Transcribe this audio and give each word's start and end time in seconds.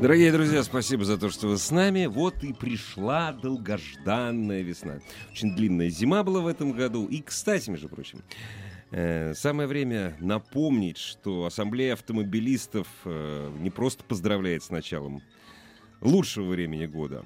Дорогие 0.00 0.30
друзья, 0.30 0.62
спасибо 0.62 1.04
за 1.04 1.18
то, 1.18 1.28
что 1.28 1.48
вы 1.48 1.58
с 1.58 1.72
нами. 1.72 2.06
Вот 2.06 2.44
и 2.44 2.52
пришла 2.52 3.32
долгожданная 3.32 4.62
весна. 4.62 5.00
Очень 5.32 5.56
длинная 5.56 5.90
зима 5.90 6.22
была 6.22 6.40
в 6.40 6.46
этом 6.46 6.70
году. 6.70 7.06
И, 7.06 7.20
кстати, 7.20 7.68
между 7.68 7.88
прочим, 7.88 8.22
э, 8.92 9.34
самое 9.34 9.66
время 9.66 10.16
напомнить, 10.20 10.98
что 10.98 11.46
Ассамблея 11.46 11.94
автомобилистов 11.94 12.86
э, 13.06 13.50
не 13.58 13.70
просто 13.70 14.04
поздравляет 14.04 14.62
с 14.62 14.70
началом 14.70 15.20
лучшего 16.00 16.48
времени 16.48 16.86
года. 16.86 17.24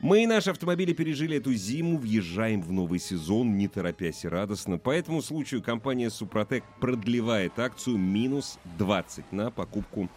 Мы 0.00 0.24
и 0.24 0.26
наши 0.26 0.50
автомобили 0.50 0.92
пережили 0.92 1.38
эту 1.38 1.54
зиму, 1.54 1.96
въезжаем 1.96 2.60
в 2.60 2.70
новый 2.70 2.98
сезон, 2.98 3.56
не 3.56 3.68
торопясь 3.68 4.26
и 4.26 4.28
радостно. 4.28 4.76
По 4.76 4.90
этому 4.90 5.22
случаю 5.22 5.62
компания 5.62 6.10
«Супротек» 6.10 6.62
продлевает 6.78 7.58
акцию 7.58 7.96
минус 7.96 8.58
20 8.76 9.32
на 9.32 9.50
покупку 9.50 10.10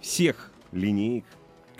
всех 0.00 0.51
линеек 0.72 1.24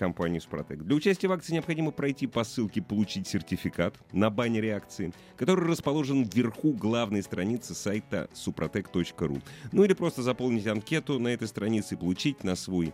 компании 0.02 0.40
«Супротек». 0.40 0.82
Для 0.82 0.96
участия 0.96 1.28
в 1.28 1.32
акции 1.32 1.52
необходимо 1.52 1.92
пройти 1.92 2.26
по 2.26 2.42
ссылке 2.44 2.82
«Получить 2.82 3.28
сертификат» 3.28 3.94
на 4.12 4.30
баннере 4.30 4.74
акции, 4.74 5.12
который 5.36 5.66
расположен 5.68 6.24
вверху 6.24 6.72
главной 6.72 7.22
страницы 7.22 7.74
сайта 7.74 8.28
suprotec.ru. 8.34 9.42
Ну 9.70 9.84
или 9.84 9.92
просто 9.92 10.22
заполнить 10.22 10.66
анкету 10.66 11.18
на 11.18 11.28
этой 11.28 11.46
странице 11.46 11.94
и 11.94 11.98
получить 11.98 12.42
на 12.42 12.56
свой 12.56 12.92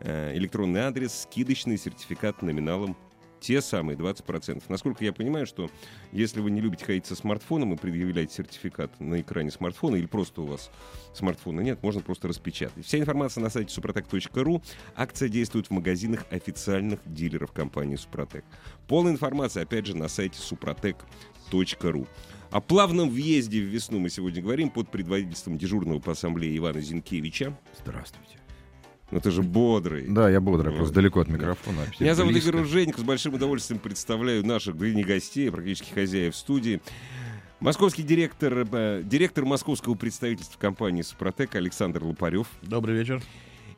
э, 0.00 0.36
электронный 0.36 0.80
адрес 0.80 1.22
скидочный 1.22 1.78
сертификат 1.78 2.42
номиналом 2.42 2.96
те 3.42 3.60
самые 3.60 3.98
20%. 3.98 4.62
Насколько 4.68 5.04
я 5.04 5.12
понимаю, 5.12 5.46
что 5.46 5.68
если 6.12 6.40
вы 6.40 6.50
не 6.50 6.60
любите 6.60 6.84
ходить 6.84 7.06
со 7.06 7.16
смартфоном 7.16 7.74
и 7.74 7.76
предъявляете 7.76 8.34
сертификат 8.34 9.00
на 9.00 9.20
экране 9.20 9.50
смартфона, 9.50 9.96
или 9.96 10.06
просто 10.06 10.42
у 10.42 10.46
вас 10.46 10.70
смартфона 11.12 11.60
нет, 11.60 11.82
можно 11.82 12.00
просто 12.00 12.28
распечатать. 12.28 12.86
Вся 12.86 12.98
информация 12.98 13.42
на 13.42 13.50
сайте 13.50 13.78
suprotec.ru. 13.78 14.62
Акция 14.94 15.28
действует 15.28 15.66
в 15.66 15.70
магазинах 15.72 16.24
официальных 16.30 17.00
дилеров 17.04 17.50
компании 17.50 17.96
Супротек. 17.96 18.44
Полная 18.86 19.12
информация, 19.12 19.64
опять 19.64 19.86
же, 19.86 19.96
на 19.96 20.06
сайте 20.08 20.38
suprotec.ru. 20.38 22.06
О 22.50 22.60
плавном 22.60 23.10
въезде 23.10 23.60
в 23.60 23.64
весну 23.64 23.98
мы 23.98 24.08
сегодня 24.10 24.42
говорим 24.42 24.70
под 24.70 24.90
предводительством 24.90 25.58
дежурного 25.58 25.98
по 25.98 26.12
ассамблее 26.12 26.56
Ивана 26.56 26.80
Зинкевича. 26.80 27.58
Здравствуйте. 27.82 28.41
Ну 29.12 29.20
ты 29.20 29.30
же 29.30 29.42
бодрый. 29.42 30.06
Да, 30.08 30.30
я 30.30 30.40
бодрый, 30.40 30.74
просто 30.74 30.94
далеко 30.94 31.20
от 31.20 31.28
микрофона. 31.28 31.82
Меня 32.00 32.14
зовут 32.14 32.32
близко. 32.32 32.48
Игорь 32.48 32.62
Уженик. 32.62 32.98
С 32.98 33.02
большим 33.02 33.34
удовольствием 33.34 33.78
представляю 33.78 34.44
наших 34.44 34.74
да 34.78 34.86
и 34.88 34.94
не 34.94 35.04
гостей, 35.04 35.50
а 35.50 35.52
практически 35.52 35.92
хозяев 35.92 36.34
студии. 36.34 36.80
Московский 37.60 38.02
директор, 38.02 38.66
э, 38.72 39.02
директор 39.04 39.44
московского 39.44 39.94
представительства 39.96 40.58
компании 40.58 41.02
«Супротек» 41.02 41.54
Александр 41.54 42.02
Лопарев. 42.02 42.48
Добрый 42.62 42.96
вечер. 42.96 43.22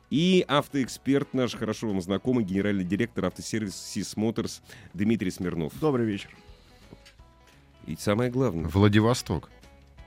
И 0.09 0.45
автоэксперт 0.47 1.33
наш, 1.33 1.53
хорошо 1.53 1.89
вам 1.89 2.01
знакомый, 2.01 2.45
генеральный 2.45 2.85
директор 2.85 3.25
автосервиса 3.25 3.77
«Сис 3.77 4.15
Моторс» 4.15 4.61
Дмитрий 4.93 5.31
Смирнов. 5.31 5.73
Добрый 5.81 6.05
вечер. 6.05 6.29
И 7.87 7.97
самое 7.99 8.31
главное, 8.31 8.69
Владивосток. 8.69 9.49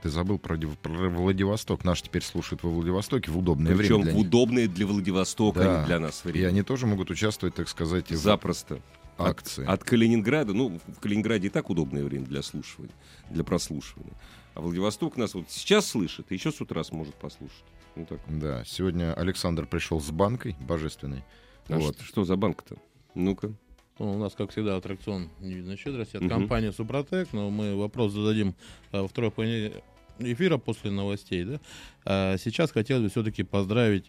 Ты 0.01 0.09
забыл 0.09 0.39
про, 0.39 0.57
про 0.57 1.09
Владивосток. 1.09 1.83
Наш 1.83 2.01
теперь 2.01 2.23
слушают 2.23 2.63
во 2.63 2.69
Владивостоке 2.69 3.31
в 3.31 3.37
удобное 3.37 3.75
причем 3.75 3.95
время 3.95 4.03
для 4.05 4.13
в 4.13 4.15
них. 4.15 4.25
удобное 4.27 4.67
для 4.67 4.85
Владивостока, 4.87 5.59
а 5.59 5.63
Да. 5.63 5.79
не 5.81 5.85
для 5.87 5.99
нас 5.99 6.21
И 6.23 6.27
время. 6.29 6.47
они 6.47 6.63
тоже 6.63 6.87
могут 6.87 7.11
участвовать, 7.11 7.55
так 7.55 7.67
сказать, 7.67 8.09
в 8.09 8.15
Запросто. 8.15 8.81
акции. 9.17 9.65
От 9.65 9.83
Калининграда, 9.83 10.53
ну, 10.53 10.79
в 10.87 10.99
Калининграде 11.01 11.47
и 11.47 11.49
так 11.49 11.69
удобное 11.69 12.05
время 12.05 12.25
для 12.25 12.41
слушания, 12.41 12.91
для 13.29 13.43
прослушивания. 13.43 14.13
А 14.55 14.61
Владивосток 14.61 15.17
нас 15.17 15.33
вот 15.33 15.45
сейчас 15.49 15.85
слышит, 15.87 16.31
и 16.31 16.35
еще 16.35 16.51
с 16.53 16.61
утра 16.61 16.81
сможет 16.85 17.15
послушать. 17.15 17.63
Ну 17.97 18.05
так. 18.05 18.19
Да, 18.27 18.63
сегодня 18.65 19.13
Александр 19.13 19.65
пришел 19.65 19.99
с 19.99 20.09
банкой 20.11 20.55
божественной. 20.61 21.25
А 21.67 21.77
Вот. 21.77 21.95
что, 21.95 22.03
что 22.05 22.23
за 22.23 22.37
банк-то? 22.37 22.77
Ну-ка. 23.15 23.51
Ну, 23.99 24.13
у 24.13 24.17
нас, 24.17 24.33
как 24.35 24.51
всегда, 24.51 24.77
аттракцион 24.77 25.29
не 25.41 25.55
видно 25.55 25.75
щедрости 25.77 26.15
от 26.15 26.23
Мгм. 26.23 26.29
компании 26.31 26.71
Супротек, 26.71 27.33
но 27.33 27.49
мы 27.49 27.75
вопрос 27.75 28.13
зададим 28.13 28.55
а, 28.91 29.01
во 29.01 29.07
второй 29.07 29.29
половине 29.31 29.73
эфира 30.19 30.57
после 30.57 30.91
новостей. 30.91 31.43
Да? 31.43 31.59
А 32.05 32.37
сейчас 32.37 32.71
хотелось 32.71 33.03
бы 33.03 33.09
все-таки 33.09 33.43
поздравить 33.43 34.05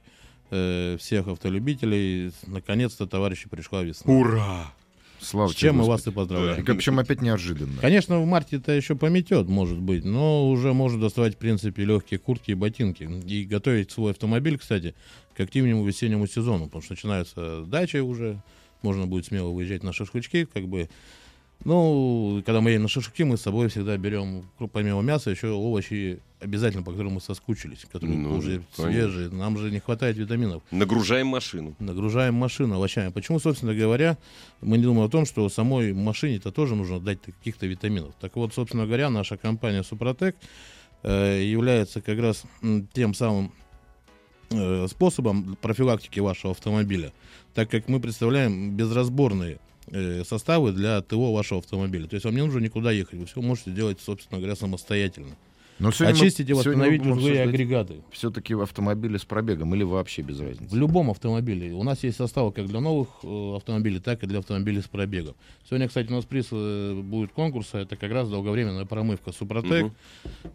э, 0.51 0.97
всех 0.99 1.29
автолюбителей. 1.29 2.33
Наконец-то, 2.47 3.07
товарищи, 3.07 3.49
пришла 3.49 3.83
весна. 3.83 4.13
Ура! 4.13 4.73
Слава 5.21 5.49
С 5.49 5.55
чем 5.55 5.77
мы 5.77 5.85
вас 5.85 6.07
и 6.07 6.11
поздравляем. 6.11 6.63
И, 6.63 6.65
Причем 6.65 6.99
опять 6.99 7.21
неожиданно. 7.21 7.79
Конечно, 7.81 8.19
в 8.21 8.25
марте 8.27 8.57
это 8.57 8.73
еще 8.73 8.95
пометет, 8.97 9.49
может 9.49 9.79
быть, 9.79 10.03
но 10.05 10.49
уже 10.49 10.73
можно 10.73 10.99
доставать, 10.99 11.35
в 11.35 11.37
принципе, 11.39 11.85
легкие 11.85 12.19
куртки 12.19 12.53
и 12.53 12.55
ботинки. 12.55 13.03
И 13.27 13.45
готовить 13.45 13.91
свой 13.91 14.13
автомобиль, 14.13 14.57
кстати, 14.57 14.95
к 15.37 15.41
активному 15.41 15.85
весеннему 15.85 16.27
сезону, 16.27 16.67
потому 16.67 16.83
что 16.83 16.95
начинаются 16.95 17.65
дачи 17.67 17.99
уже, 17.99 18.41
можно 18.83 19.07
будет 19.07 19.27
смело 19.27 19.51
выезжать 19.51 19.83
на 19.83 19.93
шашлычки, 19.93 20.45
как 20.45 20.67
бы. 20.69 20.89
Ну, 21.63 22.43
когда 22.47 22.63
мы 22.63 22.71
едем 22.71 22.85
на 22.85 22.89
шашлыки, 22.89 23.23
мы 23.23 23.37
с 23.37 23.43
собой 23.43 23.69
всегда 23.69 23.95
берем, 23.99 24.45
помимо 24.73 25.03
мяса, 25.03 25.29
еще 25.31 25.49
овощи 25.51 26.21
обязательно, 26.41 26.83
по 26.83 26.91
которым 26.91 27.13
мы 27.13 27.21
соскучились, 27.21 27.85
которые 27.93 28.17
Ну, 28.19 28.35
уже 28.37 28.63
конечно. 28.75 28.85
свежие. 28.91 29.29
Нам 29.29 29.59
же 29.59 29.71
не 29.71 29.79
хватает 29.79 30.17
витаминов 30.17 30.63
Нагружаем 30.71 31.27
машину. 31.27 31.75
нагружаем 31.79 32.33
машину 32.35 32.77
овощами. 32.77 33.11
Почему, 33.11 33.39
собственно 33.41 33.75
говоря, 33.75 34.17
мы 34.63 34.79
не 34.79 34.85
думаем 34.85 35.07
о 35.07 35.11
том, 35.11 35.27
что 35.27 35.47
самой 35.51 35.93
машине-то 35.93 36.51
тоже 36.51 36.75
нужно 36.77 36.99
дать 36.99 37.19
каких-то 37.21 37.67
витаминов. 37.67 38.15
Так 38.23 38.37
вот, 38.37 38.55
собственно 38.55 38.87
говоря, 38.87 39.11
наша 39.11 39.37
компания 39.37 39.83
Супротек 39.83 40.37
э, 41.03 41.43
является 41.45 42.01
как 42.01 42.19
раз 42.19 42.45
тем 42.95 43.13
самым 43.13 43.53
э, 44.51 44.87
способом 44.89 45.57
профилактики 45.61 46.21
вашего 46.21 46.53
автомобиля, 46.53 47.13
так 47.55 47.71
как 47.71 47.89
мы 47.89 48.01
представляем 48.01 48.77
безразборные 48.77 49.59
э, 49.89 50.25
составы 50.25 50.73
для 50.73 51.01
ТО 51.03 51.33
вашего 51.33 51.61
автомобиля. 51.61 52.07
То 52.07 52.15
есть 52.15 52.25
вам 52.25 52.35
не 52.35 52.43
нужно 52.43 52.59
никуда 52.59 52.91
ехать, 52.91 53.19
вы 53.19 53.27
все 53.27 53.41
можете 53.41 53.71
делать, 53.71 54.01
собственно 54.01 54.41
говоря, 54.41 54.57
самостоятельно. 54.57 55.37
Но 55.81 55.91
сегодня 55.93 56.15
мы- 56.15 56.21
Очистить 56.21 56.51
и 56.51 56.53
сегодня 56.53 56.73
мы 56.73 56.77
восстановить 56.77 57.01
будем 57.03 57.17
узлы 57.17 57.31
и 57.35 57.37
агрегаты. 57.39 57.95
Все-таки 58.13 58.53
автомобили 58.55 59.17
с 59.17 59.25
пробегом 59.25 59.75
или 59.75 59.83
вообще 59.83 60.21
без 60.21 60.39
разницы? 60.39 60.73
В 60.75 60.77
любом 60.77 61.11
автомобиле. 61.11 61.73
У 61.73 61.83
нас 61.83 62.05
есть 62.05 62.19
составы 62.19 62.53
как 62.53 62.67
для 62.67 62.81
новых 62.81 63.09
э, 63.23 63.57
автомобилей, 63.57 63.99
так 63.99 64.23
и 64.23 64.27
для 64.27 64.41
автомобилей 64.41 64.83
с 64.83 64.89
пробегом. 64.89 65.35
Сегодня, 65.67 65.89
кстати, 65.89 66.09
у 66.09 66.13
нас 66.17 66.27
приз 66.27 66.49
э, 66.53 67.01
будет 67.03 67.33
конкурса. 67.33 67.79
Это 67.79 67.97
как 67.97 68.13
раз 68.13 68.29
долговременная 68.29 68.85
промывка 68.85 69.33
Супротек, 69.33 69.87
Мгм. 69.87 69.95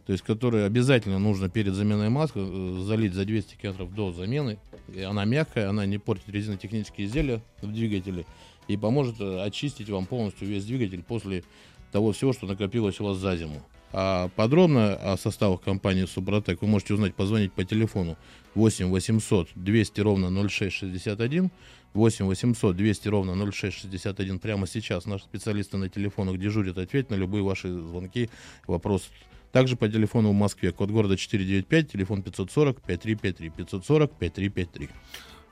то 0.05 0.11
есть 0.13 0.23
которую 0.23 0.65
обязательно 0.67 1.17
нужно 1.17 1.49
перед 1.49 1.73
заменой 1.73 2.09
маски 2.09 2.37
э, 2.37 2.81
залить 2.83 3.15
за 3.15 3.25
200 3.25 3.55
километров 3.55 3.93
до 3.95 4.11
замены. 4.11 4.59
И 4.93 5.01
она 5.01 5.25
мягкая, 5.25 5.69
она 5.69 5.87
не 5.87 5.97
портит 5.97 6.29
резинотехнические 6.29 7.07
изделия 7.07 7.41
в 7.63 7.73
двигателе 7.73 8.27
и 8.67 8.77
поможет 8.77 9.19
э, 9.19 9.41
очистить 9.43 9.89
вам 9.89 10.05
полностью 10.05 10.47
весь 10.47 10.65
двигатель 10.65 11.01
после 11.01 11.43
того 11.91 12.11
всего, 12.11 12.31
что 12.31 12.45
накопилось 12.45 12.99
у 12.99 13.05
вас 13.05 13.17
за 13.17 13.35
зиму. 13.35 13.59
А 13.97 14.27
подробно 14.35 14.93
о 14.95 15.15
составах 15.15 15.61
компании 15.61 16.03
Супротек 16.03 16.61
вы 16.61 16.67
можете 16.67 16.95
узнать, 16.95 17.15
позвонить 17.15 17.53
по 17.53 17.63
телефону 17.63 18.17
8 18.53 18.89
800 18.89 19.47
200 19.55 20.01
ровно 20.01 20.49
0661, 20.49 21.49
8 21.93 22.25
800 22.25 22.75
200 22.75 23.07
ровно 23.07 23.51
0661. 23.51 24.39
Прямо 24.39 24.67
сейчас 24.67 25.05
наши 25.05 25.23
специалисты 25.23 25.77
на 25.77 25.87
телефонах 25.87 26.37
дежурят, 26.37 26.77
ответят 26.77 27.09
на 27.09 27.15
любые 27.15 27.41
ваши 27.41 27.71
звонки, 27.71 28.29
вопросы. 28.67 29.05
Также 29.53 29.77
по 29.77 29.87
телефону 29.87 30.31
в 30.31 30.33
Москве, 30.33 30.73
код 30.73 30.91
города 30.91 31.15
495, 31.15 31.93
телефон 31.93 32.21
540 32.21 32.81
5353, 32.81 33.49
540 33.49 34.11
5353. 34.11 34.89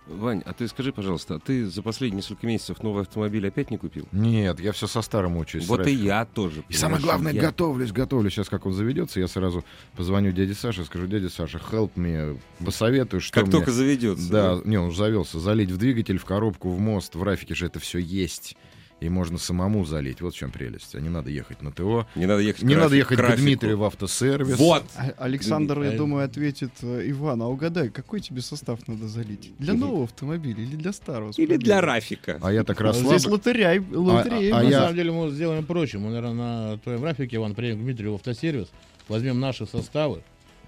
Вань, 0.08 0.42
а 0.46 0.54
ты 0.54 0.68
скажи, 0.68 0.92
пожалуйста, 0.92 1.36
а 1.36 1.40
ты 1.40 1.66
за 1.66 1.82
последние 1.82 2.18
несколько 2.18 2.46
месяцев 2.46 2.84
новый 2.84 3.04
автомобиль 3.04 3.48
опять 3.48 3.72
не 3.72 3.78
купил? 3.78 4.06
Нет, 4.12 4.60
я 4.60 4.74
все 4.74 4.86
со 4.88 5.02
старым 5.02 5.38
учусь. 5.38 5.66
вот 5.68 5.88
и 5.88 5.94
я 5.94 6.26
тоже. 6.26 6.64
И 6.68 6.74
самое 6.74 7.02
главное, 7.02 7.32
я- 7.32 7.42
готовлюсь, 7.42 7.92
готовлюсь. 7.92 8.34
Сейчас 8.34 8.50
как 8.50 8.66
он 8.66 8.74
заведется, 8.74 9.20
я 9.20 9.28
сразу 9.28 9.64
позвоню 9.96 10.32
дяде 10.32 10.54
Саше, 10.54 10.84
скажу, 10.84 11.08
дядя 11.08 11.30
Саша, 11.30 11.60
help 11.72 11.92
me, 11.96 12.38
посоветуй, 12.66 13.22
что 13.22 13.34
Как 13.34 13.44
мне... 13.44 13.52
только 13.52 13.72
заведется. 13.72 14.30
Да, 14.30 14.60
не, 14.66 14.78
он 14.78 14.88
уже 14.88 14.98
завелся. 14.98 15.40
Залить 15.40 15.72
в 15.72 15.78
двигатель, 15.78 16.18
в 16.18 16.26
коробку, 16.26 16.70
в 16.70 16.80
мост, 16.80 17.16
в 17.16 17.24
рафике 17.24 17.56
же 17.56 17.68
это 17.68 17.80
все 17.80 18.00
есть. 18.00 18.58
И 19.04 19.10
можно 19.10 19.38
самому 19.38 19.86
залить. 19.86 20.22
Вот 20.22 20.34
в 20.34 20.38
чем 20.38 20.50
прелесть. 20.52 20.96
А 20.96 21.00
не 21.02 21.10
надо 21.10 21.30
ехать 21.30 21.62
на 21.62 21.72
ТО. 21.72 22.08
Не 22.16 22.26
надо 22.26 22.42
ехать 22.42 22.64
Не 22.64 22.76
к 22.76 22.78
надо 22.78 22.96
ехать 22.96 23.20
к. 23.20 23.36
Дмитрию 23.36 23.78
в 23.78 23.84
автосервис. 23.84 24.58
Вот! 24.58 24.84
А- 24.96 25.14
Александр, 25.18 25.82
я 25.82 25.94
Э, 25.94 25.98
думаю, 25.98 26.26
ответит 26.26 26.72
э, 26.82 27.04
Иван, 27.10 27.42
а 27.42 27.48
угадай, 27.50 27.90
какой 27.90 28.22
тебе 28.22 28.42
состав 28.42 28.80
надо 28.88 29.08
залить? 29.08 29.52
Для 29.60 29.74
нового 29.74 30.06
автомобиля 30.06 30.64
или 30.64 30.76
для 30.78 30.94
старого? 30.94 31.32
Или 31.36 31.58
для 31.58 31.82
Рафика. 31.82 32.40
А 32.42 32.52
я 32.54 32.64
так 32.64 32.80
А 32.80 32.84
расслаблен. 32.86 33.20
Здесь 33.20 33.30
лотерея, 33.32 33.84
лотерея. 33.92 34.56
а 34.56 34.64
на 34.64 34.68
я- 34.70 34.80
самом 34.82 34.96
деле 34.96 35.12
мы 35.12 35.30
сделаем 35.32 35.66
проще. 35.66 35.98
Мы, 35.98 36.08
наверное, 36.10 36.34
на 36.34 36.78
твоем 36.78 37.02
графике, 37.02 37.36
Иван, 37.36 37.56
приедем 37.56 37.80
к 37.80 37.84
Дмитрию 37.84 38.12
в 38.14 38.16
автосервис, 38.16 38.70
возьмем 39.10 39.40
наши 39.40 39.66
составы, 39.66 40.24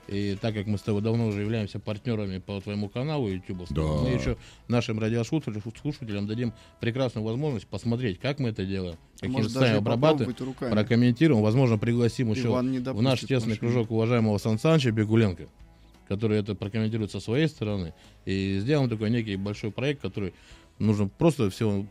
и 0.07 0.37
так 0.39 0.53
как 0.53 0.67
мы 0.67 0.77
с 0.77 0.81
тобой 0.81 1.01
давно 1.01 1.27
уже 1.27 1.41
являемся 1.41 1.79
партнерами 1.79 2.37
по 2.39 2.59
твоему 2.61 2.89
каналу 2.89 3.27
YouTube, 3.27 3.65
Да. 3.69 3.81
мы 3.81 4.09
еще 4.09 4.37
нашим 4.67 4.99
радиослушателям 4.99 5.61
слушателям 5.81 6.27
дадим 6.27 6.53
прекрасную 6.79 7.25
возможность 7.25 7.67
посмотреть, 7.67 8.19
как 8.19 8.39
мы 8.39 8.49
это 8.49 8.65
делаем, 8.65 8.97
какие 9.15 9.29
Может, 9.31 9.53
даже 9.53 9.75
обрабатываем, 9.75 10.35
прокомментируем, 10.53 11.41
возможно, 11.41 11.77
пригласим 11.77 12.31
еще 12.31 12.49
в 12.49 13.01
наш 13.01 13.21
тесный 13.21 13.53
машину. 13.53 13.57
кружок 13.59 13.91
уважаемого 13.91 14.37
Сан 14.37 14.59
Саныча 14.59 14.91
Бегуленко, 14.91 15.47
который 16.07 16.39
это 16.39 16.55
прокомментирует 16.55 17.11
со 17.11 17.19
своей 17.19 17.47
стороны. 17.47 17.93
И 18.25 18.59
сделаем 18.59 18.89
такой 18.89 19.09
некий 19.09 19.35
большой 19.35 19.71
проект, 19.71 20.01
который 20.01 20.33
нужно 20.77 21.07
просто 21.07 21.49
всего 21.49 21.85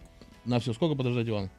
на 0.44 0.60
все 0.60 0.72
сколько 0.72 0.94
подождать, 0.94 1.28
Иван? 1.28 1.50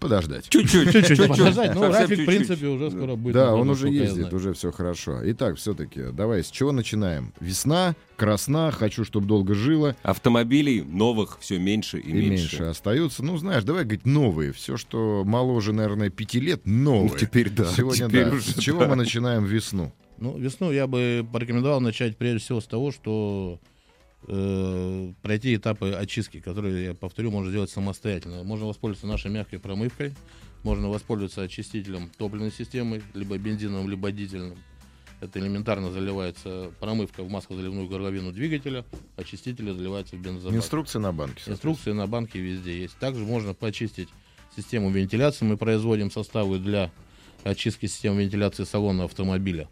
Подождать. 0.00 0.46
Чуть-чуть. 0.48 0.90
Чуть-чуть 0.92 1.28
подождать. 1.28 1.74
Ну, 1.74 1.92
Рафик, 1.92 2.20
в 2.20 2.24
принципе, 2.26 2.66
уже 2.66 2.90
скоро 2.90 3.14
будет. 3.16 3.34
Да, 3.34 3.54
он 3.54 3.68
уже 3.68 3.88
ездит, 3.88 4.32
уже 4.32 4.54
все 4.54 4.72
хорошо. 4.72 5.20
Итак, 5.30 5.56
все-таки, 5.56 6.04
давай, 6.12 6.42
с 6.42 6.50
чего 6.50 6.72
начинаем? 6.72 7.32
Весна, 7.38 7.94
красна, 8.16 8.70
хочу, 8.72 9.04
чтобы 9.04 9.26
долго 9.26 9.54
жило. 9.54 9.94
Автомобилей 10.02 10.82
новых 10.82 11.38
все 11.40 11.58
меньше 11.58 11.98
и, 11.98 12.10
И 12.10 12.30
меньше. 12.30 12.64
остаются. 12.64 13.22
Ну, 13.22 13.36
знаешь, 13.36 13.62
давай 13.64 13.84
говорить 13.84 14.06
новые. 14.06 14.52
Все, 14.52 14.76
что 14.78 15.22
моложе, 15.26 15.72
наверное, 15.72 16.08
пяти 16.10 16.40
лет, 16.40 16.62
новые. 16.64 17.10
Ну, 17.12 17.18
теперь 17.18 17.50
да, 17.50 17.66
Сегодня 17.66 18.08
теперь 18.08 18.24
да. 18.24 18.32
уже 18.32 18.42
С 18.52 18.54
чего 18.58 18.80
да. 18.80 18.88
мы 18.88 18.96
начинаем 18.96 19.44
весну? 19.44 19.92
Ну, 20.18 20.36
весну 20.38 20.72
я 20.72 20.86
бы 20.86 21.26
порекомендовал 21.32 21.80
начать 21.80 22.16
прежде 22.16 22.38
всего 22.40 22.60
с 22.60 22.66
того, 22.66 22.90
что 22.90 23.58
э, 24.26 25.12
пройти 25.22 25.54
этапы 25.56 25.92
очистки, 25.92 26.40
которые, 26.40 26.84
я 26.84 26.94
повторю, 26.94 27.30
можно 27.30 27.50
сделать 27.50 27.70
самостоятельно. 27.70 28.42
Можно 28.44 28.66
воспользоваться 28.66 29.06
нашей 29.06 29.30
мягкой 29.30 29.58
промывкой, 29.58 30.14
можно 30.62 30.88
воспользоваться 30.88 31.42
очистителем 31.42 32.10
топливной 32.18 32.52
системы, 32.52 33.02
либо 33.14 33.38
бензиновым, 33.38 33.88
либо 33.88 34.10
дизельным. 34.12 34.58
Это 35.20 35.38
элементарно 35.38 35.90
заливается 35.90 36.72
промывка 36.80 37.22
в 37.22 37.30
маслозаливную 37.30 37.86
горловину 37.88 38.32
двигателя, 38.32 38.86
очиститель 39.16 39.72
заливается 39.72 40.16
в 40.16 40.20
бензобак. 40.20 40.56
Инструкция 40.56 41.00
на 41.00 41.12
банке. 41.12 41.42
Инструкции 41.46 41.92
на 41.92 42.06
банке 42.06 42.38
везде 42.40 42.80
есть. 42.80 42.96
Также 42.98 43.22
можно 43.24 43.52
почистить 43.52 44.08
систему 44.56 44.90
вентиляции. 44.90 45.44
Мы 45.44 45.58
производим 45.58 46.10
составы 46.10 46.58
для 46.58 46.90
очистки 47.44 47.86
системы 47.86 48.22
вентиляции 48.22 48.64
салона 48.64 49.04
автомобиля. 49.04 49.68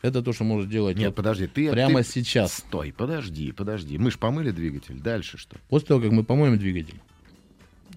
Это 0.00 0.22
то, 0.22 0.32
что 0.32 0.44
может 0.44 0.68
делать 0.68 0.96
Нет, 0.96 1.08
вот 1.08 1.16
подожди, 1.16 1.46
ты... 1.48 1.70
прямо 1.72 2.02
ты- 2.02 2.08
сейчас. 2.08 2.52
Стой, 2.58 2.92
подожди, 2.96 3.50
подожди. 3.52 3.98
Мы 3.98 4.10
ж 4.10 4.18
помыли 4.18 4.50
двигатель. 4.52 4.94
Дальше 5.00 5.38
что? 5.38 5.56
После 5.68 5.88
того, 5.88 6.00
как 6.00 6.12
мы 6.12 6.22
помоем 6.24 6.56
двигатель, 6.56 7.00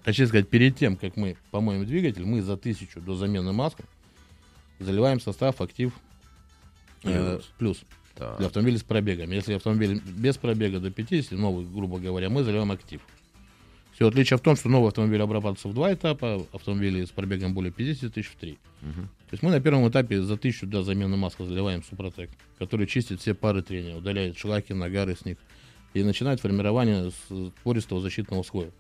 точнее 0.04 0.28
сказать, 0.28 0.50
перед 0.50 0.76
тем, 0.76 0.96
как 0.98 1.16
мы 1.16 1.38
помоем 1.52 1.86
двигатель, 1.86 2.26
мы 2.26 2.42
за 2.42 2.58
тысячу 2.58 3.00
до 3.02 3.16
замены 3.16 3.52
масла 3.54 3.86
заливаем 4.80 5.20
состав 5.20 5.62
актив 5.62 5.94
э, 7.04 7.36
Плюс. 7.36 7.52
плюс 7.60 7.86
Так. 8.16 8.38
для 8.40 8.48
автомобиля 8.48 8.80
с 8.80 8.84
пробегом. 8.84 9.30
Если 9.30 9.54
автомобиль 9.54 10.02
без 10.04 10.38
пробега 10.38 10.80
до 10.80 10.90
50, 10.90 11.34
новый, 11.38 11.66
грубо 11.66 12.00
говоря, 12.00 12.30
мы 12.32 12.44
заливаем 12.44 12.72
актив. 12.72 13.00
Все 13.94 14.08
отличие 14.08 14.38
в 14.38 14.42
том, 14.42 14.56
что 14.56 14.70
новый 14.70 14.88
автомобиль 14.88 15.22
обрабатывается 15.22 15.68
в 15.68 15.76
два 15.76 15.94
этапа, 15.94 16.44
автомобили 16.52 17.06
с 17.06 17.10
пробегом 17.10 17.54
более 17.54 17.72
50 17.72 18.12
тысяч 18.12 18.30
в 18.30 18.36
три. 18.38 18.58
Мгм. 18.82 19.08
То 19.32 19.36
есть 19.36 19.44
мы 19.44 19.50
на 19.52 19.62
первом 19.62 19.88
этапе 19.88 20.22
за 20.22 20.36
тысячу 20.36 20.68
до 20.68 20.84
замены 20.84 21.16
масла 21.16 21.46
заливаем 21.46 21.84
Супротек, 21.84 22.30
который 22.60 22.86
чистит 22.86 23.22
все 23.22 23.34
пары 23.34 23.62
трения, 23.62 23.96
удаляет 23.96 24.38
шлаки, 24.38 24.74
нагары 24.74 25.16
с 25.16 25.24
них 25.24 25.38
и 25.94 26.04
начинает 26.04 26.42
формирование 26.42 27.12
с- 27.12 27.52
пористого 27.64 28.02
защитного 28.02 28.44
слоя. 28.44 28.72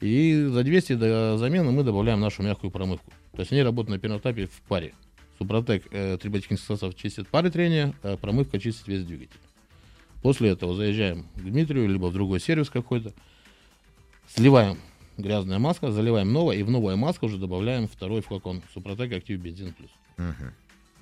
И 0.00 0.42
за 0.50 0.62
200 0.64 0.94
до 0.94 1.36
замены 1.36 1.70
мы 1.70 1.84
добавляем 1.84 2.18
нашу 2.18 2.42
мягкую 2.42 2.70
промывку. 2.70 3.12
То 3.32 3.40
есть 3.40 3.52
они 3.52 3.62
работают 3.62 3.90
на 3.90 3.98
первом 3.98 4.20
этапе 4.20 4.46
в 4.46 4.60
паре. 4.68 4.94
Супротек 5.36 5.84
э, 5.90 6.16
триботехнический 6.18 6.66
состав 6.66 6.94
чистит 6.94 7.28
пары 7.28 7.50
трения, 7.50 7.94
а 8.02 8.16
промывка 8.16 8.58
чистит 8.58 8.86
весь 8.88 9.04
двигатель. 9.04 9.38
После 10.22 10.48
этого 10.48 10.74
заезжаем 10.74 11.26
к 11.36 11.40
Дмитрию, 11.42 11.86
либо 11.90 12.06
в 12.06 12.14
другой 12.14 12.40
сервис 12.40 12.70
какой-то, 12.70 13.12
сливаем 14.34 14.78
грязное 15.18 15.58
масло, 15.58 15.90
заливаем 15.92 16.32
новое, 16.32 16.56
и 16.56 16.62
в 16.62 16.70
новое 16.70 16.96
масло 16.96 17.26
уже 17.26 17.36
добавляем 17.36 17.88
второй 17.88 18.22
флакон 18.22 18.62
Супротек 18.72 19.12
Актив 19.12 19.38
Бензин 19.38 19.74
Плюс. 19.74 19.90
Мгм. 20.16 20.54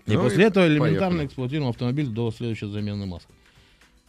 И 0.06 0.12
Ну 0.12 0.22
после 0.22 0.44
и 0.44 0.46
этого 0.46 0.66
элементарно 0.66 1.08
поехали. 1.08 1.26
эксплуатируем 1.26 1.70
автомобиль 1.70 2.06
до 2.06 2.30
следующей 2.30 2.66
замены 2.66 3.06
масла. 3.06 3.34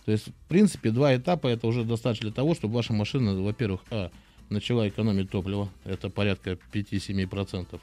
То 0.05 0.11
есть, 0.11 0.27
в 0.27 0.47
принципе, 0.47 0.91
два 0.91 1.15
этапа 1.15 1.47
это 1.47 1.67
уже 1.67 1.83
достаточно 1.83 2.27
для 2.27 2.35
того, 2.35 2.55
чтобы 2.55 2.75
ваша 2.75 2.93
машина, 2.93 3.35
во-первых, 3.41 3.81
а, 3.91 4.09
начала 4.49 4.87
экономить 4.87 5.29
топливо, 5.29 5.69
это 5.83 6.09
порядка 6.09 6.57
5-7% 6.71 7.79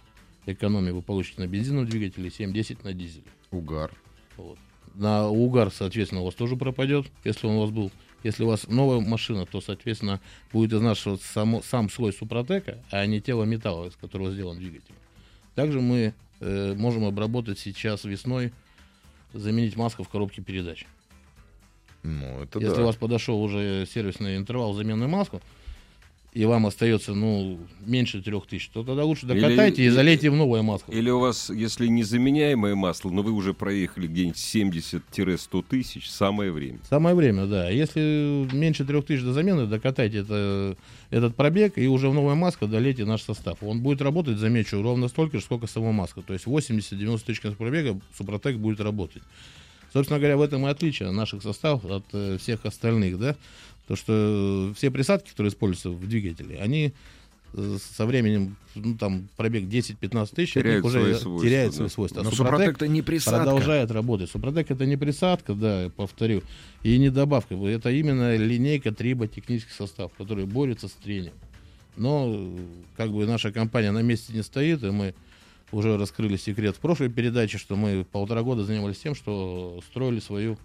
экономии 0.46 0.90
вы 0.90 1.02
получите 1.02 1.40
на 1.40 1.46
бензиновом 1.46 1.86
двигателе, 1.86 2.30
7-10 2.30 2.84
на 2.84 2.92
дизеле. 2.92 3.24
Угар. 3.50 3.92
Вот. 4.36 4.58
На 4.94 5.28
угар, 5.28 5.72
соответственно, 5.72 6.20
у 6.22 6.24
вас 6.24 6.34
тоже 6.34 6.56
пропадет, 6.56 7.06
если 7.24 7.46
он 7.46 7.56
у 7.56 7.60
вас 7.62 7.70
был. 7.70 7.90
Если 8.24 8.42
у 8.42 8.48
вас 8.48 8.66
новая 8.66 9.00
машина, 9.00 9.46
то, 9.46 9.60
соответственно, 9.60 10.20
будет 10.52 10.72
изнашиваться 10.72 11.30
само, 11.30 11.62
сам 11.62 11.90
слой 11.90 12.12
супротека, 12.12 12.82
а 12.90 13.04
не 13.06 13.20
тело 13.20 13.44
металла, 13.44 13.86
из 13.86 13.96
которого 13.96 14.32
сделан 14.32 14.58
двигатель. 14.58 14.94
Также 15.54 15.80
мы 15.80 16.14
э, 16.40 16.74
можем 16.74 17.04
обработать 17.04 17.58
сейчас 17.58 18.04
весной, 18.04 18.52
заменить 19.34 19.76
маску 19.76 20.04
в 20.04 20.08
коробке 20.08 20.42
передач. 20.42 20.86
Ну, 22.02 22.42
это 22.42 22.58
Если 22.58 22.76
да. 22.76 22.82
у 22.82 22.86
вас 22.86 22.96
подошел 22.96 23.40
уже 23.42 23.86
сервисный 23.86 24.36
интервал 24.36 24.72
замены 24.72 25.06
маску, 25.06 25.42
и 26.34 26.44
вам 26.46 26.66
остается, 26.66 27.14
ну, 27.14 27.60
меньше 27.86 28.20
трех 28.20 28.46
тысяч, 28.46 28.68
то 28.68 28.82
тогда 28.82 29.04
лучше 29.04 29.24
Или- 29.26 29.40
докатайте 29.40 29.82
и 29.82 29.86
или- 29.86 29.92
залейте 29.92 30.30
в 30.30 30.34
новое 30.34 30.62
масло. 30.62 30.90
Или 30.90 31.08
у 31.08 31.20
вас, 31.20 31.48
если 31.48 31.86
незаменяемое 31.86 32.74
масло, 32.74 33.10
но 33.10 33.22
вы 33.22 33.30
уже 33.30 33.54
проехали 33.54 34.08
где-нибудь 34.08 34.36
70-100 34.36 35.62
тысяч, 35.62 36.10
самое 36.10 36.50
время. 36.50 36.80
Самое 36.90 37.14
время, 37.14 37.46
да. 37.46 37.70
Если 37.70 38.48
меньше 38.52 38.84
трех 38.84 39.06
тысяч 39.06 39.22
до 39.22 39.32
замены, 39.32 39.66
докатайте 39.66 40.18
это, 40.18 40.76
этот 41.10 41.36
пробег 41.36 41.78
и 41.78 41.86
уже 41.86 42.08
в 42.10 42.14
новое 42.14 42.34
маска 42.34 42.66
долейте 42.66 43.04
наш 43.04 43.22
состав. 43.22 43.62
Он 43.62 43.80
будет 43.80 44.02
работать, 44.02 44.38
замечу, 44.38 44.82
ровно 44.82 45.06
столько 45.06 45.38
же, 45.38 45.44
сколько 45.44 45.68
сама 45.68 45.92
маска. 45.92 46.20
То 46.20 46.32
есть 46.32 46.46
80-90 46.46 47.24
тысяч 47.24 47.40
пробега 47.56 48.00
Супротек 48.16 48.56
будет 48.56 48.80
работать. 48.80 49.22
Собственно 49.94 50.18
говоря, 50.18 50.36
в 50.36 50.42
этом 50.42 50.66
и 50.66 50.70
отличие 50.70 51.12
наших 51.12 51.44
составов 51.44 51.84
от 51.84 52.04
э, 52.12 52.36
всех 52.38 52.66
остальных, 52.66 53.16
да. 53.16 53.36
То, 53.86 53.94
что 53.94 54.72
все 54.76 54.90
присадки, 54.90 55.30
которые 55.30 55.50
используются 55.52 55.90
в 55.90 56.08
двигателе, 56.08 56.58
они 56.58 56.92
э, 57.52 57.76
со 57.96 58.04
временем, 58.04 58.56
ну, 58.74 58.98
там, 58.98 59.28
пробег 59.36 59.62
10-15 59.62 60.34
тысяч, 60.34 60.54
Теряют 60.54 60.84
уже 60.84 61.00
свои 61.00 61.14
свойства, 61.14 61.48
теряет 61.48 61.70
да. 61.70 61.76
свои 61.76 61.88
свойства. 61.90 62.22
А 62.22 62.24
Но 62.24 62.30
Супротек 62.32 62.56
Супротек-то 62.56 62.88
не 62.88 63.02
присадка. 63.02 63.44
продолжает 63.44 63.90
работать. 63.92 64.30
Супротек 64.30 64.68
это 64.72 64.84
не 64.84 64.96
присадка, 64.96 65.54
да, 65.54 65.84
я 65.84 65.90
повторю, 65.90 66.42
и 66.82 66.98
не 66.98 67.10
добавка. 67.10 67.54
Это 67.54 67.92
именно 67.92 68.34
линейка 68.34 68.90
триботехнический 68.90 69.74
состав, 69.76 70.10
который 70.18 70.44
борется 70.44 70.88
с 70.88 70.92
трением. 70.92 71.34
Но 71.96 72.32
э, 72.34 72.56
как 72.96 73.12
бы 73.12 73.24
наша 73.26 73.52
компания 73.52 73.92
на 73.92 74.02
месте 74.02 74.32
не 74.32 74.42
стоит, 74.42 74.82
и 74.82 74.90
мы 74.90 75.14
уже 75.74 75.96
раскрыли 75.96 76.36
секрет 76.36 76.76
в 76.76 76.80
прошлой 76.80 77.08
передаче, 77.08 77.58
что 77.58 77.76
мы 77.76 78.04
полтора 78.04 78.42
года 78.42 78.64
занимались 78.64 78.98
тем, 78.98 79.14
что 79.14 79.80
строили 79.90 80.20
свою 80.20 80.58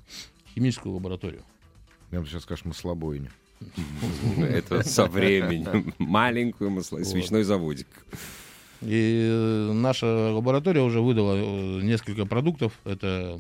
химическую 0.54 0.94
лабораторию. 0.94 1.42
Я 2.12 2.22
бы 2.22 2.28
сейчас 2.28 2.44
скажешь, 2.44 2.66
мы 2.66 2.74
слабойня. 2.74 3.32
Это 4.38 4.84
со 4.84 5.06
временем. 5.06 5.94
Маленькую 5.98 6.70
масло, 6.72 7.04
свечной 7.04 7.44
заводик. 7.44 7.88
И 8.82 9.70
наша 9.74 10.32
лаборатория 10.32 10.82
уже 10.82 11.02
выдала 11.02 11.36
э, 11.36 11.82
несколько 11.82 12.26
продуктов. 12.26 12.74
Это 12.86 13.40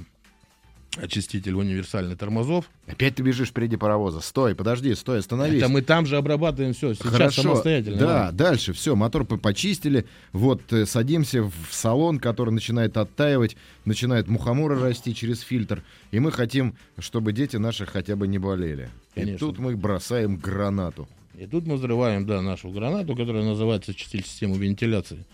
очиститель 0.97 1.53
универсальный 1.53 2.15
тормозов. 2.15 2.69
Опять 2.87 3.15
ты 3.15 3.23
бежишь 3.23 3.49
впереди 3.49 3.77
паровоза. 3.77 4.21
Стой, 4.21 4.55
подожди, 4.55 4.93
стой, 4.95 5.19
остановись. 5.19 5.61
Это 5.61 5.69
мы 5.71 5.81
там 5.81 6.05
же 6.05 6.17
обрабатываем 6.17 6.73
все. 6.73 6.93
Сейчас 6.93 7.11
Хорошо. 7.11 7.41
самостоятельно. 7.43 7.97
Да, 7.97 8.31
дальше 8.31 8.73
все, 8.73 8.95
мотор 8.95 9.25
по- 9.25 9.37
почистили. 9.37 10.05
Вот 10.33 10.61
э, 10.73 10.85
садимся 10.85 11.43
в 11.43 11.53
салон, 11.69 12.19
который 12.19 12.51
начинает 12.51 12.97
оттаивать, 12.97 13.55
начинает 13.85 14.27
мухоморы 14.27 14.79
расти 14.79 15.13
через 15.13 15.41
фильтр. 15.41 15.83
И 16.11 16.19
мы 16.19 16.31
хотим, 16.31 16.75
чтобы 16.97 17.33
дети 17.33 17.57
наши 17.57 17.85
хотя 17.85 18.15
бы 18.15 18.27
не 18.27 18.39
болели. 18.39 18.89
И 19.15 19.21
Конечно. 19.21 19.39
тут 19.47 19.59
мы 19.59 19.75
бросаем 19.75 20.37
гранату. 20.37 21.07
И 21.37 21.45
тут 21.45 21.65
мы 21.65 21.75
взрываем, 21.75 22.25
да, 22.25 22.41
нашу 22.41 22.69
гранату, 22.69 23.15
которая 23.15 23.43
называется 23.43 23.91
очиститель 23.91 24.25
системы 24.25 24.57
вентиляции. 24.57 25.25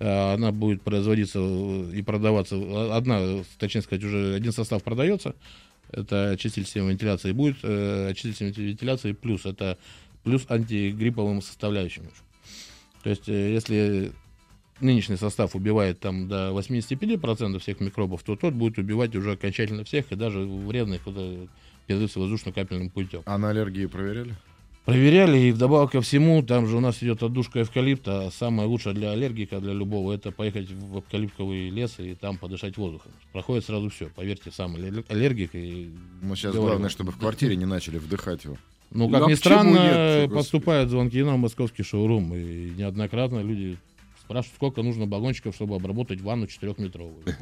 А, 0.00 0.34
Она 0.34 0.52
будет 0.52 0.82
производиться 0.82 1.38
э, 1.40 1.90
и 1.94 2.02
продаваться. 2.02 2.56
э, 2.56 2.90
Одна, 2.92 3.18
э, 3.20 3.42
точнее 3.58 3.82
сказать, 3.82 4.04
уже 4.04 4.34
один 4.34 4.52
состав 4.52 4.82
продается. 4.82 5.34
Это 5.90 6.30
очиститель 6.30 6.64
системы 6.66 6.90
вентиляции. 6.90 7.32
Будет 7.32 7.56
э, 7.62 8.08
очиститель 8.10 8.62
вентиляции 8.62 9.12
плюс. 9.12 9.46
Это 9.46 9.78
плюс 10.22 10.44
антигрипповым 10.48 11.42
составляющим. 11.42 12.04
То 13.02 13.10
есть, 13.10 13.28
э, 13.28 13.52
если 13.54 14.12
нынешний 14.80 15.16
состав 15.16 15.56
убивает 15.56 15.98
там 15.98 16.28
до 16.28 16.50
85% 16.52 17.58
всех 17.58 17.80
микробов, 17.80 18.22
то 18.22 18.36
тот 18.36 18.54
будет 18.54 18.78
убивать 18.78 19.16
уже 19.16 19.32
окончательно 19.32 19.84
всех, 19.84 20.12
и 20.12 20.14
даже 20.16 20.40
вредных 20.40 21.00
э, 21.06 21.46
передаются 21.86 22.20
воздушно-капельным 22.20 22.90
путем. 22.90 23.22
А 23.24 23.38
на 23.38 23.50
аллергии 23.50 23.86
проверяли? 23.86 24.36
Проверяли, 24.88 25.36
и 25.38 25.52
вдобавок 25.52 25.92
ко 25.92 26.00
всему, 26.00 26.42
там 26.42 26.66
же 26.66 26.78
у 26.78 26.80
нас 26.80 27.02
идет 27.02 27.22
отдушка 27.22 27.60
эвкалипта, 27.60 28.28
а 28.28 28.30
самое 28.30 28.66
лучшее 28.66 28.94
для 28.94 29.10
аллергика, 29.10 29.60
для 29.60 29.74
любого, 29.74 30.14
это 30.14 30.32
поехать 30.32 30.70
в 30.70 31.00
эвкалиптовый 31.00 31.68
лес 31.68 31.96
и 31.98 32.14
там 32.14 32.38
подышать 32.38 32.78
воздухом. 32.78 33.12
Проходит 33.34 33.66
сразу 33.66 33.90
все, 33.90 34.06
поверьте, 34.16 34.50
сам 34.50 34.76
аллер- 34.76 35.04
аллергик. 35.10 35.50
И 35.54 35.90
Ну, 36.22 36.34
сейчас 36.34 36.54
говорю, 36.54 36.70
главное, 36.70 36.88
чтобы 36.88 37.12
в 37.12 37.18
квартире 37.18 37.54
не 37.56 37.66
начали 37.66 37.98
вдыхать 37.98 38.44
его. 38.44 38.56
Ну, 38.90 39.08
Ну, 39.08 39.10
как 39.10 39.26
а 39.26 39.30
ни 39.30 39.34
странно, 39.34 40.22
нет, 40.22 40.32
поступают 40.32 40.88
звонки 40.88 41.22
на 41.22 41.36
московский 41.36 41.82
шоурум, 41.82 42.34
и 42.34 42.70
неоднократно 42.70 43.40
люди 43.40 43.76
спрашивают, 44.28 44.56
сколько 44.56 44.82
нужно 44.82 45.06
баллончиков, 45.06 45.54
чтобы 45.54 45.74
обработать 45.76 46.20
ванну 46.20 46.46
четырехметровую. 46.46 47.24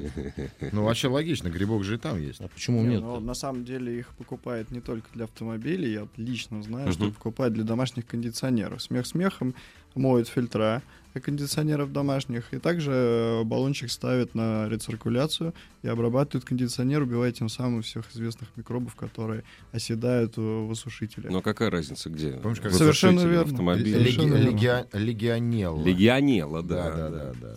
Ну, 0.72 0.84
вообще 0.84 1.08
логично, 1.08 1.48
грибок 1.48 1.84
же 1.84 1.94
и 1.96 1.98
там 1.98 2.20
есть. 2.20 2.40
А 2.40 2.48
почему 2.48 2.82
Не, 2.82 2.94
нет? 2.94 3.00
ну, 3.00 3.20
на 3.20 3.34
самом 3.34 3.64
деле 3.64 3.98
их 3.98 4.08
покупают 4.14 4.70
не 4.70 4.80
только 4.80 5.08
для 5.14 5.24
автомобилей, 5.24 5.92
я 5.92 6.08
лично 6.16 6.62
знаю, 6.62 6.92
что 6.92 7.10
покупают 7.10 7.54
для 7.54 7.64
домашних 7.64 8.06
кондиционеров. 8.06 8.82
Смех 8.82 9.06
смехом 9.06 9.54
моют 9.94 10.28
фильтра 10.28 10.82
кондиционеров 11.20 11.92
домашних, 11.92 12.52
и 12.52 12.58
также 12.58 12.90
э, 12.92 13.42
баллончик 13.44 13.90
ставят 13.90 14.34
на 14.34 14.68
рециркуляцию 14.68 15.54
и 15.82 15.88
обрабатывают 15.88 16.44
кондиционер, 16.44 17.02
убивая 17.02 17.32
тем 17.32 17.48
самым 17.48 17.82
всех 17.82 18.10
известных 18.14 18.48
микробов, 18.56 18.94
которые 18.94 19.44
оседают 19.72 20.36
в 20.36 20.70
осушителе. 20.70 21.30
Но 21.30 21.42
какая 21.42 21.70
разница, 21.70 22.10
где? 22.10 22.32
Помнишь, 22.32 22.60
как- 22.60 22.72
Совершенно 22.72 23.20
верно. 23.20 23.42
автомобиле. 23.52 23.98
Леги- 23.98 24.10
Совершенно 24.14 24.34
верно. 24.34 24.56
легиа- 24.56 24.86
Легионелла. 24.92 25.84
Легионела, 25.84 26.62
да. 26.62 26.90
Да, 26.90 26.96
да, 26.96 27.10
да, 27.10 27.24
да. 27.32 27.32
да. 27.40 27.54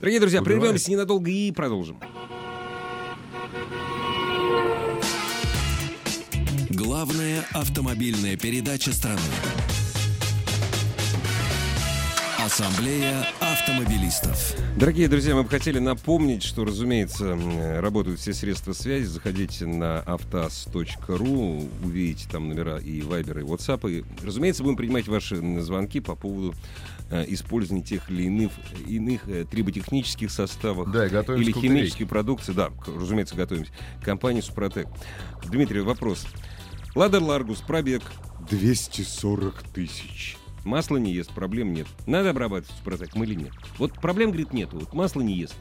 Дорогие 0.00 0.20
друзья, 0.20 0.40
Убивает. 0.40 0.60
прервемся 0.62 0.90
ненадолго 0.90 1.30
и 1.30 1.50
продолжим. 1.52 1.98
Главная 6.70 7.44
автомобильная 7.52 8.36
передача 8.36 8.92
страны. 8.92 9.20
Ассамблея 12.54 13.26
автомобилистов. 13.40 14.54
Дорогие 14.76 15.08
друзья, 15.08 15.34
мы 15.34 15.42
бы 15.42 15.48
хотели 15.48 15.80
напомнить, 15.80 16.44
что, 16.44 16.64
разумеется, 16.64 17.36
работают 17.80 18.20
все 18.20 18.32
средства 18.32 18.72
связи. 18.74 19.06
Заходите 19.06 19.66
на 19.66 19.98
автаз.ру, 20.02 21.68
увидите 21.82 22.28
там 22.30 22.48
номера 22.48 22.78
и 22.78 23.02
вайбер, 23.02 23.40
и 23.40 23.42
WhatsApp. 23.42 23.90
И, 23.90 24.04
разумеется, 24.24 24.62
будем 24.62 24.76
принимать 24.76 25.08
ваши 25.08 25.34
звонки 25.62 25.98
по 25.98 26.14
поводу 26.14 26.54
э, 27.10 27.24
использования 27.26 27.82
тех 27.82 28.08
или 28.08 28.22
иных, 28.22 28.52
иных 28.86 29.28
э, 29.28 29.46
триботехнических 29.50 30.30
составов 30.30 30.92
Да, 30.92 31.06
или 31.06 31.50
химической 31.50 32.04
продукции. 32.04 32.52
Да, 32.52 32.70
разумеется, 32.86 33.34
готовимся. 33.34 33.72
Компания 34.00 34.42
«Супротек». 34.42 34.86
Дмитрий, 35.44 35.80
вопрос. 35.80 36.24
Ладер 36.94 37.20
Ларгус, 37.20 37.62
пробег 37.62 38.04
240 38.48 39.60
тысяч. 39.74 40.36
Масло 40.64 40.96
не 40.96 41.12
ест, 41.12 41.30
проблем 41.30 41.72
нет. 41.74 41.86
Надо 42.06 42.30
обрабатывать 42.30 42.76
супротек 42.78 43.14
или 43.16 43.34
нет? 43.34 43.52
Вот 43.78 43.92
проблем, 43.92 44.30
говорит, 44.30 44.52
нету. 44.52 44.78
Вот 44.78 44.92
масло 44.94 45.20
не 45.20 45.34
ест, 45.34 45.54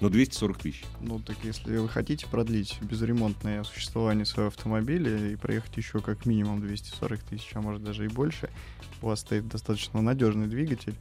но 0.00 0.08
240 0.08 0.58
тысяч. 0.58 0.84
Ну, 1.00 1.20
так 1.20 1.36
если 1.42 1.76
вы 1.76 1.88
хотите 1.88 2.26
продлить 2.26 2.78
безремонтное 2.80 3.64
существование 3.64 4.24
своего 4.24 4.48
автомобиля 4.48 5.32
и 5.32 5.36
проехать 5.36 5.76
еще 5.76 6.00
как 6.00 6.26
минимум 6.26 6.60
240 6.60 7.20
тысяч, 7.20 7.50
а 7.54 7.60
может 7.60 7.84
даже 7.84 8.06
и 8.06 8.08
больше, 8.08 8.50
у 9.02 9.08
вас 9.08 9.20
стоит 9.20 9.46
достаточно 9.46 10.00
надежный 10.00 10.46
двигатель, 10.46 10.94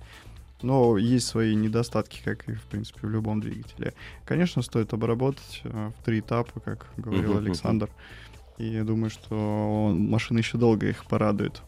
но 0.61 0.97
есть 0.97 1.27
свои 1.27 1.55
недостатки, 1.55 2.21
как 2.23 2.47
и, 2.49 2.53
в 2.53 2.63
принципе, 2.63 3.07
в 3.07 3.09
любом 3.09 3.41
двигателе. 3.41 3.93
Конечно, 4.25 4.61
стоит 4.61 4.93
обработать 4.93 5.61
э, 5.63 5.91
в 5.97 6.03
три 6.03 6.19
этапа, 6.19 6.59
как 6.59 6.87
говорил 6.97 7.35
мгм. 7.35 7.45
Александр. 7.45 7.89
И 8.57 8.67
я 8.67 8.83
думаю, 8.83 9.09
что 9.09 9.93
машина 9.93 10.39
еще 10.39 10.57
долго 10.57 10.87
их 10.87 11.05
порадует. 11.05 11.61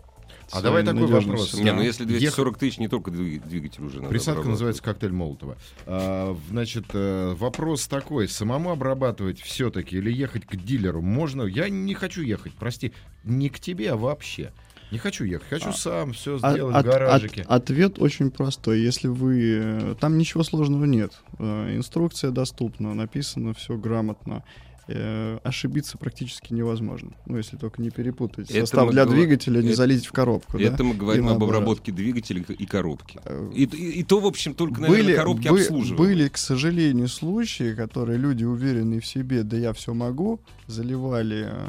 А 0.52 0.62
давай 0.62 0.84
такой 0.84 1.08
вопрос. 1.08 1.54
Не, 1.56 1.74
ну 1.74 1.82
если 1.82 2.06
240 2.06 2.58
тысяч, 2.58 2.78
не 2.78 2.88
только 2.88 3.12
двиг- 3.12 3.48
двигатель 3.48 3.84
уже 3.84 3.98
надо 3.98 4.10
Присадка 4.10 4.48
называется 4.48 4.82
коктейль 4.82 5.12
Молотова. 5.12 5.58
А, 5.86 6.38
значит, 6.50 6.86
э, 6.94 7.34
вопрос 7.38 7.88
такой: 7.88 8.28
самому 8.28 8.72
обрабатывать 8.72 9.42
все-таки 9.42 9.98
или 9.98 10.12
ехать 10.12 10.46
к 10.46 10.56
дилеру 10.56 11.02
можно? 11.02 11.44
Я 11.44 11.70
не 11.70 11.94
хочу 11.94 12.22
ехать, 12.22 12.54
прости, 12.54 12.94
не 13.24 13.50
к 13.50 13.60
тебе, 13.60 13.92
а 13.92 13.98
вообще. 13.98 14.52
Не 14.90 15.00
хочу 15.00 15.26
ехать, 15.26 15.50
хочу 15.50 15.70
А- 15.70 15.74
сам 15.74 16.14
все 16.14 16.40
А- 16.42 16.52
сделать 16.54 16.76
от- 16.76 16.86
в 16.86 16.88
гаражике. 16.88 17.42
от- 17.42 17.48
ответ 17.64 18.00
очень 18.00 18.32
простой. 18.32 18.80
Если 18.80 19.10
вы... 19.10 19.60
э, 19.62 19.96
Там 20.00 20.18
ничего 20.18 20.44
сложного 20.44 20.86
нет. 20.86 21.12
Э, 21.40 21.76
Инструкция 21.76 22.32
доступна, 22.32 22.94
написано 22.94 23.54
все 23.54 23.76
грамотно. 23.76 24.44
Э, 24.90 25.40
Ошибиться 25.44 25.98
практически 25.98 26.54
невозможно. 26.54 27.12
Ну, 27.26 27.38
если 27.38 27.58
только 27.58 27.82
не 27.82 27.90
перепутать. 27.90 28.50
Это 28.50 28.62
Состав 28.62 28.90
для 28.92 29.04
говор- 29.04 29.10
двигателя 29.16 29.62
не 29.62 29.68
это- 29.70 29.76
залить 29.78 30.06
в 30.06 30.12
коробку. 30.12 30.58
да? 30.58 30.64
Это 30.64 30.84
мы 30.84 30.96
говорим 30.96 31.28
об 31.28 31.44
обработке 31.44 31.92
двигателя 31.92 32.42
и 32.42 32.66
коробки. 32.66 33.20
Э, 33.26 33.52
И, 33.54 33.64
и- 33.66 34.00
и 34.00 34.04
то, 34.04 34.20
в 34.20 34.26
общем, 34.26 34.54
только, 34.54 34.82
наверное, 34.82 35.04
были, 35.04 35.16
коробки 35.16 35.48
бы- 35.50 35.60
обслуживают. 35.60 35.98
были, 36.00 36.28
к 36.30 36.38
сожалению, 36.38 37.08
случаи, 37.10 37.74
которые 37.76 38.18
люди, 38.18 38.44
уверенные 38.46 39.00
в 39.02 39.06
себе, 39.06 39.44
да 39.44 39.58
я 39.58 39.74
все 39.74 39.94
могу, 39.94 40.40
заливали 40.68 41.48
э, 41.50 41.68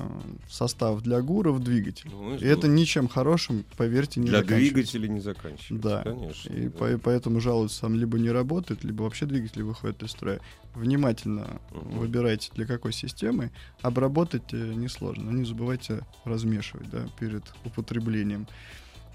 состав 0.49 1.03
для 1.03 1.21
ГУРа 1.21 1.53
в 1.53 1.61
двигатель. 1.61 2.09
Ну, 2.13 2.37
и 2.37 2.39
И 2.39 2.47
это 2.47 2.69
ничем 2.69 3.09
хорошим, 3.09 3.65
поверьте, 3.77 4.21
не 4.21 4.27
Для 4.29 4.39
заканчивается. 4.43 4.75
двигателя 4.75 5.09
не 5.09 5.21
заканчивается. 5.21 5.75
Да. 5.89 6.03
Конечно. 6.03 6.53
И 6.53 6.63
да. 6.69 6.71
по- 6.71 6.99
поэтому 6.99 7.41
жалуются, 7.41 7.81
там 7.83 7.95
либо 7.95 8.19
не 8.19 8.31
работает, 8.31 8.85
либо 8.85 9.03
вообще 9.03 9.27
двигатель 9.27 9.63
выходит 9.63 10.03
из 10.03 10.11
строя. 10.11 10.41
Внимательно 10.75 11.61
Мгм. 11.73 11.99
выбирайте 11.99 12.51
для 12.55 12.67
какой 12.67 12.93
системы. 12.93 13.51
Обработать 13.83 14.53
э, 14.53 14.57
несложно. 14.75 15.31
Не 15.31 15.45
забывайте 15.45 16.01
размешивать 16.25 16.89
да, 16.91 17.07
перед 17.19 17.43
употреблением, 17.65 18.47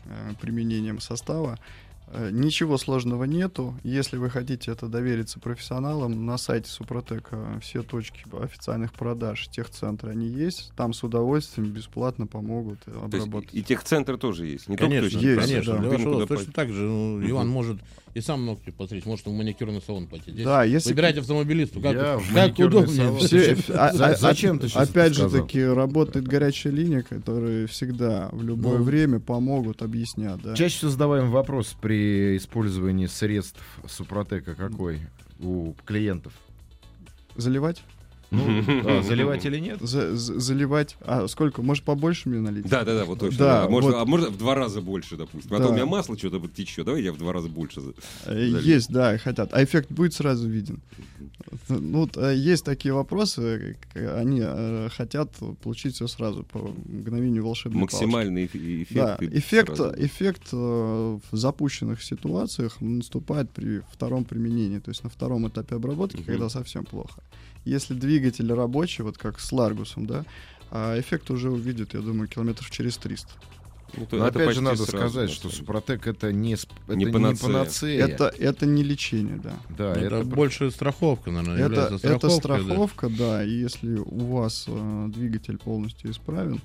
э, 0.06 0.34
применением 0.42 1.00
состава. 1.00 1.58
Э, 2.16 2.30
Ничего 2.32 2.78
сложного 2.78 3.24
нету. 3.24 3.74
Если 3.84 4.18
вы 4.18 4.30
хотите 4.30 4.72
это 4.72 4.88
довериться 4.88 5.40
профессионалам, 5.40 6.26
на 6.26 6.38
сайте 6.38 6.70
Супротека 6.70 7.60
все 7.62 7.82
точки 7.82 8.24
официальных 8.42 8.94
продаж 8.94 9.48
техцентра 9.48 10.12
они 10.12 10.28
есть. 10.28 10.72
Там 10.76 10.94
с 10.94 11.04
удовольствием 11.04 11.70
бесплатно 11.70 12.28
помогут 12.28 12.80
э, 12.86 12.92
То 12.92 13.00
есть 13.18 13.28
обработать. 13.28 13.50
и 13.54 13.64
техцентр 13.64 14.18
тоже 14.18 14.46
есть. 14.48 14.70
Не 14.70 14.78
Конечно, 14.78 15.10
только 15.10 15.26
есть, 15.26 15.42
конечно. 15.42 15.74
да. 15.74 15.80
Для 15.80 15.90
вашего 15.90 16.20
точно 16.20 16.36
пойти. 16.36 16.52
так 16.52 16.70
же. 16.72 16.84
ну, 16.84 17.18
Мгм. 17.18 17.30
Иван 17.32 17.48
может 17.50 17.78
и 18.14 18.22
сам 18.22 18.46
ногти 18.46 18.70
постричь, 18.70 19.06
может 19.06 19.26
в 19.26 19.32
маникюрный 19.32 19.82
салон 19.82 20.06
пойти. 20.06 20.32
Здесь 20.32 20.46
Да, 20.46 20.64
если 20.64 20.90
Выбирайте 20.90 21.22
автомобилисту, 21.22 21.82
как, 21.82 21.94
Я 21.96 22.20
как 22.50 22.60
удобнее. 22.60 22.96
салон. 22.96 23.20
Все, 23.20 23.58
а- 23.74 23.88
а- 23.90 24.16
зачем 24.16 24.60
ты 24.60 24.68
щас 24.68 24.88
Опять 24.88 25.14
это 25.14 25.22
же 25.24 25.30
сказал? 25.30 25.48
таки 25.48 25.64
работает 25.64 26.28
горячая 26.28 26.74
линия, 26.74 27.02
которая 27.02 27.66
всегда 27.66 28.30
в 28.32 28.44
любое 28.44 28.78
Ну. 28.78 28.84
время 28.84 29.20
помогут, 29.20 29.82
объяснят. 29.82 30.40
Да. 30.44 30.54
Чаще 30.56 30.78
всего 30.78 30.92
задаваем 30.92 31.32
вопрос 31.32 31.76
при 31.82 32.03
использовании 32.38 33.08
средств 33.08 33.64
Супротека 33.88 34.56
какой 34.56 35.02
у 35.40 35.74
клиентов? 35.86 36.34
Заливать? 37.36 37.84
Ну, 38.34 38.64
а, 39.00 39.02
заливать 39.08 39.46
или 39.46 39.60
нет? 39.60 39.78
За- 39.82 40.16
за- 40.16 40.40
заливать. 40.40 40.98
А 41.02 41.28
сколько? 41.28 41.62
Может, 41.62 41.84
побольше 41.84 42.30
мне 42.30 42.40
налить? 42.40 42.68
Да, 42.68 42.84
да, 42.84 42.96
да, 43.00 43.06
вот 43.06 43.20
точно. 43.20 43.38
Да, 43.38 43.62
да. 43.64 43.70
Можно, 43.70 43.92
вот. 43.92 43.98
А 44.02 44.06
можно 44.06 44.30
в 44.30 44.38
два 44.38 44.56
раза 44.56 44.82
больше, 44.82 45.16
допустим. 45.18 45.54
А 45.54 45.58
то 45.58 45.64
Да. 45.66 45.70
у 45.70 45.74
меня 45.74 45.86
масло 45.86 46.18
что-то 46.18 46.40
вот 46.40 46.54
течет. 46.54 46.86
Давай 46.86 47.04
я 47.04 47.14
в 47.14 47.18
два 47.18 47.32
раза 47.34 47.48
больше. 47.50 47.82
Э, 47.82 48.50
залить. 48.50 48.66
Есть, 48.66 48.90
да, 48.92 49.18
хотят. 49.18 49.54
А 49.54 49.64
эффект 49.64 49.92
будет 49.92 50.14
сразу 50.14 50.50
виден. 50.50 50.82
Ну, 51.70 52.00
вот, 52.00 52.18
э, 52.18 52.36
есть 52.36 52.66
такие 52.66 52.94
вопросы, 52.94 53.78
к- 53.94 54.18
они 54.20 54.42
э, 54.44 54.90
хотят 54.92 55.32
получить 55.62 55.96
все 55.96 56.08
сразу 56.08 56.44
по 56.44 56.60
мгновению 56.86 57.44
волшебной 57.46 57.80
палочки. 57.82 57.96
Максимальный 57.96 58.46
эф- 58.46 58.56
эффект. 58.84 58.94
Да, 58.94 59.18
эффект, 59.22 59.78
сразу. 59.78 59.94
эффект 59.98 60.44
э, 60.52 60.56
в 61.32 61.38
запущенных 61.38 62.02
ситуациях 62.04 62.82
наступает 62.82 63.50
при 63.52 63.82
втором 63.92 64.26
применении, 64.26 64.80
то 64.80 64.90
есть 64.90 65.04
на 65.04 65.10
втором 65.10 65.48
этапе 65.48 65.76
обработки, 65.76 66.18
Мгм. 66.18 66.26
когда 66.26 66.50
совсем 66.50 66.84
плохо. 66.86 67.22
Если 67.66 67.94
двигатель 67.94 68.52
рабочий, 68.52 69.04
вот 69.04 69.18
как 69.18 69.40
с 69.40 69.52
Ларгусом, 69.52 70.06
да, 70.06 70.26
а 70.72 71.00
эффект 71.00 71.30
уже 71.32 71.50
увидит, 71.50 71.94
я 71.94 72.02
думаю, 72.02 72.28
километров 72.28 72.70
через 72.72 72.98
300. 72.98 73.30
Ну, 73.96 74.08
Но 74.12 74.28
это 74.28 74.40
опять 74.40 74.56
же 74.56 74.62
надо 74.62 74.78
сразу, 74.78 74.98
сказать, 74.98 75.30
что 75.30 75.50
Супротек 75.50 76.08
это 76.08 76.32
не, 76.34 76.54
это 76.54 76.96
Не 76.96 77.06
не 77.06 77.12
панацея. 77.12 77.48
панацея. 77.48 78.08
Это, 78.08 78.26
это 78.26 78.66
не 78.66 78.84
лечение, 78.84 79.38
да. 79.38 79.54
да, 79.70 79.92
Это, 79.92 80.16
это, 80.16 80.24
больше 80.24 80.72
страховка, 80.72 81.30
наверное, 81.30 81.58
Это, 81.58 81.82
является 81.82 82.08
это 82.08 82.30
страховкой, 82.30 82.58
да. 82.58 82.64
страховка, 82.64 83.10
да. 83.10 83.44
И 83.44 83.52
если 83.52 83.98
у 83.98 84.26
вас 84.36 84.66
э, 84.68 85.06
двигатель 85.10 85.60
полностью 85.60 86.10
исправен, 86.10 86.60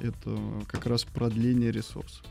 это 0.00 0.36
как 0.66 0.86
раз 0.86 1.04
продление 1.04 1.70
ресурса. 1.70 2.22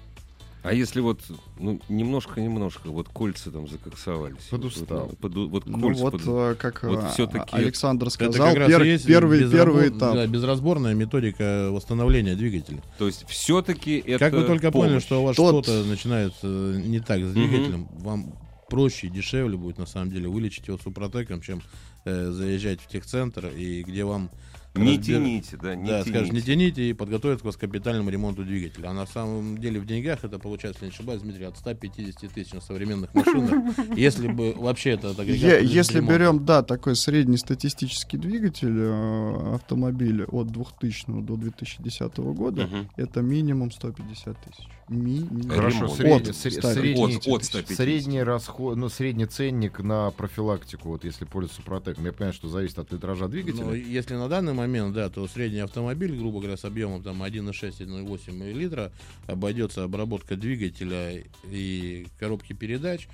А 0.64 0.74
если 0.74 1.00
вот, 1.02 1.22
ну, 1.60 1.80
немножко-немножко, 1.90 2.90
вот 2.90 3.08
кольца 3.10 3.50
там 3.52 3.68
закоксовались. 3.68 4.44
Подустал. 4.50 5.08
Вот, 5.08 5.18
под- 5.18 5.34
вот 5.36 5.66
Ну 5.66 5.80
кольца 5.80 6.02
вот, 6.04 6.12
под- 6.12 6.22
э, 6.28 6.56
как 6.60 6.84
вот 6.84 7.04
э, 7.04 7.10
всё-таки 7.14 7.56
Александр 7.56 8.06
Это 8.06 8.12
сказал, 8.14 8.48
как 8.48 8.58
раз 8.58 8.70
пер- 8.72 8.86
есть 8.86 9.06
первый, 9.08 9.50
первый 9.50 9.90
этап. 9.90 10.14
Да, 10.14 10.28
безразборная 10.28 10.94
методика 10.94 11.70
восстановления 11.72 12.36
двигателя. 12.36 12.82
То 13.00 13.08
есть 13.08 13.26
все-таки 13.28 13.98
это 14.06 14.20
Как 14.20 14.34
вы 14.34 14.44
только 14.44 14.72
поняли, 14.72 14.90
помощь. 14.90 15.04
что 15.04 15.22
у 15.22 15.26
вас 15.26 15.36
Тот- 15.36 15.66
что-то 15.66 15.84
начинает 15.86 16.34
э, 16.44 16.82
не 16.86 17.00
так 17.00 17.22
с 17.24 17.32
двигателем, 17.34 17.88
вам 18.00 18.34
проще 18.70 19.08
и 19.08 19.10
дешевле 19.10 19.58
будет 19.58 19.80
на 19.80 19.86
самом 19.88 20.12
деле 20.12 20.30
вылечить 20.30 20.68
его 20.68 20.78
супротеком, 20.78 21.42
чем 21.42 21.62
э, 22.06 22.32
заезжать 22.32 22.82
в 22.82 22.88
техцентр 22.88 23.48
и 23.48 23.84
где 23.84 24.04
вам 24.06 24.30
Не 24.74 24.96
разбер- 24.98 25.04
тяните, 25.04 25.58
да, 25.58 25.76
не 25.76 25.84
да, 25.90 26.02
тяните. 26.02 26.10
скажешь, 26.10 26.32
не 26.34 26.42
тяните 26.42 26.90
и 26.90 26.94
подготовят 26.94 27.44
вас 27.44 27.58
к 27.58 27.60
капитальному 27.60 28.10
ремонту 28.10 28.44
двигателя. 28.46 28.88
А 28.90 28.94
на 28.94 29.06
самом 29.06 29.58
деле 29.58 29.82
в 29.82 29.86
деньгах 29.86 30.24
это 30.24 30.40
получается, 30.40 30.86
если 30.86 30.96
не 30.96 30.98
ошибаюсь, 30.98 31.22
Дмитрий, 31.24 31.44
от 31.46 31.58
150 31.58 32.32
тысяч 32.34 32.54
на 32.54 32.62
современных 32.62 33.14
машинах. 33.14 33.52
Если 33.98 34.28
бы 34.30 34.54
вообще. 34.54 34.92
Е- 34.92 35.62
без 35.62 35.70
Если 35.72 35.96
ремонта. 35.98 36.14
берем, 36.14 36.46
да, 36.46 36.64
такой 36.64 36.96
среднестатистический 36.96 38.18
двигатель 38.18 38.74
э, 38.78 39.56
автомобиля 39.56 40.26
от 40.26 40.48
2000 40.48 41.22
до 41.22 41.36
2010 41.36 42.18
года, 42.34 42.70
это 42.96 43.22
минимум 43.22 43.72
150 43.72 44.38
тысяч. 44.42 44.68
Минимум. 44.88 45.50
Хорошо, 45.50 45.88
средний, 45.88 46.16
От 46.16 46.36
сре- 46.36 46.52
100 46.52 46.74
средний, 46.74 47.16
От- 47.18 47.28
от 47.28 47.44
150. 47.46 47.78
средний 47.78 48.24
расход, 48.24 48.78
ну, 48.78 48.90
средний 48.90 49.26
ценник 49.26 49.80
на 49.80 50.12
профилактику, 50.12 50.90
вот 50.90 51.06
если 51.06 51.24
пользоваться 51.26 51.62
Супротеком. 51.62 52.06
Я 52.06 52.12
понимаю, 52.12 52.34
что 52.34 52.50
зависит 52.50 52.78
от 52.80 52.92
литража 52.92 53.28
двигателя. 53.30 53.64
Ну, 53.66 53.74
если 53.74 54.16
на 54.16 54.28
данный 54.28 54.54
момент, 54.62 54.94
да, 54.94 55.10
то 55.10 55.28
средний 55.28 55.60
автомобиль, 55.60 56.16
грубо 56.16 56.40
говоря, 56.40 56.58
с 56.58 56.66
объемом 56.66 57.02
там 57.02 57.24
1,6-1,8 57.24 58.54
литра, 58.54 58.92
обойдется 59.28 59.84
обработка 59.84 60.36
двигателя 60.36 61.24
и 61.50 62.08
коробки 62.20 62.54
передач 62.54 63.08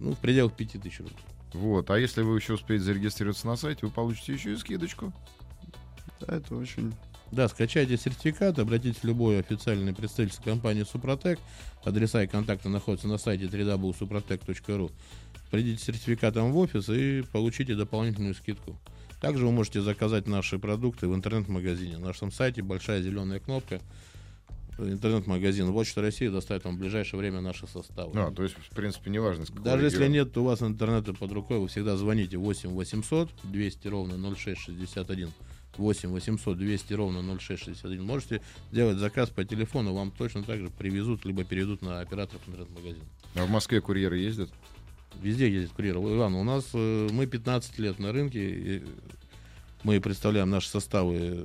ну, 0.00 0.12
в 0.12 0.18
пределах 0.18 0.54
5000 0.56 0.98
рублей. 1.00 1.16
Вот, 1.52 1.90
а 1.90 1.98
если 1.98 2.22
вы 2.22 2.36
еще 2.36 2.54
успеете 2.54 2.84
зарегистрироваться 2.84 3.46
на 3.46 3.56
сайте, 3.56 3.86
вы 3.86 3.92
получите 3.92 4.32
еще 4.32 4.52
и 4.52 4.56
скидочку. 4.56 5.12
Да, 6.20 6.36
это 6.36 6.54
очень... 6.56 6.92
Да, 7.30 7.48
скачайте 7.48 7.96
сертификат, 7.96 8.58
обратитесь 8.58 9.00
в 9.00 9.04
любой 9.04 9.40
официальный 9.40 9.92
представительство 9.92 10.42
компании 10.44 10.84
Супротек. 10.84 11.38
Адреса 11.84 12.22
и 12.22 12.26
контакты 12.26 12.68
находятся 12.68 13.08
на 13.08 13.18
сайте 13.18 13.46
www.suprotec.ru. 13.46 14.92
Придите 15.50 15.82
с 15.82 15.84
сертификатом 15.84 16.52
в 16.52 16.58
офис 16.58 16.88
и 16.88 17.22
получите 17.32 17.74
дополнительную 17.74 18.34
скидку. 18.34 18.78
Также 19.24 19.46
вы 19.46 19.52
можете 19.52 19.80
заказать 19.80 20.26
наши 20.26 20.58
продукты 20.58 21.08
в 21.08 21.14
интернет-магазине. 21.14 21.96
На 21.96 22.08
нашем 22.08 22.30
сайте 22.30 22.62
большая 22.62 23.00
зеленая 23.00 23.40
кнопка. 23.40 23.80
Интернет-магазин 24.76 25.72
Почта 25.72 26.02
России 26.02 26.28
доставит 26.28 26.64
вам 26.64 26.76
в 26.76 26.80
ближайшее 26.80 27.20
время 27.20 27.40
наши 27.40 27.66
составы. 27.66 28.12
А, 28.16 28.32
то 28.32 28.42
есть, 28.42 28.54
в 28.56 28.74
принципе, 28.74 29.10
неважно, 29.10 29.46
Даже 29.62 29.84
если 29.84 29.98
региона. 30.04 30.12
нет 30.14 30.36
у 30.36 30.44
вас 30.44 30.62
интернета 30.62 31.14
под 31.14 31.32
рукой, 31.32 31.58
вы 31.58 31.68
всегда 31.68 31.96
звоните 31.96 32.36
8 32.36 32.70
800 32.70 33.30
200 33.44 33.88
ровно 33.88 34.34
0661. 34.34 35.30
8 35.76 36.08
800 36.10 36.58
200 36.58 36.92
ровно 36.92 37.38
0661. 37.38 38.04
Можете 38.04 38.42
сделать 38.72 38.98
заказ 38.98 39.30
по 39.30 39.44
телефону, 39.44 39.94
вам 39.94 40.10
точно 40.10 40.42
так 40.42 40.60
же 40.60 40.68
привезут, 40.68 41.24
либо 41.24 41.44
перейдут 41.44 41.82
на 41.82 42.00
операторов 42.00 42.42
интернет-магазина. 42.46 43.04
А 43.36 43.44
в 43.46 43.50
Москве 43.50 43.80
курьеры 43.80 44.18
ездят? 44.18 44.50
Везде 45.22 45.50
ездит 45.50 45.72
курьер. 45.72 45.96
Иван, 45.96 46.34
у 46.34 46.44
нас 46.44 46.68
э, 46.74 47.08
мы 47.10 47.26
15 47.26 47.78
лет 47.78 47.98
на 47.98 48.12
рынке, 48.12 48.82
мы 49.82 50.00
представляем 50.00 50.50
наши 50.50 50.68
составы 50.68 51.16
э, 51.20 51.44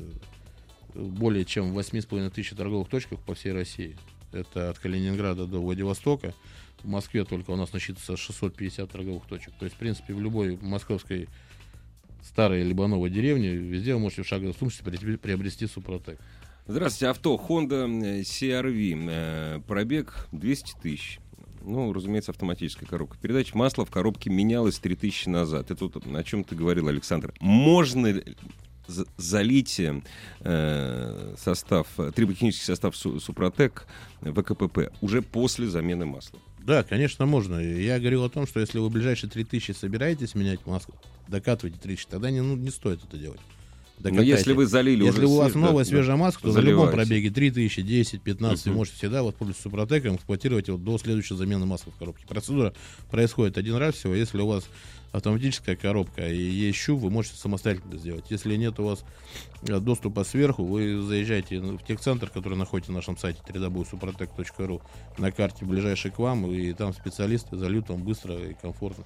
более 0.95 1.45
чем 1.45 1.73
в 1.73 1.79
8,5 1.79 2.29
тысяч 2.31 2.51
торговых 2.51 2.89
точках 2.89 3.19
по 3.19 3.35
всей 3.35 3.51
России. 3.51 3.97
Это 4.31 4.69
от 4.69 4.79
Калининграда 4.79 5.45
до 5.45 5.59
Владивостока. 5.59 6.33
В 6.83 6.87
Москве 6.87 7.25
только 7.25 7.51
у 7.51 7.55
нас 7.55 7.73
насчитывается 7.73 8.15
650 8.15 8.89
торговых 8.89 9.25
точек. 9.25 9.53
То 9.59 9.65
есть, 9.65 9.75
в 9.75 9.79
принципе, 9.79 10.13
в 10.13 10.21
любой 10.21 10.57
московской 10.61 11.27
старой 12.23 12.63
либо 12.63 12.87
новой 12.87 13.09
деревне 13.09 13.55
везде 13.55 13.93
вы 13.93 13.99
можете 13.99 14.23
в 14.23 14.27
шаговой 14.27 14.53
при- 14.53 15.15
приобрести 15.17 15.67
Супротек. 15.67 16.19
Здравствуйте, 16.67 17.07
авто 17.07 17.35
Honda 17.35 17.87
э, 18.03 18.21
CRV, 18.21 19.63
пробег 19.63 20.27
200 20.31 20.73
тысяч. 20.81 21.19
Ну, 21.61 21.91
разумеется, 21.93 22.31
автоматическая 22.31 22.87
коробка 22.87 23.17
передач. 23.21 23.53
Масло 23.53 23.85
в 23.85 23.91
коробке 23.91 24.29
менялось 24.29 24.79
3000 24.79 25.27
назад. 25.29 25.71
Это 25.71 25.85
вот 25.85 25.97
о 26.05 26.23
чем 26.23 26.43
ты 26.43 26.55
говорил, 26.55 26.87
Александр. 26.87 27.33
Можно 27.39 28.07
ли 28.07 28.23
за- 28.87 29.05
залить 29.17 29.79
э, 29.79 31.35
состав, 31.37 31.87
триботехнический 32.15 32.65
состав 32.65 32.95
Су- 32.95 33.19
Супротек 33.19 33.85
в 34.21 34.41
КПП 34.41 34.91
уже 35.01 35.21
после 35.21 35.67
замены 35.67 36.05
масла? 36.05 36.39
Да, 36.59 36.83
конечно, 36.83 37.25
можно. 37.25 37.59
Я 37.59 37.99
говорил 37.99 38.23
о 38.23 38.29
том, 38.29 38.45
что 38.45 38.59
если 38.59 38.79
вы 38.79 38.89
ближайшие 38.89 39.29
3000 39.29 39.71
собираетесь 39.71 40.35
менять 40.35 40.65
маску, 40.65 40.93
докатывайте 41.27 41.79
3000, 41.79 42.07
тогда 42.09 42.31
не, 42.31 42.41
ну, 42.41 42.55
не 42.55 42.69
стоит 42.69 43.03
это 43.03 43.17
делать. 43.17 43.39
Но 44.01 44.21
если 44.21 44.53
вы 44.53 44.65
залили 44.65 45.03
Если 45.05 45.19
уже 45.25 45.27
у 45.27 45.35
вас 45.37 45.51
свеж- 45.51 45.59
новая 45.59 45.83
да, 45.83 45.89
свежая 45.89 46.15
маска, 46.15 46.41
то 46.43 46.47
на 46.47 46.59
любом 46.59 46.85
заливайте. 46.87 46.95
пробеге 47.09 47.29
3000, 47.31 47.81
10, 47.81 48.21
15 48.21 48.65
вы 48.65 48.71
Мгм. 48.71 48.77
можете 48.79 48.97
всегда 48.97 49.23
воспользоваться 49.23 49.63
супротеком, 49.63 50.15
эксплуатировать 50.15 50.67
его 50.69 50.77
до 50.77 50.97
следующей 50.97 51.35
замены 51.35 51.65
масла 51.65 51.91
в 51.91 51.95
коробке. 51.97 52.25
Процедура 52.27 52.73
происходит 53.11 53.57
один 53.57 53.75
раз 53.75 53.95
всего. 53.95 54.13
Если 54.15 54.37
у 54.39 54.47
вас 54.47 54.65
автоматическая 55.11 55.75
коробка 55.75 56.31
и 56.31 56.37
есть 56.39 56.77
щуп, 56.77 57.01
вы 57.01 57.09
можете 57.09 57.35
самостоятельно 57.37 57.97
сделать. 57.97 58.25
Если 58.29 58.55
нет 58.55 58.79
у 58.79 58.83
вас 58.85 59.03
э, 59.67 59.79
доступа 59.79 60.23
сверху, 60.23 60.63
вы 60.63 61.01
заезжаете 61.01 61.59
в 61.59 61.79
техцентр, 61.83 62.29
который 62.29 62.57
находится 62.57 62.91
на 62.91 62.97
нашем 62.99 63.17
сайте 63.17 63.39
www.suprotec.ru 63.49 64.81
на 65.17 65.31
карте 65.31 65.65
ближайший 65.65 66.11
к 66.11 66.19
вам, 66.19 66.49
и 66.51 66.73
там 66.73 66.93
специалисты 66.93 67.57
зальют 67.57 67.89
вам 67.89 68.03
быстро 68.03 68.35
и 68.37 68.53
комфортно. 68.53 69.03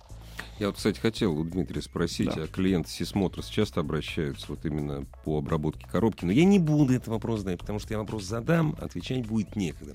Я 0.60 0.68
вот, 0.68 0.78
кстати, 0.78 1.00
хотел 1.00 1.38
у 1.38 1.44
Дмитрия 1.44 1.82
спросить, 1.82 2.30
Да. 2.36 2.44
а 2.44 2.48
клиенты 2.48 2.90
Сисмотрос 2.90 3.48
часто 3.48 3.80
обращаются 3.82 4.46
вот 4.50 4.66
именно 4.66 5.06
по 5.26 5.40
обработке 5.40 5.86
коробки, 5.92 6.26
но 6.26 6.32
я 6.32 6.44
не 6.46 6.60
буду 6.60 6.94
этот 6.94 7.08
вопрос 7.10 7.42
знать, 7.42 7.60
потому 7.60 7.80
что 7.80 7.94
я 7.94 8.00
вопрос 8.00 8.24
задам, 8.24 8.76
отвечать 8.80 9.26
будет 9.26 9.56
некогда. 9.56 9.94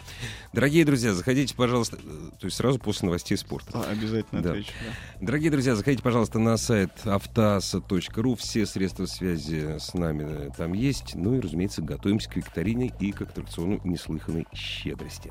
Дорогие 0.53 0.85
друзья, 0.85 1.15
заходите, 1.15 1.55
пожалуйста, 1.55 1.97
э, 2.03 2.31
то 2.39 2.45
есть 2.47 2.57
сразу 2.57 2.79
после 2.79 3.07
новостей 3.07 3.37
спорта. 3.37 3.73
Да, 3.73 3.85
обязательно 3.85 4.43
Да. 4.43 4.51
отвечу. 4.51 4.73
да. 4.85 5.27
Дорогие 5.27 5.51
друзья, 5.51 5.75
заходите, 5.77 6.03
пожалуйста, 6.03 6.39
на 6.39 6.57
сайт 6.57 6.91
автоаса.ру. 7.05 8.35
Все 8.37 8.67
средства 8.67 9.07
связи 9.07 9.79
с 9.79 9.95
нами 9.95 10.27
э, 10.29 10.51
там 10.57 10.73
есть. 10.73 11.15
Ну 11.15 11.35
и, 11.37 11.41
разумеется, 11.41 11.83
готовимся 11.83 12.29
к 12.31 12.37
викторине 12.37 12.93
и 13.01 13.13
к 13.13 13.23
аттракциону 13.23 13.81
неслыханной 13.85 14.47
щедрости. 14.55 15.31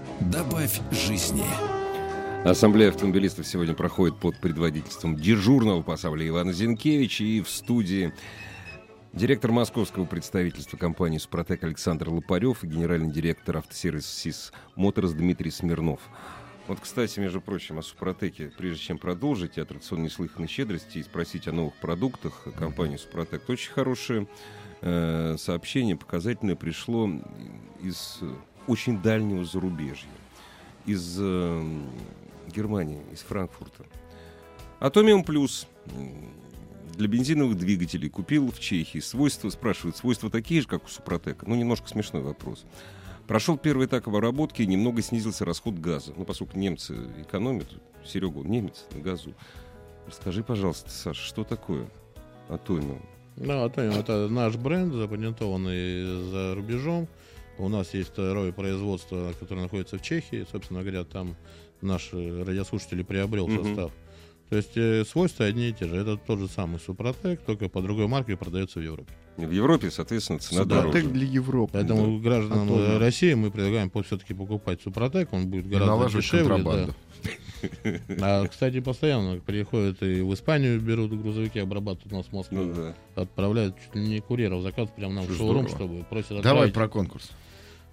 Добавь 0.29 0.79
жизни. 0.91 1.43
Ассамблея 2.45 2.89
автомобилистов 2.89 3.47
сегодня 3.47 3.73
проходит 3.73 4.19
под 4.19 4.37
предводительством 4.39 5.15
дежурного 5.15 5.81
по 5.81 5.95
ассамблее 5.95 6.29
Ивана 6.29 6.53
Зинкевича 6.53 7.23
и 7.23 7.41
в 7.41 7.49
студии 7.49 8.13
директор 9.13 9.51
московского 9.51 10.05
представительства 10.05 10.77
компании 10.77 11.17
«Супротек» 11.17 11.63
Александр 11.63 12.09
Лопарев 12.09 12.63
и 12.63 12.67
генеральный 12.67 13.11
директор 13.11 13.57
автосервиса 13.57 14.13
СИС 14.15 14.53
«Моторс» 14.75 15.13
Дмитрий 15.13 15.49
Смирнов. 15.49 16.01
Вот, 16.67 16.79
кстати, 16.79 17.19
между 17.19 17.41
прочим, 17.41 17.79
о 17.79 17.81
«Супротеке», 17.81 18.51
прежде 18.55 18.79
чем 18.79 18.99
продолжить 18.99 19.57
и 19.57 19.61
аттракцион 19.61 20.03
неслыханной 20.03 20.47
щедрости 20.47 20.99
и 20.99 21.03
спросить 21.03 21.47
о 21.47 21.51
новых 21.51 21.73
продуктах 21.75 22.45
компании 22.57 22.97
«Супротек», 22.97 23.49
очень 23.49 23.71
хорошее 23.71 24.27
э, 24.81 25.35
сообщение, 25.39 25.95
показательное, 25.95 26.55
пришло 26.55 27.09
из 27.81 28.19
очень 28.67 29.01
дальнего 29.01 29.43
зарубежья, 29.45 30.09
из 30.85 31.17
э, 31.19 31.63
Германии, 32.53 33.01
из 33.11 33.19
Франкфурта. 33.19 33.85
Атомиум 34.79 35.23
Плюс 35.23 35.67
для 36.95 37.07
бензиновых 37.07 37.57
двигателей 37.57 38.09
купил 38.09 38.51
в 38.51 38.59
Чехии. 38.59 38.99
Свойства, 38.99 39.49
спрашивают, 39.49 39.97
свойства 39.97 40.29
такие 40.29 40.61
же, 40.61 40.67
как 40.67 40.85
у 40.85 40.87
Супротека? 40.87 41.47
Ну, 41.47 41.55
немножко 41.55 41.87
смешной 41.87 42.21
вопрос. 42.21 42.65
Прошел 43.27 43.57
первый 43.57 43.87
этап 43.87 44.07
обработки, 44.07 44.61
и 44.61 44.67
немного 44.67 45.01
снизился 45.01 45.45
расход 45.45 45.75
газа. 45.75 46.13
Ну, 46.15 46.25
поскольку 46.25 46.57
немцы 46.57 46.95
экономят, 47.21 47.67
Серега, 48.05 48.39
он 48.39 48.47
немец 48.47 48.85
на 48.93 48.99
газу. 49.01 49.33
Расскажи, 50.07 50.43
пожалуйста, 50.43 50.89
Саша, 50.89 51.21
что 51.21 51.43
такое 51.43 51.87
Атомиум? 52.49 53.01
Да, 53.37 53.65
Атомиум 53.65 53.95
это 53.95 54.27
наш 54.27 54.55
бренд, 54.55 54.93
запатентованный 54.93 56.29
за 56.29 56.55
рубежом. 56.55 57.07
У 57.57 57.69
нас 57.69 57.93
есть 57.93 58.09
второе 58.09 58.51
производство, 58.51 59.33
которое 59.39 59.61
находится 59.63 59.97
в 59.97 60.01
Чехии. 60.01 60.45
Собственно 60.51 60.81
говоря, 60.81 61.03
там 61.03 61.35
наш 61.81 62.09
э, 62.13 62.43
радиослушатель 62.43 63.03
приобрел 63.03 63.47
Мгм. 63.47 63.63
состав. 63.65 63.91
То 64.49 64.57
есть 64.57 64.75
э, 64.75 65.05
свойства 65.05 65.45
одни 65.45 65.69
и 65.69 65.73
те 65.73 65.87
же. 65.87 65.95
Это 65.95 66.17
тот 66.17 66.39
же 66.39 66.47
самый 66.47 66.79
Супротек, 66.79 67.41
только 67.41 67.69
по 67.69 67.81
другой 67.81 68.07
марке 68.07 68.35
продается 68.35 68.79
в 68.79 68.83
Европе. 68.83 69.13
В 69.37 69.49
Европе, 69.51 69.89
соответственно, 69.91 70.39
цена 70.39 70.63
Супротек 70.63 70.91
дороже. 70.93 71.09
для 71.09 71.25
Европы. 71.25 71.71
Поэтому 71.73 72.19
гражданам 72.19 72.65
А 72.65 72.67
то 72.75 72.87
да. 72.93 72.99
России 72.99 73.33
мы 73.33 73.49
предлагаем 73.49 73.89
все-таки 74.03 74.33
покупать 74.33 74.81
Супротек, 74.81 75.31
он 75.31 75.47
будет 75.47 75.67
И 75.67 75.69
гораздо 75.69 76.17
дешевле. 76.17 76.63
да. 76.63 76.89
А, 78.21 78.45
кстати, 78.47 78.79
постоянно 78.79 79.39
приходят 79.39 80.01
и 80.03 80.21
в 80.21 80.33
Испанию 80.33 80.79
берут 80.79 81.11
грузовики, 81.11 81.59
обрабатывают 81.59 82.13
у 82.13 82.15
нас 82.17 82.25
в 82.27 82.33
Москве. 82.33 82.57
Ну 82.59 82.73
да. 82.73 83.21
Отправляют 83.21 83.75
чуть 83.83 83.95
ли 83.95 84.07
не 84.07 84.19
курьеров 84.19 84.61
заказ 84.61 84.89
прямо 84.95 85.13
нам 85.15 85.25
в 85.25 85.35
шоурум, 85.35 85.67
здорово. 85.67 85.69
чтобы 85.69 86.03
просят 86.05 86.29
Давай 86.29 86.67
отправить 86.67 86.73
про 86.73 86.87
конкурс. 86.89 87.29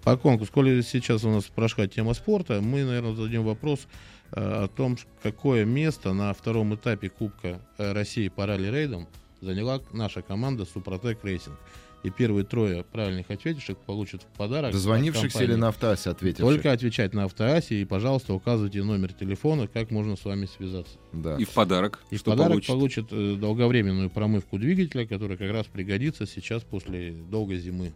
по 0.02 0.16
конкурсу. 0.16 0.52
Коли 0.52 0.80
сейчас 0.82 1.24
у 1.24 1.30
нас 1.30 1.44
прошла 1.44 1.86
тема 1.86 2.14
спорта, 2.14 2.60
мы, 2.60 2.84
наверное, 2.84 3.14
зададим 3.14 3.44
вопрос 3.44 3.86
э, 4.32 4.40
о 4.64 4.68
том, 4.68 4.96
какое 5.22 5.64
место 5.64 6.12
на 6.12 6.32
втором 6.34 6.74
этапе 6.74 7.08
Кубка 7.08 7.60
э, 7.78 7.92
России 7.92 8.28
по 8.28 8.46
ралли-рейдам 8.46 9.06
заняла 9.40 9.80
наша 9.92 10.22
команда 10.22 10.64
Супротек 10.64 11.24
Racing. 11.24 11.56
И 12.04 12.10
первые 12.10 12.44
трое 12.44 12.84
правильных 12.84 13.30
ответивших 13.30 13.76
получат 13.78 14.22
в 14.22 14.36
подарок. 14.36 14.72
Дозвонившихся 14.72 15.42
или 15.42 15.54
на 15.54 15.68
автоасе 15.68 16.10
ответивших? 16.10 16.46
Только 16.46 16.72
отвечать 16.72 17.12
на 17.12 17.24
автоассе 17.24 17.80
и, 17.80 17.84
пожалуйста, 17.84 18.34
указывайте 18.34 18.82
номер 18.84 19.12
телефона, 19.12 19.66
как 19.66 19.90
можно 19.90 20.16
с 20.16 20.24
вами 20.24 20.46
связаться. 20.46 20.96
Да. 21.12 21.36
И 21.36 21.44
в 21.44 21.50
подарок. 21.50 21.98
И 22.10 22.16
в 22.16 22.22
подарок 22.22 22.64
получит? 22.66 22.68
получит 22.68 23.06
э, 23.10 23.36
долговременную 23.36 24.10
промывку 24.10 24.58
двигателя, 24.58 25.06
которая 25.06 25.36
как 25.36 25.50
раз 25.50 25.66
пригодится 25.66 26.26
сейчас 26.26 26.62
после 26.62 27.12
долгой 27.12 27.58
зимы. 27.58 27.92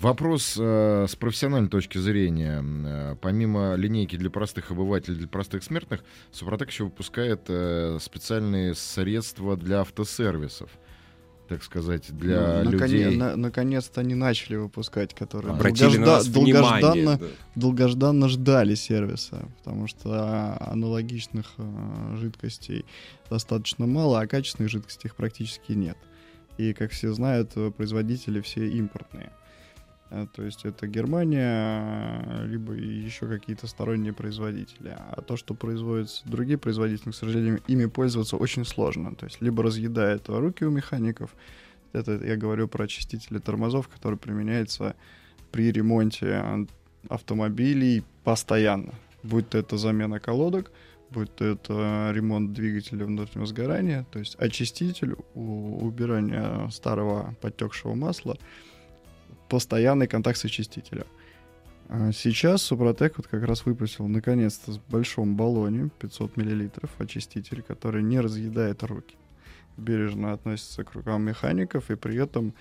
Вопрос 0.00 0.56
э, 0.58 1.06
с 1.08 1.14
профессиональной 1.14 1.68
точки 1.68 1.98
зрения. 1.98 2.62
Э, 2.62 3.16
помимо 3.20 3.74
линейки 3.76 4.16
для 4.16 4.28
простых 4.28 4.70
обывателей, 4.70 5.18
для 5.18 5.28
простых 5.28 5.62
смертных, 5.62 6.02
Супротек 6.32 6.70
еще 6.70 6.84
выпускает 6.84 7.42
э, 7.48 7.98
специальные 8.00 8.74
средства 8.74 9.56
для 9.56 9.80
автосервисов. 9.80 10.70
Так 11.48 11.62
сказать, 11.62 12.10
для 12.16 12.62
Ну, 12.64 12.70
людей. 12.70 13.16
на- 13.16 13.36
наконец-то 13.36 14.00
они 14.00 14.14
начали 14.14 14.56
выпускать, 14.56 15.14
которые 15.14 15.52
на 15.52 15.58
нас 16.06 16.26
долгожда- 16.26 16.40
внимание. 16.40 16.80
долгожданно, 16.80 17.18
да. 17.18 17.26
долгожданно 17.54 18.28
ждали 18.28 18.74
сервиса, 18.74 19.46
потому 19.58 19.86
что 19.86 20.08
а, 20.12 20.68
аналогичных 20.72 21.52
а, 21.58 22.16
жидкостей 22.16 22.86
достаточно 23.28 23.86
мало, 23.86 24.20
а 24.20 24.26
качественных 24.26 24.70
жидкостей 24.70 25.08
их 25.08 25.16
практически 25.16 25.72
нет. 25.72 25.98
И, 26.56 26.72
как 26.72 26.92
все 26.92 27.12
знают, 27.12 27.50
э, 27.56 27.70
производители 27.72 28.40
все 28.40 28.66
импортные. 28.68 29.30
А, 29.30 29.43
То 30.10 30.42
есть 30.42 30.64
это 30.64 30.86
Германия, 30.86 32.44
либо 32.44 32.72
еще 32.72 33.26
какие-то 33.26 33.66
сторонние 33.66 34.12
производители. 34.12 34.94
А 34.96 35.22
то, 35.22 35.36
что 35.36 35.54
производятся 35.54 36.22
другие 36.28 36.58
производители, 36.58 37.10
к 37.10 37.14
сожалению, 37.14 37.60
ими 37.66 37.86
пользоваться 37.86 38.36
очень 38.36 38.64
сложно. 38.64 39.14
То 39.14 39.26
есть 39.26 39.40
либо 39.40 39.62
разъедает 39.62 40.28
руки 40.28 40.64
у 40.64 40.70
механиков, 40.70 41.34
это 41.92 42.12
я 42.24 42.36
говорю 42.36 42.68
про 42.68 42.84
очистители 42.84 43.38
тормозов, 43.38 43.88
который 43.88 44.18
применяется 44.18 44.94
при 45.50 45.72
ремонте 45.72 46.66
автомобилей 47.08 48.02
постоянно. 48.24 48.94
Будь 49.22 49.48
то 49.48 49.58
это 49.58 49.78
замена 49.78 50.20
колодок, 50.20 50.70
будь 51.10 51.34
то 51.34 51.44
это 51.44 52.10
ремонт 52.12 52.52
двигателя 52.52 53.06
внутреннего 53.06 53.46
сгорания, 53.46 54.04
то 54.10 54.18
есть 54.18 54.36
очиститель, 54.36 55.16
убирание 55.34 56.70
старого 56.70 57.34
подтекшего 57.40 57.94
масла, 57.94 58.36
постоянный 59.54 60.08
контакт 60.08 60.36
с 60.36 60.44
очистителем. 60.44 61.06
А 61.88 62.10
Сейчас 62.10 62.62
Супротек 62.62 63.18
вот 63.18 63.28
как 63.28 63.44
раз 63.44 63.64
выпустил 63.64 64.08
наконец-то 64.08 64.72
в 64.72 64.80
большом 64.88 65.36
баллоне 65.36 65.90
500 66.00 66.36
мл 66.36 66.70
очиститель, 66.98 67.62
который 67.62 68.02
не 68.02 68.18
разъедает 68.18 68.82
руки. 68.82 69.14
Бережно 69.76 70.32
относится 70.32 70.82
к 70.82 70.92
рукам 70.94 71.22
механиков 71.22 71.92
и 71.92 71.94
при 71.94 72.16
этом 72.16 72.52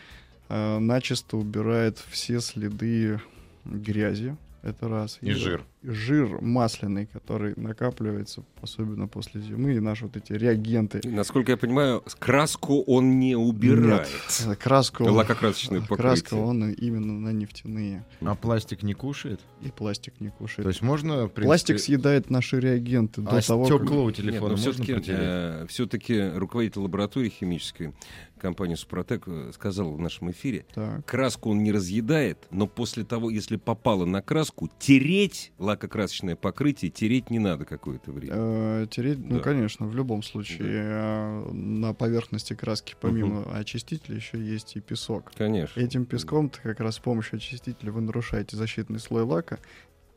э, 0.49 0.77
начисто 0.77 1.37
убирает 1.37 1.97
все 1.97 2.39
следы 2.41 3.19
грязи. 3.65 4.37
Это 4.61 4.87
раз. 4.87 5.17
И 5.21 5.31
жир. 5.31 5.65
Жир 5.83 6.39
масляный, 6.41 7.05
который 7.07 7.53
накапливается, 7.57 8.43
особенно 8.61 9.07
после 9.07 9.41
зимы, 9.41 9.73
и 9.75 9.79
наши 9.79 10.05
вот 10.05 10.15
эти 10.17 10.33
реагенты. 10.33 11.01
Насколько 11.03 11.51
я 11.51 11.57
понимаю, 11.57 12.03
краску 12.19 12.81
он 12.83 13.19
не 13.19 13.35
убирает. 13.35 14.07
Нет, 14.45 14.57
краску, 14.57 15.03
Лакокрасочное 15.03 15.81
краска 15.81 15.95
покрытие. 16.35 16.41
он 16.41 16.71
именно 16.71 17.13
на 17.13 17.29
нефтяные. 17.33 18.05
А 18.21 18.35
пластик 18.35 18.83
не 18.83 18.93
кушает? 18.93 19.41
И 19.61 19.69
пластик 19.69 20.13
не 20.19 20.29
кушает. 20.29 20.63
То 20.63 20.69
есть 20.69 20.81
можно, 20.81 21.27
принципе, 21.27 21.43
Пластик 21.43 21.79
съедает 21.79 22.29
наши 22.29 22.59
реагенты 22.59 23.21
а 23.25 23.35
до 23.35 23.45
того, 23.47 23.65
как... 23.65 23.79
стекло 23.81 24.03
у 24.03 24.07
Нет, 24.07 24.15
телефона 24.17 24.41
но 24.41 24.49
можно 24.49 24.71
все-таки, 24.71 24.93
протереть? 24.93 25.69
все-таки 25.69 26.29
руководитель 26.35 26.79
лаборатории 26.81 27.29
химической 27.29 27.93
компании 28.39 28.75
Супротек 28.75 29.23
э, 29.25 29.51
сказал 29.53 29.93
в 29.93 29.99
нашем 29.99 30.29
эфире, 30.31 30.65
Так. 30.75 31.05
краску 31.05 31.51
он 31.51 31.63
не 31.63 31.71
разъедает, 31.71 32.39
но 32.51 32.67
после 32.67 33.05
того, 33.05 33.29
если 33.29 33.55
попало 33.55 34.03
на 34.05 34.21
краску, 34.21 34.69
тереть 34.79 35.53
лакокрасочное 35.73 36.35
покрытие, 36.35 36.89
тереть 36.91 37.29
не 37.29 37.39
надо 37.39 37.65
какое-то 37.65 38.11
время. 38.11 38.33
Э, 38.35 38.87
тереть, 38.89 39.19
ну, 39.19 39.39
конечно, 39.41 39.85
в 39.87 39.95
любом 39.95 40.23
случае. 40.23 40.67
э, 40.71 41.51
На 41.51 41.93
поверхности 41.93 42.53
краски, 42.53 42.95
помимо 42.99 43.43
очистителя, 43.53 44.15
еще 44.15 44.39
есть 44.39 44.75
и 44.75 44.79
песок. 44.79 45.31
Конечно. 45.37 45.79
Этим 45.79 46.05
песком 46.05 46.49
ты 46.49 46.59
как 46.61 46.79
раз 46.79 46.95
с 46.95 46.99
помощью 46.99 47.37
очистителя 47.37 47.91
вы 47.91 48.01
нарушаете 48.01 48.55
защитный 48.57 48.99
слой 48.99 49.23
лака 49.23 49.59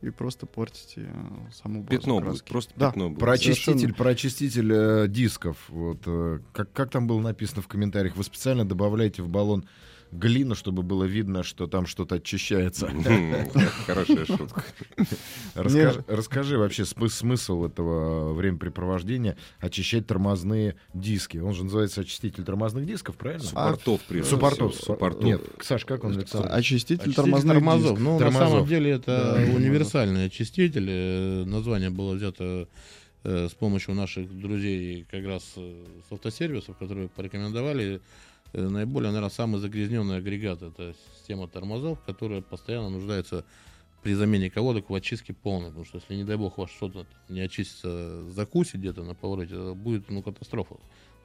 и 0.01 0.09
просто 0.11 0.45
портите 0.45 1.07
э, 1.07 1.51
саму 1.51 1.81
базу 1.81 1.89
Пятно 1.97 2.15
будет, 2.19 2.25
краски. 2.29 2.49
просто 2.49 2.73
Да. 2.75 2.87
пятно 2.87 3.09
будет. 3.09 3.19
Про 3.19 3.31
очиститель, 3.33 3.93
про 3.93 4.09
очиститель 4.11 4.71
э, 4.71 5.07
дисков. 5.07 5.57
Вот, 5.69 5.99
э, 6.05 6.39
как, 6.53 6.71
как 6.71 6.91
там 6.91 7.07
было 7.07 7.19
написано 7.19 7.61
в 7.63 7.67
комментариях? 7.67 8.15
Вы 8.15 8.23
специально 8.23 8.63
добавляете 8.63 9.23
в 9.23 9.29
баллон 9.29 9.65
глину, 10.11 10.55
чтобы 10.55 10.83
было 10.83 11.03
видно, 11.03 11.43
что 11.43 11.67
там 11.67 11.85
что-то 11.85 12.15
очищается. 12.15 12.87
Хорошая 13.85 14.25
шутка. 14.25 14.63
Расскажи, 15.55 16.57
вообще 16.57 16.83
смы- 16.83 17.09
смысл 17.09 17.65
этого 17.65 18.33
времяпрепровождения 18.33 19.37
очищать 19.59 20.07
тормозные 20.07 20.75
диски. 20.93 21.37
Он 21.37 21.53
же 21.53 21.63
называется 21.63 22.01
очиститель 22.01 22.43
тормозных 22.43 22.85
дисков, 22.85 23.15
правильно? 23.15 23.43
Суппортов, 23.45 24.01
прежде 24.07 24.29
Суппортов. 24.29 25.23
Нет, 25.23 25.41
Саш, 25.61 25.85
как 25.85 26.03
он, 26.03 26.13
Александр? 26.13 26.49
Очиститель, 26.51 27.13
тормозных 27.13 27.53
тормозов. 27.53 27.99
Ну, 27.99 28.19
на 28.19 28.31
самом 28.31 28.65
деле 28.65 28.91
это 28.91 29.35
универсальный 29.55 30.25
очиститель. 30.25 30.87
Э, 30.89 31.43
Название 31.45 31.89
было 31.89 32.13
взято 32.13 32.67
э, 33.23 33.47
с 33.49 33.53
помощью 33.53 33.95
наших 33.95 34.29
друзей 34.37 35.05
как 35.09 35.25
раз 35.25 35.53
э, 35.55 35.85
с 36.07 36.11
автосервисов, 36.11 36.77
которые 36.77 37.09
порекомендовали 37.09 38.01
наиболее, 38.53 39.09
наверное, 39.11 39.29
самый 39.29 39.59
загрязненный 39.59 40.17
агрегат. 40.17 40.61
Это 40.61 40.95
система 41.15 41.47
тормозов, 41.47 42.01
которая 42.05 42.41
постоянно 42.41 42.89
нуждается 42.89 43.45
при 44.03 44.13
замене 44.13 44.49
колодок 44.49 44.89
в 44.89 44.95
очистке 44.95 45.33
полной. 45.33 45.69
Потому 45.69 45.85
что 45.85 45.97
если, 45.97 46.15
не 46.15 46.23
дай 46.23 46.37
бог, 46.37 46.57
ваш 46.57 46.71
что-то 46.71 47.05
не 47.29 47.41
очистится, 47.41 48.23
закусит 48.29 48.75
где-то 48.75 49.03
на 49.03 49.15
повороте, 49.15 49.55
это 49.55 49.73
будет 49.73 50.09
ну, 50.09 50.21
катастрофа 50.21 50.75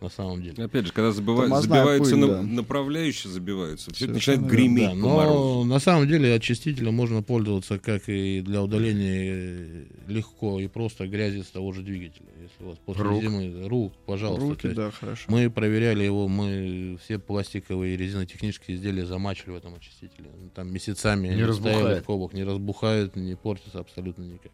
на 0.03 0.09
самом 0.09 0.43
деле. 0.43 0.65
Опять 0.65 0.87
же, 0.87 0.93
когда 0.93 1.11
забыва- 1.13 1.43
Тормозная 1.43 1.79
забиваются 1.81 2.11
пыль, 2.17 2.21
на- 2.21 2.27
да. 2.29 2.43
направляющие, 2.43 3.33
забиваются, 3.33 3.95
все 3.95 4.05
это 4.07 4.15
начинает 4.15 4.43
греметь 4.47 4.89
Да, 4.91 4.95
но 4.95 5.15
морозу. 5.17 5.65
на 5.69 5.79
самом 5.79 6.09
деле 6.09 6.35
очистителем 6.35 6.95
можно 6.95 7.23
пользоваться 7.23 7.79
как 7.79 8.09
и 8.09 8.41
для 8.41 8.63
удаления 8.63 9.35
э, 9.35 9.85
легко 10.09 10.59
и 10.61 10.67
просто 10.67 11.07
грязи 11.07 11.43
с 11.43 11.47
того 11.47 11.73
же 11.73 11.83
двигателя. 11.83 12.27
Если 12.43 12.65
у 12.65 12.69
вас 12.71 12.79
после 12.85 13.03
Рук. 13.05 13.23
зимы 13.23 13.69
рук, 13.69 13.93
пожалуйста. 14.07 14.45
Руки, 14.45 14.69
да, 14.69 14.91
хорошо. 14.91 15.25
Мы 15.29 15.49
проверяли 15.51 16.03
его, 16.05 16.27
мы 16.29 16.99
все 17.05 17.19
пластиковые 17.19 17.95
и 17.95 17.97
резинотехнические 17.97 18.77
изделия 18.77 19.07
замачивали 19.07 19.53
в 19.53 19.57
этом 19.59 19.75
очистителе. 19.75 20.29
Там 20.55 20.73
месяцами 20.73 21.29
Не 21.29 21.35
они 21.35 21.53
стояли 21.53 21.77
разбухает. 21.77 22.03
в 22.03 22.07
кобах, 22.07 22.33
не 22.33 22.45
разбухают, 22.45 23.15
не 23.17 23.37
портятся 23.37 23.79
абсолютно 23.79 24.23
никак. 24.25 24.51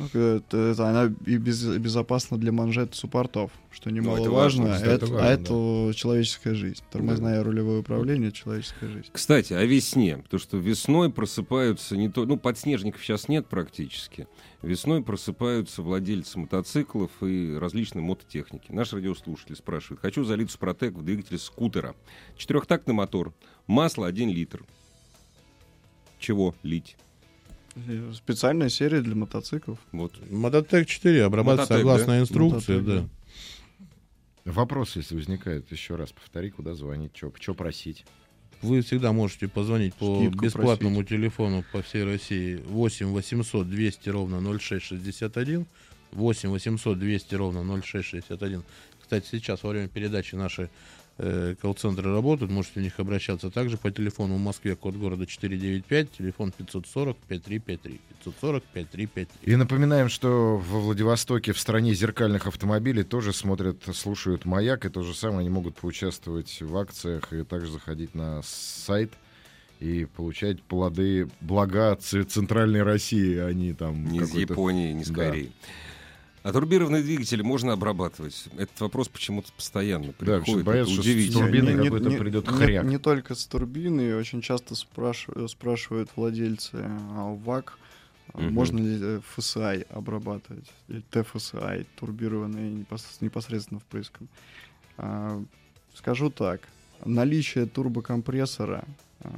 Ну, 0.00 0.06
это, 0.06 0.56
это 0.56 0.88
она 0.88 1.14
и 1.26 1.36
без- 1.36 1.62
безопасна 1.76 2.38
для 2.38 2.52
манжет 2.52 2.94
суппортов, 2.94 3.50
что 3.70 3.90
Ну, 3.90 3.96
это 3.96 4.02
немаловажно. 4.02 4.62
важно, 4.64 4.74
кстати, 4.76 4.90
это, 4.94 5.06
важно, 5.06 5.28
а 5.28 5.30
это 5.32 5.92
человеческая 5.94 6.54
жизнь. 6.54 6.82
Тормозное 6.90 7.42
рулевое 7.44 7.80
управление— 7.80 8.28
это 8.30 8.36
человеческая 8.38 8.88
жизнь. 8.88 9.08
Кстати, 9.12 9.52
о 9.52 9.62
весне. 9.64 10.16
Потому 10.16 10.40
что 10.40 10.56
весной 10.56 11.10
просыпаются 11.10 11.96
не 11.98 12.08
то... 12.08 12.24
Ну, 12.24 12.38
подснежников 12.38 13.02
сейчас 13.04 13.28
нет 13.28 13.46
практически. 13.46 14.26
Весной 14.62 15.02
просыпаются 15.02 15.82
владельцы 15.82 16.38
мотоциклов 16.38 17.10
и 17.22 17.54
различной 17.58 18.00
мототехники. 18.02 18.72
Наш 18.72 18.92
радиослушатель 18.94 19.56
спрашивает. 19.56 20.00
Хочу 20.00 20.24
залить 20.24 20.50
Супротек 20.50 20.94
в 20.94 21.04
двигатель 21.04 21.38
скутера. 21.38 21.94
Четырехтактный 22.38 22.94
мотор. 22.94 23.34
Масло 23.66 24.06
1 24.06 24.30
литр. 24.30 24.64
Чего 26.18 26.54
лить? 26.62 26.96
И 27.76 28.12
Специальная 28.14 28.68
серия 28.68 29.00
для 29.00 29.14
мотоциклов. 29.14 29.78
Вот. 29.92 30.12
Мототек 30.30 30.86
4 30.86 31.24
обрабатывается 31.24 31.74
Мототек, 31.74 31.86
согласно 31.86 32.12
да? 32.14 32.20
инструкции, 32.20 32.80
Мототек, 32.80 33.08
да. 34.44 34.52
Вопрос, 34.52 34.96
если 34.96 35.14
возникает, 35.14 35.70
еще 35.70 35.96
раз 35.96 36.12
повтори, 36.12 36.50
куда 36.50 36.74
звонить, 36.74 37.12
что 37.16 37.54
просить. 37.54 38.04
Вы 38.62 38.82
всегда 38.82 39.12
можете 39.12 39.48
позвонить 39.48 39.94
по 39.94 40.18
Скидку 40.18 40.44
бесплатному 40.44 41.02
телефону 41.02 41.64
по 41.72 41.82
всей 41.82 42.04
России 42.04 42.56
8 42.66 43.06
800 43.06 43.68
200 43.68 44.08
ровно 44.10 44.58
0661. 44.58 45.66
8 46.12 46.48
800 46.50 46.98
200 46.98 47.34
ровно 47.36 47.82
0661. 47.82 48.62
Кстати, 49.00 49.26
сейчас 49.30 49.62
во 49.62 49.70
время 49.70 49.88
передачи 49.88 50.34
наши 50.34 50.62
э, 50.62 50.68
колл-центры 51.60 52.12
работают, 52.12 52.50
можете 52.50 52.80
в 52.80 52.82
них 52.82 52.98
обращаться. 52.98 53.50
Также 53.50 53.76
по 53.76 53.90
телефону 53.90 54.36
в 54.36 54.40
Москве 54.40 54.76
код 54.76 54.94
города 54.96 55.26
495, 55.26 56.12
телефон 56.12 56.52
540 56.52 57.16
5353. 57.28 58.00
540 58.24 58.64
5353. 58.64 59.52
И 59.52 59.56
напоминаем, 59.56 60.08
что 60.08 60.56
во 60.56 60.80
Владивостоке, 60.80 61.52
в 61.52 61.58
стране 61.58 61.94
зеркальных 61.94 62.46
автомобилей, 62.46 63.02
тоже 63.02 63.32
смотрят, 63.32 63.82
слушают 63.94 64.44
«Маяк», 64.44 64.86
и 64.86 64.88
то 64.88 65.02
же 65.02 65.14
самое 65.14 65.40
они 65.40 65.50
могут 65.50 65.76
поучаствовать 65.76 66.60
в 66.60 66.76
акциях 66.76 67.32
и 67.32 67.44
также 67.44 67.72
заходить 67.72 68.14
на 68.14 68.40
сайт 68.42 69.12
и 69.80 70.04
получать 70.04 70.62
плоды, 70.62 71.28
блага 71.40 71.96
центральной 71.96 72.82
России, 72.82 73.36
а 73.38 73.52
не 73.52 73.72
там 73.72 74.06
Не 74.06 74.20
из 74.20 74.34
Японии, 74.34 74.92
не 74.92 75.04
с 75.04 75.10
Да. 75.48 75.52
А 76.42 76.52
турбированные 76.52 77.02
двигатели 77.02 77.42
можно 77.42 77.72
обрабатывать? 77.74 78.46
Этот 78.56 78.80
вопрос 78.80 79.08
почему-то 79.08 79.52
постоянно 79.52 80.06
Да, 80.06 80.12
приходит. 80.12 80.46
что 80.48 80.64
боятся, 80.64 80.92
Это 80.94 81.02
что 81.02 81.02
с 81.02 81.06
удивительно. 81.06 81.40
турбиной 81.42 81.84
какой-то 81.84 82.10
придет 82.18 82.50
не- 82.50 82.56
хряк. 82.56 82.84
не 82.86 82.98
только 82.98 83.34
с 83.34 83.44
турбины, 83.46 84.16
очень 84.16 84.40
часто 84.40 84.74
спрашивают, 84.74 85.50
спрашивают 85.50 86.10
владельцы 86.16 86.76
а, 86.82 87.34
ВАК, 87.44 87.76
Мгм. 88.32 88.52
можно 88.54 88.78
ли 88.78 88.98
э, 89.02 89.20
ФСИ 89.34 89.84
обрабатывать, 89.90 90.70
или 90.88 91.02
ТФСИ, 91.10 91.84
турбированные 91.96 92.70
непос- 92.70 93.18
непосредственно 93.20 93.80
впрыском. 93.80 94.28
А, 94.96 95.42
Скажу 95.94 96.30
так, 96.30 96.60
наличие 97.04 97.66
турбокомпрессора 97.66 98.84
а, 99.22 99.30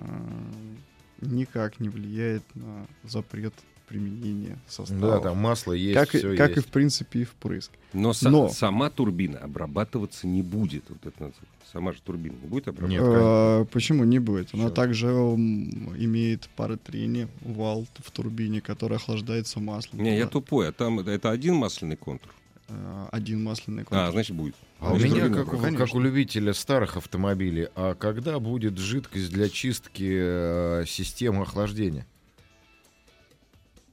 никак 1.23 1.81
не 1.81 1.89
влияет 1.89 2.43
на 2.55 2.87
запрет 3.03 3.55
применения 3.93 4.59
состава. 4.69 5.01
Да, 5.01 5.21
там 5.21 5.37
масло 5.39 5.73
есть, 5.73 5.95
как, 5.99 6.15
и- 6.15 6.19
все 6.19 6.37
как 6.37 6.51
и 6.53 6.55
есть. 6.57 6.69
в 6.69 6.71
принципе 6.71 7.21
и 7.21 7.25
впрыск. 7.25 7.71
Но, 7.93 8.11
са- 8.11 8.31
Но- 8.31 8.49
сама 8.49 8.89
турбина 8.91 9.39
обрабатываться 9.39 10.27
не 10.27 10.43
будет. 10.43 10.85
Вот 10.89 11.05
это 11.07 11.33
Сама 11.73 11.93
же 11.93 12.03
турбина 12.03 12.35
не 12.43 12.49
будет 12.49 12.69
обрабатываться? 12.69 13.09
Нет. 13.11 13.19
А, 13.23 13.65
почему 13.65 14.05
не 14.05 14.19
будет? 14.19 14.49
Она 14.53 14.65
Всё. 14.65 14.75
также 14.75 15.07
имеет 15.07 16.49
паротрение, 16.57 17.29
вал 17.41 17.87
в 18.05 18.11
турбине, 18.11 18.61
который 18.61 18.97
охлаждается 18.99 19.59
маслом. 19.61 20.03
Не, 20.03 20.19
я 20.19 20.27
тупой. 20.27 20.69
А 20.69 20.73
там 20.73 21.01
это, 21.01 21.31
один 21.31 21.55
масляный 21.55 21.97
контур? 21.97 22.31
а, 22.69 23.09
один 23.11 23.43
масляный 23.43 23.83
А, 23.83 23.87
контур. 23.87 24.13
значит, 24.13 24.37
будет. 24.37 24.55
А 24.81 24.93
у 24.93 24.97
меня, 24.99 25.29
как, 25.29 25.53
у- 25.53 25.57
будет. 25.59 25.77
как 25.77 25.95
у 25.95 26.01
любителя 26.01 26.53
старых 26.55 26.97
автомобилей, 26.97 27.69
а 27.75 27.95
когда 27.95 28.39
будет 28.39 28.79
жидкость 28.79 29.31
для 29.31 29.49
чистки 29.49 30.11
э, 30.11 30.85
системы 30.87 31.43
охлаждения? 31.43 32.07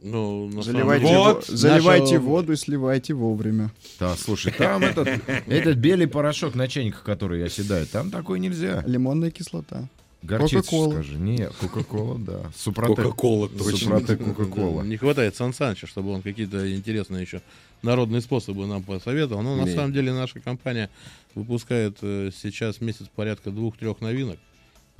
Ну, 0.02 0.50
Заливайте, 0.62 1.06
Вот, 1.06 1.50
во- 1.50 1.56
заливайте 1.58 2.14
наша- 2.16 2.20
воду 2.26 2.54
и 2.54 2.56
сливайте 2.56 3.14
вовремя. 3.14 3.70
Да, 4.00 4.16
слушай, 4.16 4.52
там 4.58 4.84
этот, 4.84 5.08
этот 5.48 5.78
белый 5.78 6.08
порошок 6.08 6.56
на 6.56 6.68
чайниках, 6.68 7.04
который 7.04 7.44
оседает, 7.44 7.90
там 7.92 8.10
такой 8.10 8.40
нельзя. 8.40 8.84
Лимонная 8.88 9.30
кислота. 9.32 9.88
Горчицу 10.22 10.58
Кока-кола. 10.64 10.92
скажи. 10.94 11.14
Не, 11.18 11.50
Кока-кола, 11.62 12.18
да. 12.20 12.40
Супротек. 12.56 12.98
Кока-кола, 12.98 13.48
точно. 13.50 13.78
Супротек 13.78 14.24
Кока-кола. 14.24 14.84
Не 14.84 14.98
хватает 14.98 15.36
Сан 15.36 15.54
Саныча, 15.54 15.88
чтобы 15.88 16.12
он 16.12 16.22
какие-то 16.22 16.74
интересные 16.76 17.22
еще 17.22 17.42
народные 17.84 18.22
способы 18.22 18.66
нам 18.68 18.84
посоветовал. 18.84 19.42
Но 19.42 19.56
на 19.56 19.66
самом 19.68 19.94
деле 19.94 20.12
наша 20.14 20.40
компания 20.42 20.90
выпускает 21.36 21.98
э, 22.02 22.32
сейчас 22.36 22.82
месяц 22.82 23.06
порядка 23.16 23.50
двух-трех 23.52 24.02
новинок. 24.02 24.38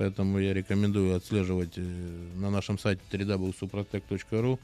Поэтому 0.00 0.38
я 0.38 0.54
рекомендую 0.54 1.14
отслеживать 1.14 1.76
э, 1.76 1.82
на 2.36 2.48
нашем 2.48 2.78
сайте 2.78 3.02
www.suprotec.ru 3.12 4.58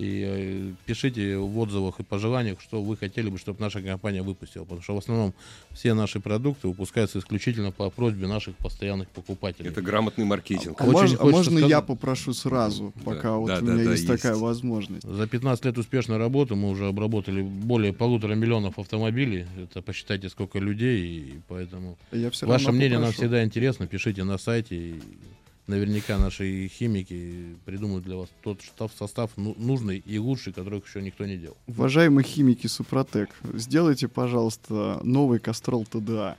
и 0.00 0.24
э, 0.26 0.72
пишите 0.86 1.36
в 1.36 1.58
отзывах 1.58 2.00
и 2.00 2.02
пожеланиях, 2.02 2.60
что 2.60 2.82
вы 2.82 2.96
хотели 2.96 3.28
бы, 3.28 3.36
чтобы 3.38 3.60
наша 3.60 3.82
компания 3.82 4.22
выпустила. 4.22 4.64
Потому 4.64 4.80
что 4.82 4.94
в 4.94 4.98
основном 4.98 5.34
все 5.72 5.92
наши 5.94 6.20
продукты 6.20 6.68
выпускаются 6.68 7.18
исключительно 7.18 7.70
по 7.70 7.90
просьбе 7.90 8.26
наших 8.26 8.56
постоянных 8.56 9.08
покупателей. 9.10 9.68
Это 9.68 9.82
грамотный 9.82 10.24
маркетинг. 10.24 10.80
А, 10.80 10.84
Очень 10.84 11.14
мож- 11.14 11.18
а 11.20 11.24
можно 11.26 11.44
сказать- 11.52 11.68
я 11.70 11.80
попрошу 11.82 12.32
сразу, 12.32 12.92
Да, 12.96 13.02
пока 13.04 13.36
вот 13.36 13.48
да, 13.48 13.58
у 13.58 13.60
да, 13.62 13.72
меня 13.74 13.84
да, 13.84 13.90
есть, 13.92 14.06
такая 14.06 14.32
есть. 14.32 14.42
возможность. 14.42 15.06
За 15.06 15.26
15 15.26 15.64
лет 15.66 15.76
успешной 15.76 16.16
работы 16.16 16.54
мы 16.54 16.70
уже 16.70 16.86
обработали 16.88 17.42
более 17.42 17.92
полутора 17.92 18.34
миллионов 18.34 18.78
автомобилей. 18.78 19.46
Это 19.62 19.82
посчитайте, 19.82 20.28
сколько 20.30 20.58
людей, 20.58 21.04
и 21.06 21.40
поэтому 21.48 21.98
Я 22.12 22.30
все 22.30 22.46
ваше 22.46 22.72
мнение 22.72 22.98
нам 22.98 23.08
попрошу. 23.08 23.18
всегда 23.18 23.44
интересно. 23.44 23.86
Пишите 23.86 24.24
на 24.24 24.38
сайте. 24.38 24.76
и 24.76 24.94
наверняка 25.66 26.18
наши 26.18 26.68
химики 26.68 27.56
придумают 27.64 28.04
для 28.04 28.16
вас 28.16 28.28
тот 28.42 28.60
штаб, 28.62 28.90
состав 28.98 29.30
ну- 29.36 29.54
нужный 29.58 29.98
и 29.98 30.18
лучший, 30.18 30.52
которых 30.52 30.86
еще 30.86 31.02
никто 31.02 31.24
не 31.26 31.36
делал. 31.36 31.56
Уважаемые 31.66 32.24
химики 32.24 32.66
Супротек, 32.66 33.30
сделайте, 33.54 34.08
пожалуйста, 34.08 35.00
новый 35.04 35.38
Кастрол 35.38 35.84
ТДА. 35.86 36.36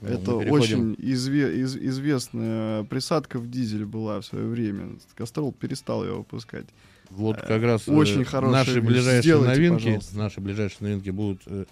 Ну, 0.00 0.08
Это 0.08 0.34
очень 0.36 0.94
изве- 0.94 1.56
из- 1.60 1.76
известная 1.76 2.84
присадка 2.84 3.40
в 3.40 3.50
дизель 3.50 3.84
была 3.84 4.20
в 4.20 4.24
свое 4.26 4.46
время. 4.46 4.90
Кастрол 5.16 5.50
перестал 5.52 6.04
ее 6.04 6.14
выпускать. 6.14 6.66
Вот 7.10 7.36
Э, 7.38 7.46
как 7.46 7.62
раз 7.62 7.88
э, 7.88 7.92
очень 7.92 8.24
хорошая 8.24 8.52
наши 8.52 8.80
ближайшие 8.80 9.22
Сделайте, 9.22 9.54
новинки, 9.56 9.82
пожалуйста. 9.84 10.16
наши 10.18 10.40
ближайшие 10.40 10.78
новинки 10.88 11.10
будут 11.10 11.40
э, 11.46 11.64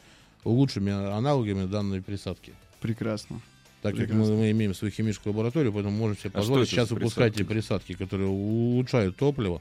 лучшими 0.44 0.90
аналогами 0.90 1.66
данной 1.66 2.02
присадки. 2.02 2.52
Прекрасно. 2.80 3.40
Так 3.90 3.96
как 4.06 4.10
мы, 4.16 4.36
мы 4.36 4.50
имеем 4.50 4.74
свою 4.74 4.92
химическую 4.92 5.32
лабораторию, 5.32 5.72
поэтому 5.72 5.96
можем 5.96 6.16
себе 6.16 6.30
А 6.34 6.38
позволить 6.38 6.66
это 6.68 6.76
сейчас 6.76 6.90
выпускать 6.90 7.34
присадки? 7.34 7.40
эти 7.42 7.48
присадки, 7.48 7.92
которые 7.94 8.28
улучшают 8.28 9.16
топливо, 9.16 9.60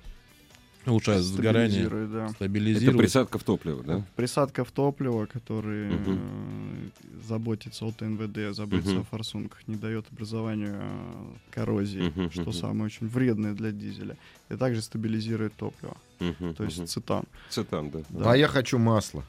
улучшают 0.85 1.23
сгорание, 1.23 1.69
Стабилизирует, 1.85 2.11
да. 2.11 2.25
Это 2.25 2.33
стабилизируют. 2.33 2.97
присадка 2.99 3.37
в 3.39 3.43
топливо, 3.43 3.83
да? 3.83 4.05
Присадка 4.15 4.63
в 4.63 4.71
топливо, 4.71 5.25
который 5.25 5.87
Мгм. 5.95 6.19
э, 6.19 7.21
заботится 7.27 7.85
от 7.85 8.01
НВД, 8.01 8.55
заботится 8.55 8.91
Мгм. 8.91 9.01
о 9.01 9.03
форсунках, 9.03 9.67
не 9.67 9.75
дает 9.75 10.05
образованию 10.11 10.75
э, 10.79 11.25
коррозии, 11.51 12.01
Мгм, 12.15 12.31
что 12.31 12.51
самое 12.51 12.85
очень 12.85 13.07
вредное 13.07 13.53
для 13.53 13.71
дизеля. 13.71 14.15
И 14.49 14.55
также 14.55 14.81
стабилизирует 14.81 15.53
топливо, 15.55 15.97
Мгм, 16.19 16.53
то 16.53 16.63
есть 16.63 16.77
мгм. 16.77 16.87
цитан. 16.87 17.23
Цитан, 17.49 17.89
да. 17.89 17.99
Да. 18.09 18.31
А 18.31 18.37
я 18.37 18.47
хочу 18.47 18.77
масло. 18.77 19.23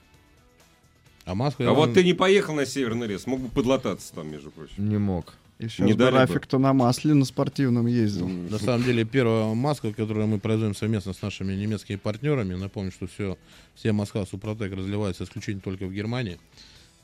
А 1.27 1.35
маска... 1.35 1.69
А 1.69 1.73
вот 1.75 1.93
ты 1.93 2.05
не 2.05 2.15
поехал 2.15 2.55
на 2.55 2.65
Северный 2.65 3.09
лес, 3.09 3.27
мог 3.27 3.41
бы 3.41 3.49
подлататься 3.49 4.15
там, 4.15 4.31
между 4.31 4.51
прочим. 4.53 4.89
Не 4.89 4.97
мог. 4.97 5.35
И 5.59 5.69
сейчас 5.69 5.87
Не 5.87 5.95
бы. 5.95 6.09
Рафик-то 6.11 6.59
на 6.59 6.73
масле 6.73 7.15
на 7.15 7.25
спортивном 7.25 7.87
ездил. 7.87 8.29
На 8.29 8.59
самом 8.59 8.85
деле, 8.85 9.05
первая 9.05 9.53
маска, 9.55 9.93
которую 9.93 10.29
мы 10.29 10.39
производим 10.39 10.75
совместно 10.77 11.13
с 11.15 11.23
нашими 11.23 11.55
немецкими 11.55 11.97
партнерами, 11.97 12.55
напомню, 12.55 12.93
что 12.93 13.07
все, 13.09 13.37
все 13.75 13.91
масла 13.93 14.25
Супротек 14.25 14.73
разливаются 14.73 15.25
исключительно 15.25 15.63
только 15.63 15.87
в 15.87 15.93
Германии, 15.93 16.39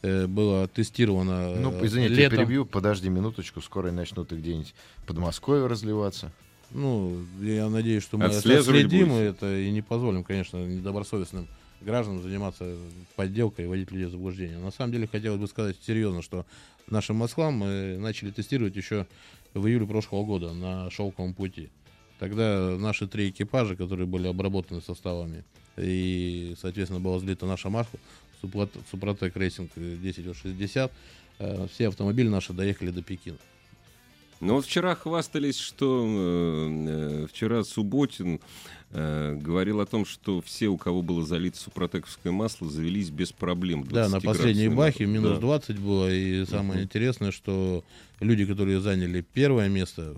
э, 0.03 0.27
было 0.29 0.69
тестировано 0.69 1.57
Ну, 1.57 1.73
э, 1.73 1.87
извините, 1.87 2.15
я 2.15 2.21
летом. 2.21 2.39
перебью. 2.39 2.65
Подожди 2.65 3.09
минуточку, 3.09 3.61
скоро 3.61 3.91
начнут 3.91 4.33
и 4.33 4.37
где-нибудь 4.37 4.73
Подмосковье 5.07 5.67
разливаться. 5.67 6.31
Ну, 6.71 7.19
я 7.41 7.69
надеюсь, 7.69 8.03
что 8.05 8.19
мы 8.19 8.27
это 8.27 8.39
Отслеживать 8.39 8.83
следим 8.83 9.09
будете? 9.09 9.25
это 9.25 9.59
и 9.59 9.71
не 9.71 9.83
позволим, 9.83 10.23
конечно, 10.25 10.59
недобросовестным 10.59 11.49
гражданам 11.85 12.23
заниматься 12.23 12.77
подделкой 13.17 13.65
и 13.65 13.69
вводить 13.69 13.91
людей 13.91 14.07
в 14.07 14.11
заблуждение. 14.11 14.59
На 14.59 14.71
самом 14.71 14.93
деле, 14.93 15.07
хотелось 15.07 15.41
бы 15.41 15.47
сказать 15.47 15.77
серьезно, 15.87 16.23
что 16.23 16.47
наши 16.89 17.13
масла 17.13 17.51
мы 17.51 17.99
начали 17.99 18.31
тестировать 18.31 18.77
еще 18.77 19.07
в 19.55 19.67
июле 19.67 19.87
прошлого 19.87 20.25
года 20.25 20.53
на 20.53 20.91
шелковом 20.91 21.35
пути. 21.35 21.71
Тогда 22.19 22.77
наши 22.79 23.07
три 23.09 23.31
экипажа, 23.31 23.75
которые 23.77 24.07
были 24.07 24.29
обработаны 24.29 24.81
составами, 24.81 25.45
и, 25.77 26.55
соответственно, 26.61 27.01
была 27.01 27.19
слита 27.19 27.47
наша 27.47 27.69
Супрот- 28.43 28.79
Супротек 28.91 29.37
Racing 29.37 29.71
1060, 29.77 30.93
э, 31.39 31.67
все 31.73 31.89
автомобили 31.89 32.29
наши 32.29 32.53
доехали 32.53 32.91
до 32.91 33.03
Пекина. 33.03 33.39
Ну 34.43 34.55
вот 34.55 34.67
вчера 34.67 34.97
хвастались, 34.97 35.57
что 35.59 36.05
э, 36.05 36.87
э, 36.89 37.27
вчера 37.29 37.63
Субботин 37.63 38.41
э, 38.91 39.37
говорил 39.41 39.81
о 39.81 39.87
том, 39.87 40.05
что 40.05 40.41
все, 40.41 40.67
у 40.67 40.77
кого 40.77 41.01
было 41.01 41.25
залито 41.25 41.59
супротековское 41.59 42.33
масло, 42.33 42.69
завелись 42.69 43.11
без 43.11 43.31
проблем. 43.33 43.85
Да, 43.85 44.09
на 44.09 44.17
20-градусной 44.17 44.23
последней 44.27 44.69
бахе 44.69 45.07
масло. 45.07 45.15
минус 45.15 45.35
Да. 45.35 45.41
20 45.41 45.79
было. 45.79 46.13
И 46.13 46.45
самое 46.47 46.81
Мгм. 46.81 46.83
интересное, 46.83 47.31
что 47.31 47.85
люди, 48.19 48.45
которые 48.45 48.81
заняли 48.81 49.21
первое 49.33 49.69
место, 49.69 50.17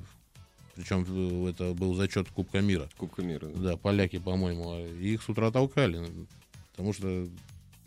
причем 0.74 1.04
э, 1.06 1.50
это 1.50 1.74
был 1.74 1.94
зачет 1.94 2.26
Кубка 2.30 2.62
мира, 2.62 2.88
Кубка 2.96 3.20
мира. 3.22 3.46
да. 3.54 3.72
да, 3.72 3.76
поляки, 3.76 4.18
по-моему, 4.18 4.86
их 5.00 5.22
с 5.22 5.28
утра 5.28 5.50
толкали. 5.50 6.00
Потому 6.72 6.94
что, 6.94 7.28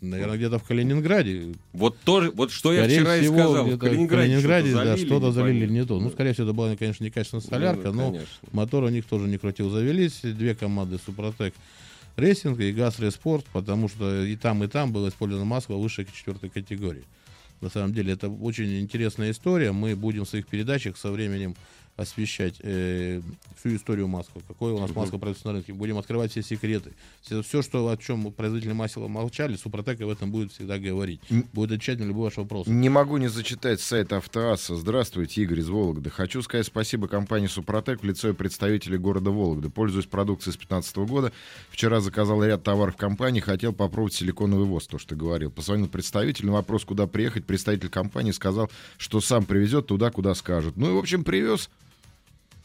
наверное, 0.00 0.36
где-то 0.36 0.58
в 0.58 0.64
Калининграде, 0.64 1.54
Вот 1.72 1.98
тоже, 2.00 2.30
вот 2.30 2.50
что 2.52 2.72
я 2.72 2.80
скорее 2.84 3.00
вчера 3.00 3.16
и 3.16 3.20
всего, 3.22 3.34
сказал. 3.34 3.64
где-то 3.66 3.76
В 3.76 3.80
Калининграде, 3.80 4.22
Калининграде, 4.28 4.68
что-то 4.70 4.84
да, 4.84 4.90
залили, 4.96 5.06
что-то 5.06 5.26
не 5.26 5.32
залили 5.32 5.66
не 5.72 5.84
то. 5.84 5.98
Ну, 6.00 6.06
Да. 6.08 6.12
скорее 6.14 6.32
всего, 6.32 6.44
это 6.46 6.52
была, 6.54 6.76
конечно, 6.76 7.04
некачественная 7.04 7.42
солярка, 7.42 7.90
Ну, 7.92 8.12
но. 8.12 8.20
Мотор 8.52 8.84
у 8.84 8.88
них 8.88 9.04
тоже 9.06 9.26
не 9.28 9.38
крутил, 9.38 9.70
завелись. 9.70 10.20
Две 10.22 10.54
команды 10.54 10.98
Супротек 11.04 11.54
Racing 12.16 12.58
и 12.60 12.72
ГАЗ 12.72 12.98
Рейд 12.98 13.16
Спорт, 13.16 13.44
потому 13.52 13.88
что 13.88 14.24
и 14.24 14.34
там, 14.36 14.64
и 14.64 14.66
там 14.66 14.92
было 14.92 15.08
использовано 15.08 15.44
масло 15.44 15.74
высшей 15.76 16.06
четвертой 16.06 16.50
категории. 16.50 17.04
На 17.60 17.70
самом 17.70 17.92
деле 17.92 18.12
это 18.12 18.28
очень 18.28 18.80
интересная 18.80 19.30
история. 19.32 19.72
Мы 19.72 19.96
будем 19.96 20.24
в 20.24 20.28
своих 20.28 20.46
передачах 20.46 20.96
со 20.96 21.10
временем 21.10 21.56
освещать 21.98 22.54
э, 22.62 23.20
всю 23.58 23.74
историю 23.74 24.06
масла, 24.06 24.40
какое 24.46 24.72
у 24.72 24.78
нас 24.78 24.90
Мгм. 24.90 25.00
масло 25.00 25.18
продается 25.18 25.48
на 25.48 25.52
рынке. 25.54 25.72
Будем 25.72 25.98
открывать 25.98 26.30
все 26.30 26.42
секреты. 26.42 26.92
Все, 27.22 27.42
все, 27.42 27.60
что, 27.60 27.88
о 27.88 27.96
чем 27.96 28.32
производители 28.32 28.72
масла 28.72 29.08
молчали, 29.08 29.56
Супротек 29.56 30.00
об 30.00 30.08
этом 30.08 30.30
будет 30.30 30.52
всегда 30.52 30.78
говорить. 30.78 31.20
Будет 31.52 31.72
отвечать 31.72 31.98
на 31.98 32.04
любой 32.04 32.24
ваш 32.26 32.36
вопрос. 32.36 32.68
Не 32.68 32.88
могу 32.88 33.16
не 33.16 33.26
зачитать 33.28 33.80
с 33.80 33.84
сайта 33.84 34.18
Автоасса. 34.18 34.76
Здравствуйте, 34.76 35.42
Игорь 35.42 35.58
из 35.58 35.68
Вологды. 35.68 36.08
Хочу 36.08 36.40
сказать 36.42 36.66
спасибо 36.66 37.08
компании 37.08 37.48
Супротек 37.48 38.00
в 38.02 38.04
лице 38.04 38.32
представителей 38.32 38.98
города 38.98 39.32
Вологды. 39.32 39.68
Пользуюсь 39.68 40.06
продукцией 40.06 40.52
с 40.52 40.56
2015 40.56 40.96
года. 40.98 41.32
Вчера 41.70 42.00
заказал 42.00 42.44
ряд 42.44 42.62
товаров 42.62 42.96
компании, 42.96 43.40
хотел 43.40 43.72
попробовать 43.72 44.14
силиконовый 44.14 44.66
воз, 44.66 44.86
то, 44.86 44.98
что 44.98 45.16
говорил. 45.16 45.50
Позвонил 45.50 45.88
представитель, 45.88 46.46
на 46.46 46.52
вопрос, 46.52 46.84
куда 46.84 47.08
приехать, 47.08 47.44
представитель 47.44 47.88
компании 47.88 48.30
сказал, 48.30 48.70
что 48.98 49.20
сам 49.20 49.44
привезет 49.44 49.86
туда, 49.88 50.12
куда 50.12 50.36
скажут. 50.36 50.76
Ну 50.76 50.90
и, 50.90 50.94
в 50.94 50.98
общем, 50.98 51.24
привез. 51.24 51.68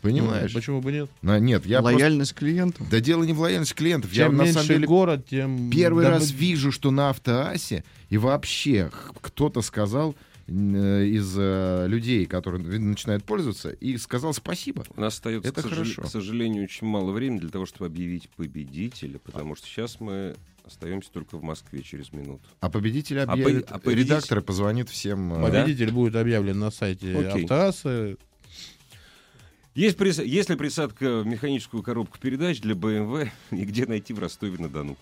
Понимаешь? 0.03 0.51
Ну, 0.53 0.59
почему 0.59 0.81
бы 0.81 0.91
нет? 0.91 1.09
На- 1.21 1.39
нет, 1.39 1.65
я 1.65 1.81
просто... 1.81 1.95
Лояльность 1.97 2.33
клиенту. 2.35 2.85
Да 2.91 2.99
дело 2.99 3.23
не 3.23 3.33
в 3.33 3.39
лояльности 3.39 3.73
клиентов. 3.73 4.11
я 4.13 4.25
Чем 4.25 4.35
на 4.37 4.41
меньше 4.43 4.53
самом 4.53 4.67
деле 4.67 4.85
город, 4.87 5.25
тем... 5.27 5.71
Первый 5.71 6.03
да, 6.03 6.11
раз 6.11 6.29
вижу, 6.31 6.71
что 6.71 6.91
на 6.91 7.09
автоассе 7.09 7.83
и 8.09 8.17
вообще 8.17 8.91
кто-то 9.21 9.61
сказал 9.61 10.15
э, 10.47 10.51
из 11.05 11.33
э, 11.37 11.85
людей, 11.87 12.25
которые 12.25 12.61
начинают 12.79 13.23
пользоваться, 13.23 13.69
и 13.71 13.97
сказал 13.97 14.33
спасибо. 14.33 14.83
У 14.95 14.99
нас 15.01 15.13
остается, 15.15 15.49
Это 15.49 15.61
к, 15.61 15.65
сожале- 15.65 15.75
хорошо. 15.95 16.01
к 16.03 16.07
сожалению, 16.07 16.65
очень 16.65 16.85
мало 16.85 17.11
времени 17.11 17.39
для 17.39 17.49
того, 17.49 17.65
чтобы 17.65 17.85
объявить 17.87 18.29
победителя, 18.29 19.19
потому 19.19 19.55
что 19.55 19.67
сейчас 19.67 19.99
мы 20.01 20.35
остаемся 20.65 21.11
только 21.11 21.37
в 21.37 21.43
Москве 21.43 21.81
через 21.81 22.11
минуту. 22.13 22.41
А 22.59 22.69
победитель 22.69 23.19
А 23.19 23.25
по- 23.27 23.33
объявит, 23.33 23.67
а 23.69 23.79
победитель- 23.79 24.05
редактор 24.15 24.41
позвонит 24.41 24.89
всем. 24.89 25.33
э, 25.33 25.41
Победитель 25.49 25.91
будет 25.91 26.15
объявлен 26.17 26.59
на 26.59 26.71
сайте 26.71 27.17
Окей. 27.17 27.43
Автоассы. 27.43 28.17
Есть 29.75 29.97
прис- 29.97 30.23
Если 30.23 30.55
присадка 30.55 31.21
в 31.21 31.25
механическую 31.25 31.81
коробку 31.83 32.19
передач 32.19 32.62
для 32.62 32.75
BMW, 32.75 33.29
и 33.51 33.63
где 33.65 33.86
найти 33.86 34.13
в 34.13 34.19
Ростове-на-Дону? 34.19 34.95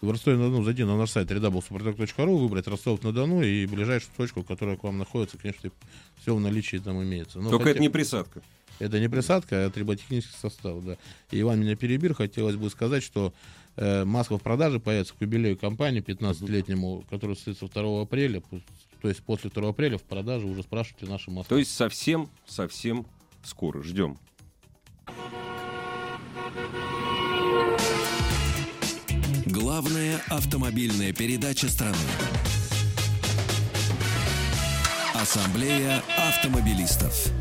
В 0.00 0.10
Ростове-на-Дону 0.10 0.62
зайди 0.62 0.84
на 0.84 0.96
наш 0.96 1.10
сайт 1.10 1.30
www.suprotec.ru, 1.30 2.36
выбрать 2.38 2.66
Ростов-на-Дону 2.68 3.42
и 3.42 3.66
ближайшую 3.66 4.12
точку, 4.16 4.42
которая 4.42 4.76
к 4.76 4.84
вам 4.84 4.98
находится, 4.98 5.38
конечно, 5.38 5.70
все 6.20 6.34
в 6.34 6.40
наличии 6.40 6.76
там 6.78 7.02
имеется. 7.02 7.38
Но 7.40 7.50
Только 7.50 7.64
хотя- 7.64 7.72
это 7.72 7.80
не 7.80 7.88
присадка. 7.88 8.42
Это 8.78 9.00
не 9.00 9.08
присадка, 9.08 9.64
а 9.66 9.70
триботехнический 9.70 10.36
состав, 10.38 10.84
да. 10.84 10.98
И 11.30 11.40
Иван 11.40 11.60
меня 11.60 11.76
перебил, 11.76 12.14
хотелось 12.14 12.56
бы 12.56 12.68
сказать, 12.68 13.02
что 13.02 13.32
э, 13.76 14.04
масло 14.04 14.38
в 14.38 14.42
продаже 14.42 14.80
появится 14.80 15.14
к 15.14 15.20
юбилею 15.22 15.56
компании 15.56 16.02
15-летнему, 16.02 17.04
который 17.08 17.36
состоится 17.36 17.68
2 17.68 18.02
апреля. 18.02 18.42
То 19.00 19.08
есть 19.08 19.22
после 19.22 19.48
2 19.48 19.70
апреля 19.70 19.96
в 19.96 20.02
продаже 20.02 20.44
уже 20.46 20.62
спрашивайте 20.62 21.06
наши 21.06 21.30
масла. 21.30 21.48
То 21.48 21.56
есть 21.58 21.74
совсем, 21.74 22.28
совсем 22.46 23.06
скоро. 23.46 23.82
Ждем. 23.82 24.18
Главная 29.46 30.20
автомобильная 30.28 31.12
передача 31.12 31.68
страны. 31.68 31.96
Ассамблея 35.14 36.02
автомобилистов. 36.18 37.32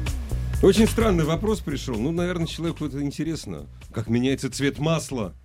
Очень 0.64 0.88
странный 0.88 1.26
вопрос 1.26 1.60
пришел. 1.60 1.96
Ну, 1.96 2.12
наверное, 2.12 2.48
человеку 2.48 2.86
это 2.86 3.02
интересно. 3.02 3.68
Как 3.94 4.08
меняется 4.08 4.50
цвет 4.50 4.80
масла, 4.80 5.36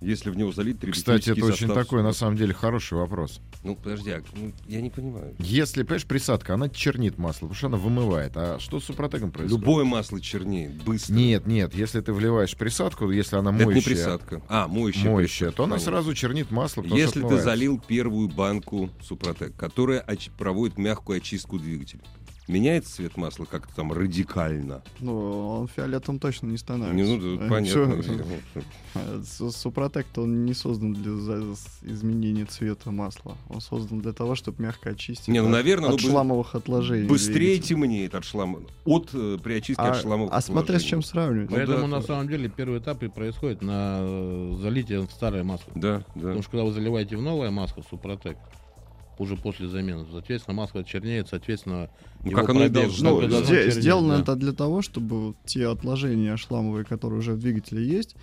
если 0.00 0.30
в 0.30 0.36
него 0.36 0.52
залить 0.52 0.78
Кстати, 0.92 1.30
это 1.30 1.44
очень 1.44 1.66
состав. 1.68 1.84
такой, 1.84 2.02
на 2.02 2.12
самом 2.12 2.36
деле, 2.36 2.52
хороший 2.52 2.98
вопрос. 2.98 3.40
Ну, 3.62 3.74
подожди, 3.74 4.10
а, 4.10 4.22
ну, 4.36 4.52
я 4.66 4.80
не 4.80 4.90
понимаю. 4.90 5.34
Если, 5.38 5.82
понимаешь, 5.82 6.04
присадка, 6.06 6.54
она 6.54 6.68
чернит 6.68 7.16
масло, 7.18 7.46
потому 7.46 7.54
что 7.54 7.66
она 7.68 7.76
вымывает. 7.78 8.32
А 8.36 8.58
что 8.58 8.80
с 8.80 8.84
супротеком 8.84 9.30
происходит? 9.30 9.60
Любое 9.64 9.84
масло 9.84 10.20
чернеет 10.20 10.82
быстро. 10.84 11.14
Нет, 11.14 11.46
нет, 11.46 11.74
если 11.74 12.00
ты 12.00 12.12
вливаешь 12.12 12.56
присадку, 12.56 13.10
если 13.10 13.36
она 13.36 13.54
это 13.54 13.64
моющая, 13.64 13.80
не 13.90 13.94
присадка. 13.96 14.42
А, 14.48 14.68
моющая. 14.68 15.10
моющая, 15.10 15.38
присадка, 15.48 15.56
то 15.56 15.64
она 15.64 15.78
сразу 15.78 16.14
чернит 16.14 16.50
масло. 16.50 16.82
Если 16.82 17.22
ты 17.26 17.40
залил 17.40 17.80
первую 17.80 18.28
банку 18.28 18.90
Супротек, 19.02 19.56
которая 19.56 20.02
оч- 20.02 20.30
проводит 20.36 20.76
мягкую 20.78 21.18
очистку 21.18 21.58
двигателя, 21.58 22.02
меняется 22.48 22.94
цвет 22.94 23.16
масла 23.16 23.44
как-то 23.44 23.74
там 23.74 23.92
радикально? 23.92 24.82
Ну, 25.00 25.60
он 25.60 25.68
фиолетовым 25.68 26.18
точно 26.18 26.46
не 26.48 26.56
становится. 26.58 26.94
Не, 26.96 27.16
ну, 27.16 27.38
да, 27.38 27.48
понятно. 27.48 28.02
чё? 28.02 28.44
А, 28.94 29.22
Су- 29.24 29.50
Супротек-то 29.50 30.22
он 30.22 30.44
не 30.44 30.54
создан 30.54 30.92
для 30.94 31.12
изменения 31.82 32.44
цвета 32.44 32.90
масла. 32.90 33.36
Он 33.48 33.60
создан 33.60 34.00
для 34.00 34.12
того, 34.12 34.34
чтобы 34.34 34.62
мягко 34.62 34.90
очистить 34.90 35.28
Не, 35.28 35.40
ну, 35.40 35.46
от- 35.46 35.52
наверное, 35.52 35.88
от 35.88 35.94
оно 35.94 36.02
бы 36.02 36.10
шламовых 36.10 36.54
отложений. 36.54 37.08
Быстрее 37.08 37.52
двигателя. 37.54 37.68
темнеет 37.68 38.14
от 38.14 38.24
шлама. 38.24 38.60
От, 38.84 39.10
э, 39.14 39.38
при 39.42 39.54
очистке 39.54 39.82
А, 39.82 39.90
от 39.92 40.00
шламовых 40.02 40.32
а 40.32 40.40
смотря 40.40 40.78
с 40.78 40.82
чем 40.82 41.02
сравнивать. 41.02 41.50
Ну 41.50 41.56
Поэтому 41.56 41.80
да, 41.82 41.86
на 41.86 42.00
да. 42.00 42.06
самом 42.06 42.28
деле 42.28 42.48
первый 42.48 42.78
этап 42.78 43.02
и 43.02 43.08
происходит 43.08 43.62
на 43.62 43.98
э, 44.00 44.56
залитие 44.60 45.00
в 45.00 45.10
старое 45.10 45.44
масло. 45.44 45.72
Да, 45.74 45.98
да. 46.14 46.20
Потому 46.20 46.42
что 46.42 46.50
когда 46.50 46.64
вы 46.64 46.72
заливаете 46.72 47.16
в 47.16 47.22
новое 47.22 47.50
масло 47.50 47.82
Супротек, 47.88 48.36
уже 49.18 49.36
после 49.36 49.68
замены, 49.68 50.04
соответственно, 50.10 50.56
масло 50.56 50.84
чернеет, 50.84 51.28
соответственно, 51.28 51.88
Ну, 52.22 52.32
как 52.32 52.48
оно 52.50 52.64
и 52.64 52.68
пробег 52.70 52.72
должно 52.88 53.20
чернеть, 53.20 53.74
сделано 53.74 54.16
да. 54.16 54.22
это 54.22 54.36
для 54.36 54.52
того, 54.52 54.82
чтобы 54.82 55.26
вот 55.28 55.36
те 55.44 55.66
отложения 55.68 56.36
шламовые, 56.36 56.84
которые 56.84 57.18
уже 57.20 57.32
в 57.32 57.38
двигателе 57.38 57.86
есть, 57.86 58.16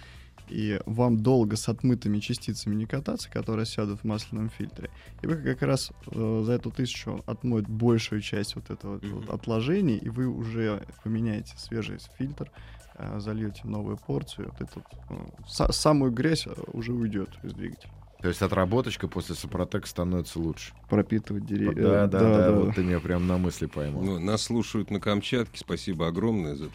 и 0.50 0.82
вам 0.86 1.18
долго 1.18 1.56
с 1.56 1.70
отмытыми 1.70 2.20
частицами 2.20 2.76
не 2.76 2.86
кататься, 2.86 3.30
которые 3.32 3.66
сядут 3.66 4.02
в 4.02 4.04
масляном 4.04 4.50
фильтре. 4.50 4.90
И 5.22 5.28
вы 5.28 5.36
как 5.38 5.62
раз 5.62 5.92
э, 6.08 6.44
за 6.46 6.52
эту 6.54 6.72
тысячу 6.72 7.24
отмоет 7.26 7.70
большую 7.70 8.20
часть 8.22 8.56
вот 8.56 8.70
этого 8.70 9.00
вот 9.02 9.26
Мгм. 9.26 9.32
отложений, 9.34 9.98
и 9.98 10.10
вы 10.10 10.28
уже 10.28 10.84
поменяете 11.06 11.54
свежий 11.58 12.00
фильтр, 12.18 12.52
э, 12.98 13.20
зальете 13.22 13.62
новую 13.64 13.96
порцию, 13.98 14.52
вот 14.60 14.70
эту 14.70 14.84
э, 15.10 15.14
са- 15.48 15.72
самую 15.72 16.12
грязь 16.12 16.46
э, 16.48 16.54
уже 16.74 16.92
уйдет 16.92 17.30
из 17.44 17.54
двигателя. 17.54 17.92
То 18.22 18.28
есть 18.28 18.42
отработочка 18.42 19.08
после 19.08 19.36
супротека 19.36 19.88
становится 19.88 20.40
лучше. 20.40 20.74
Пропитывать 20.90 21.46
деревья. 21.46 21.74
Да, 21.74 22.08
да, 22.08 22.20
да, 22.20 22.52
вот 22.52 22.76
ты 22.76 22.84
меня 22.84 23.00
прям 23.00 23.26
на 23.28 23.38
мысли 23.38 23.66
поймал. 23.66 24.04
Ну, 24.04 24.20
нас 24.20 24.44
слушают 24.44 24.92
на 24.92 25.00
Камчатке. 25.00 25.58
Спасибо 25.58 26.08
огромное 26.08 26.56
за 26.56 26.70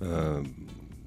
э, 0.00 0.44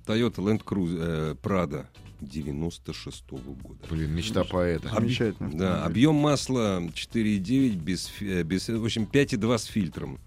Toyota 0.06 0.38
Land 0.38 0.65
Cruiser 0.65 0.98
э, 1.00 1.36
Prado 1.42 1.86
96 2.20 3.32
года. 3.32 3.80
Блин, 3.89 4.13
мечта 4.13 4.44
поэта. 4.44 4.89
Замечательно. 4.89 5.58
Да, 5.58 5.86
объем 5.86 6.15
масла 6.15 6.82
4,9 6.82 7.76
без, 7.76 8.12
э, 8.20 8.44
без, 8.44 8.68
э, 8.68 8.78
в 8.78 8.84
общем, 8.84 9.08
5,2 9.12 9.58
с 9.58 9.63
фильтром. 9.63 10.20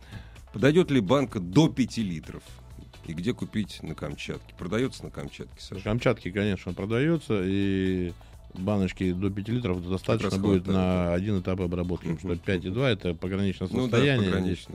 Подойдет 0.53 0.91
ли 0.91 1.01
банка 1.01 1.41
до 1.41 1.69
5 1.69 1.99
литров? 1.99 2.43
И 3.07 3.13
где 3.15 3.35
купить 3.35 3.83
на 3.83 3.95
Камчатке? 3.95 4.55
Продается 4.57 5.05
на 5.05 5.11
Камчатке, 5.11 5.57
На 5.57 5.61
Саша? 5.61 5.83
Камчатке, 5.83 6.31
конечно, 6.31 6.73
продается, 6.73 7.43
и 7.45 8.13
баночки 8.55 9.13
до 9.13 9.31
5 9.31 9.49
литров 9.49 9.89
достаточно 9.89 10.39
будет 10.39 10.65
хватает, 10.65 10.67
на 10.67 11.15
один 11.15 11.41
этап 11.41 11.61
обработки. 11.61 12.15
Потому 12.15 12.37
что 12.37 12.53
5,2 12.53 12.85
это 12.85 13.15
пограничное 13.15 13.69
Ну 13.71 13.89
да, 13.89 13.97
состояние. 13.99 14.31
погранично. 14.31 14.75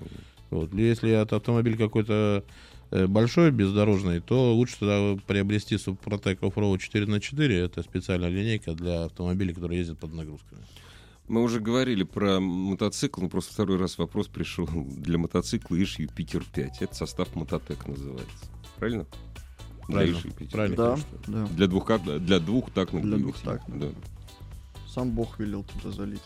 Вот. 0.49 0.73
Если 0.73 1.11
это 1.11 1.35
автомобиль 1.37 1.77
какой-то 1.77 2.43
э, 2.91 3.07
большой, 3.07 3.51
бездорожный, 3.51 4.19
то 4.21 4.53
лучше 4.55 4.77
тогда 4.79 5.17
приобрести 5.27 5.75
Suprotec 5.75 6.39
Offroad 6.39 6.79
4 6.79 7.05
на 7.05 7.19
4 7.19 7.57
Это 7.59 7.83
специальная 7.83 8.29
линейка 8.29 8.73
для 8.73 9.05
автомобилей, 9.05 9.53
которые 9.53 9.79
ездят 9.79 9.99
под 9.99 10.13
нагрузками. 10.13 10.61
Мы 11.27 11.43
уже 11.43 11.59
говорили 11.59 12.03
про 12.03 12.39
мотоцикл, 12.39 13.21
но 13.21 13.27
просто 13.27 13.51
второй 13.53 13.77
раз 13.77 13.97
вопрос 13.97 14.27
пришел. 14.27 14.67
Для 14.97 15.17
мотоцикла 15.17 15.75
иш 15.75 15.99
Юпитер 15.99 16.43
5. 16.53 16.81
Это 16.81 16.95
состав 16.95 17.35
Мототек 17.35 17.85
называется. 17.85 18.45
Правильно? 18.77 19.05
Правильно, 19.87 20.19
Для 20.21 20.47
правильно. 20.49 20.75
5. 20.75 20.75
Да, 20.77 20.97
да. 21.27 21.47
Для, 21.47 21.67
двух, 21.67 21.87
для 22.03 22.39
двухтактных 22.39 23.03
Для 23.03 23.17
двигателей. 23.17 23.43
двухтактных. 23.43 23.79
Да. 23.79 23.87
Сам 24.93 25.11
Бог 25.11 25.39
велел 25.39 25.63
туда 25.63 25.91
залить. 25.95 26.21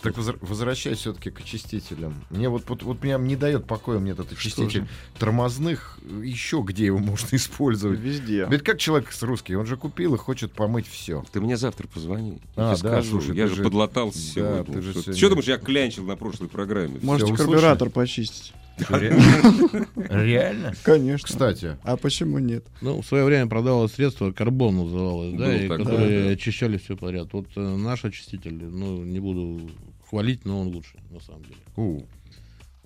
Так 0.00 0.18
возра- 0.18 0.36
возвращаясь 0.42 0.98
все-таки 0.98 1.30
к 1.30 1.40
очистителям. 1.40 2.14
Мне 2.28 2.50
вот, 2.50 2.68
вот, 2.68 2.82
вот 2.82 3.02
меня 3.02 3.16
не 3.16 3.36
дает 3.36 3.66
покоя 3.66 3.98
мне 3.98 4.10
этот 4.12 4.32
очиститель 4.32 4.86
тормозных. 5.18 5.98
Еще 6.22 6.62
где 6.62 6.84
его 6.86 6.98
можно 7.10 7.34
использовать? 7.36 7.98
Везде. 8.00 8.46
Ведь 8.50 8.62
как 8.62 8.78
человек 8.78 9.10
с 9.12 9.22
русский, 9.22 9.54
он 9.56 9.64
же 9.64 9.78
купил 9.78 10.14
и 10.14 10.18
хочет 10.18 10.52
помыть 10.52 10.86
все. 10.86 11.24
Ты 11.32 11.40
мне 11.40 11.56
завтра 11.56 11.88
позвони. 11.88 12.38
А, 12.54 12.62
я 12.62 12.70
да, 12.72 12.76
скажу. 12.76 13.10
слушай, 13.12 13.34
я 13.34 13.46
же 13.46 13.62
подлатался 13.62 14.18
Да, 14.18 14.24
сегодня. 14.58 14.74
ты 14.74 14.82
же 14.82 14.90
что, 14.90 15.00
сегодня- 15.02 15.16
что 15.18 15.28
думаешь, 15.30 15.48
я 15.48 15.56
клянчил 15.56 16.04
на 16.04 16.16
прошлой 16.16 16.48
программе? 16.48 16.98
Можете 17.02 17.34
карбюратор 17.34 17.88
почистить. 17.88 18.52
Реально? 18.78 20.72
Конечно. 20.82 21.26
Кстати, 21.26 21.76
А 21.82 21.96
почему 21.96 22.38
нет? 22.38 22.64
Ну, 22.80 23.02
в 23.02 23.06
свое 23.06 23.24
время 23.24 23.46
продавалось 23.48 23.92
средство 23.92 24.32
карбон 24.32 24.76
называлось, 24.76 25.34
да, 25.34 25.54
и 25.54 25.68
которые 25.68 26.32
очищали 26.32 26.76
все 26.78 26.96
подряд. 26.96 27.28
Вот 27.32 27.46
э, 27.56 27.60
наш 27.60 28.04
очиститель, 28.04 28.54
ну, 28.54 29.04
не 29.04 29.20
буду 29.20 29.70
хвалить, 30.08 30.44
но 30.44 30.60
он 30.60 30.68
лучше, 30.68 30.98
на 31.10 31.20
самом 31.20 31.42
деле. 31.44 32.04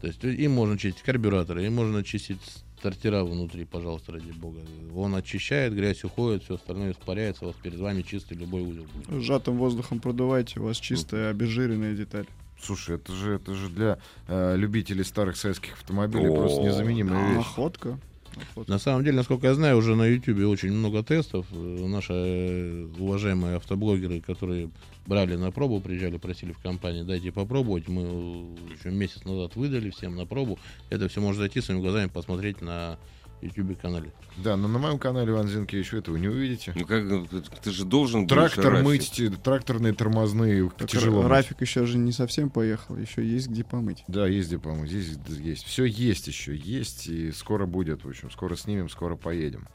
То 0.01 0.07
есть 0.07 0.24
э, 0.24 0.32
им 0.32 0.53
можно 0.53 0.78
чистить 0.78 1.03
карбюраторы, 1.03 1.64
им 1.66 1.74
можно 1.74 2.05
чистить 2.05 2.41
стартера 2.78 3.24
внутри, 3.24 3.64
пожалуйста, 3.64 4.12
ради 4.12 4.30
бога. 4.30 4.61
Он 4.95 5.14
очищает, 5.14 5.74
грязь 5.74 6.05
уходит, 6.05 6.45
все 6.45 6.55
остальное 6.55 6.93
испаряется, 6.93 7.45
у 7.45 7.49
вас 7.49 7.57
перед 7.61 7.78
вами 7.78 8.03
чистый 8.03 8.36
любой 8.36 8.62
узел 8.62 8.86
будет. 8.95 9.22
Сжатым 9.22 9.57
воздухом 9.57 10.01
продувайте, 10.01 10.61
у 10.61 10.64
вас 10.64 10.78
чистая 10.78 11.30
обезжиренная 11.30 11.95
деталь. 11.95 12.26
Слушай, 12.61 12.96
это 12.96 13.12
же, 13.12 13.34
это 13.34 13.54
же 13.54 13.68
для 13.68 13.98
э, 14.26 14.56
любителей 14.56 15.04
старых 15.04 15.36
советских 15.36 15.74
автомобилей 15.74 16.28
О. 16.28 16.34
просто 16.34 16.62
незаменимая 16.62 17.28
вещь. 17.28 17.36
Находка. 17.36 17.98
Находка. 18.36 18.70
На 18.70 18.78
самом 18.78 19.04
деле, 19.04 19.16
насколько 19.16 19.46
я 19.46 19.54
знаю, 19.54 19.76
уже 19.78 19.94
на 19.94 20.06
YouTube 20.06 20.38
очень 20.48 20.72
много 20.72 21.02
тестов. 21.02 21.46
Э, 21.52 21.86
Наши 21.86 22.12
э, 22.12 22.88
уважаемые 22.98 23.56
автоблогеры, 23.56 24.20
которые 24.20 24.70
брали 25.06 25.36
на 25.36 25.50
пробу, 25.50 25.80
приезжали, 25.80 26.18
просили 26.18 26.52
в 26.52 26.59
компании, 26.59 27.02
дайте 27.02 27.32
попробовать. 27.32 27.88
Мы 27.88 28.02
э, 28.02 28.74
еще 28.78 28.90
месяц 28.90 29.24
назад 29.24 29.56
выдали 29.56 29.90
всем 29.90 30.16
на 30.16 30.26
пробу. 30.26 30.59
Это 30.90 31.09
все 31.09 31.20
можно 31.20 31.40
зайти 31.42 31.61
своими 31.61 31.80
глазами 31.80 32.09
посмотреть 32.09 32.61
на 32.61 32.98
YouTube 33.41 33.80
канале. 33.80 34.12
Да, 34.36 34.57
но 34.57 34.68
на 34.68 34.78
моем 34.78 34.99
канале 34.99 35.30
Иван 35.32 35.49
Зинкевич 35.49 35.93
вы 35.93 35.99
этого 35.99 36.16
не 36.16 36.28
увидите. 36.28 36.72
Ну 36.76 36.84
как, 36.86 37.05
ну, 37.05 37.26
ты, 37.62 37.70
же 37.70 37.84
должен 37.84 38.26
Трактор 38.26 38.82
мыть, 38.82 39.11
те- 39.12 39.30
тракторные 39.30 39.93
тормозные 39.95 40.70
Так 40.76 40.89
тяжело. 40.91 41.22
мыть. 41.22 41.30
Рафик 41.30 41.61
еще 41.61 41.86
же 41.86 41.99
не 41.99 42.12
совсем 42.12 42.51
поехал, 42.51 42.97
еще 42.97 43.24
есть 43.26 43.49
где 43.49 43.64
помыть. 43.64 44.05
Да, 44.09 44.26
есть 44.26 44.49
где 44.49 44.59
помыть, 44.59 44.91
здесь 44.91 45.16
есть. 45.39 45.64
Все 45.64 45.84
есть 45.84 46.26
еще, 46.28 46.57
есть, 46.57 47.07
и 47.09 47.30
скоро 47.32 47.66
будет, 47.66 48.05
в 48.05 48.09
общем. 48.09 48.30
Скоро 48.30 48.57
снимем, 48.57 48.89
скоро 48.89 49.16
поедем. 49.16 49.66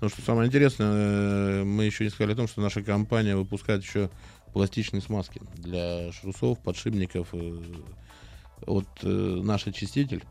Но 0.00 0.08
что 0.08 0.20
самое 0.22 0.48
интересное, 0.48 1.60
э, 1.60 1.64
мы 1.64 1.84
еще 1.84 2.04
не 2.04 2.10
сказали 2.10 2.32
о 2.32 2.36
том, 2.36 2.48
что 2.48 2.60
наша 2.60 2.82
компания 2.82 3.36
выпускает 3.36 3.82
еще 3.82 4.10
пластичные 4.52 5.00
смазки 5.00 5.40
для 5.56 6.12
шрусов, 6.12 6.58
подшипников. 6.60 7.28
э, 7.32 7.62
Вот 8.66 8.86
э, 9.02 9.08
наш 9.08 9.66
очиститель, 9.66 10.22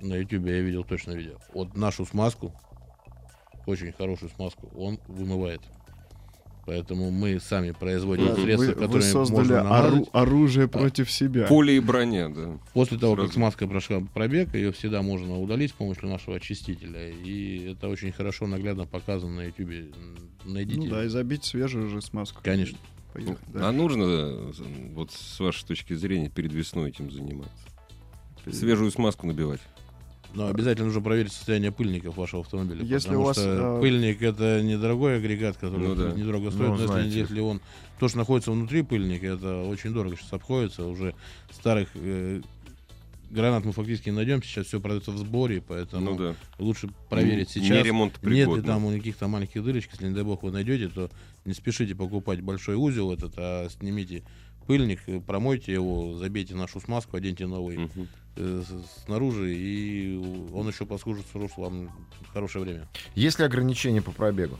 на 0.00 0.14
YouTube 0.16 0.46
я 0.46 0.60
видел 0.60 0.84
точно 0.84 1.12
видео, 1.12 1.34
вот 1.54 1.76
нашу 1.76 2.06
смазку, 2.06 2.52
очень 3.66 3.92
хорошую 3.92 4.30
смазку, 4.30 4.68
он 4.76 4.98
вымывает. 5.06 5.60
Поэтому 6.66 7.10
мы 7.10 7.40
сами 7.40 7.72
производим 7.72 8.26
Да, 8.28 8.34
средства, 8.36 8.66
вы, 8.66 8.74
вы 8.74 8.80
которые 8.80 9.02
создали 9.02 9.38
можно 9.38 9.60
ору- 9.78 10.08
оружие 10.12 10.68
против 10.68 11.10
себя. 11.10 11.46
Поле 11.46 11.76
и 11.76 11.80
броня, 11.80 12.28
да. 12.28 12.58
После 12.74 12.96
того, 12.98 13.14
как 13.16 13.24
Сразу. 13.24 13.34
смазка 13.34 13.66
прошла 13.66 14.00
пробег, 14.14 14.54
ее 14.54 14.70
всегда 14.70 15.02
можно 15.02 15.40
удалить 15.40 15.70
с 15.70 15.72
помощью 15.72 16.08
нашего 16.08 16.36
очистителя. 16.36 17.08
И 17.08 17.72
это 17.72 17.88
очень 17.88 18.12
хорошо 18.12 18.46
наглядно 18.46 18.86
показано 18.86 19.36
на 19.36 19.40
YouTube. 19.46 19.94
Найдите. 20.44 20.80
Ну 20.80 20.90
да, 20.90 21.04
и 21.04 21.08
забить 21.08 21.44
свежую 21.44 21.88
же 21.88 22.02
смазку. 22.02 22.40
Конечно. 22.44 22.78
Поехать, 23.14 23.38
да. 23.48 23.68
А 23.68 23.72
нужно, 23.72 24.04
э, 24.04 24.52
вот 24.94 25.10
с 25.10 25.40
вашей 25.40 25.66
точки 25.66 25.94
зрения, 25.94 26.28
перед 26.28 26.52
весной 26.52 26.90
этим 26.90 27.10
заниматься? 27.10 27.52
Свежую 28.52 28.92
смазку 28.92 29.26
набивать. 29.26 29.60
Но 30.34 30.48
обязательно 30.48 30.86
нужно 30.86 31.00
проверить 31.02 31.32
состояние 31.32 31.72
пыльников 31.72 32.16
вашего 32.16 32.42
автомобиля. 32.42 32.84
Если 32.84 33.08
потому 33.08 33.22
у 33.22 33.26
вас, 33.26 33.36
что 33.36 33.78
э, 33.78 33.80
пыльник 33.80 34.22
это 34.22 34.62
недорогой 34.62 35.16
агрегат, 35.16 35.56
который 35.56 35.88
Ну 35.88 35.94
да. 35.94 36.12
недорого 36.12 36.50
стоит. 36.50 36.68
Ну, 36.68 36.74
но 36.74 36.80
если, 36.82 36.86
знаете. 36.86 37.18
если 37.18 37.40
он 37.40 37.60
то, 37.98 38.08
что 38.08 38.18
находится 38.18 38.52
внутри 38.52 38.82
пыльника, 38.82 39.26
это 39.26 39.62
очень 39.62 39.92
дорого 39.92 40.16
сейчас 40.16 40.32
обходится. 40.32 40.84
Уже 40.86 41.14
старых 41.50 41.88
э, 41.94 42.42
гранат 43.30 43.64
мы 43.64 43.72
фактически 43.72 44.08
не 44.10 44.16
найдем. 44.16 44.42
Сейчас 44.42 44.66
все 44.66 44.80
продается 44.80 45.10
в 45.12 45.18
сборе, 45.18 45.62
поэтому 45.66 46.10
Ну 46.12 46.16
да. 46.16 46.34
лучше 46.58 46.88
проверить 47.08 47.54
Не 47.56 47.62
сейчас. 47.62 47.84
ремонт 47.84 48.22
Нет 48.22 48.48
ли 48.48 48.62
там 48.62 48.84
у 48.84 48.92
каких-то 48.92 49.28
маленьких 49.28 49.64
дырочек, 49.64 49.92
если, 49.92 50.08
не 50.08 50.14
дай 50.14 50.24
бог, 50.24 50.42
вы 50.42 50.50
найдете, 50.50 50.88
то 50.88 51.10
не 51.44 51.54
спешите 51.54 51.94
покупать 51.94 52.40
большой 52.40 52.74
узел 52.76 53.12
этот, 53.12 53.34
а 53.36 53.68
снимите 53.70 54.22
пыльник, 54.70 55.00
э, 55.08 55.20
промойте 55.20 55.72
его, 55.72 56.16
забейте 56.16 56.54
нашу 56.54 56.80
смазку, 56.80 57.16
оденьте 57.16 57.48
новый 57.48 57.90
э, 58.36 58.62
с- 58.64 59.04
снаружи, 59.04 59.52
и 59.52 60.16
он 60.54 60.68
еще 60.68 60.86
послужит 60.86 61.26
служит 61.32 61.56
вам 61.56 61.90
хорошее 62.32 62.64
время. 62.64 62.88
Есть 63.16 63.40
ли 63.40 63.44
ограничения 63.44 64.00
по 64.00 64.12
пробегу 64.12 64.56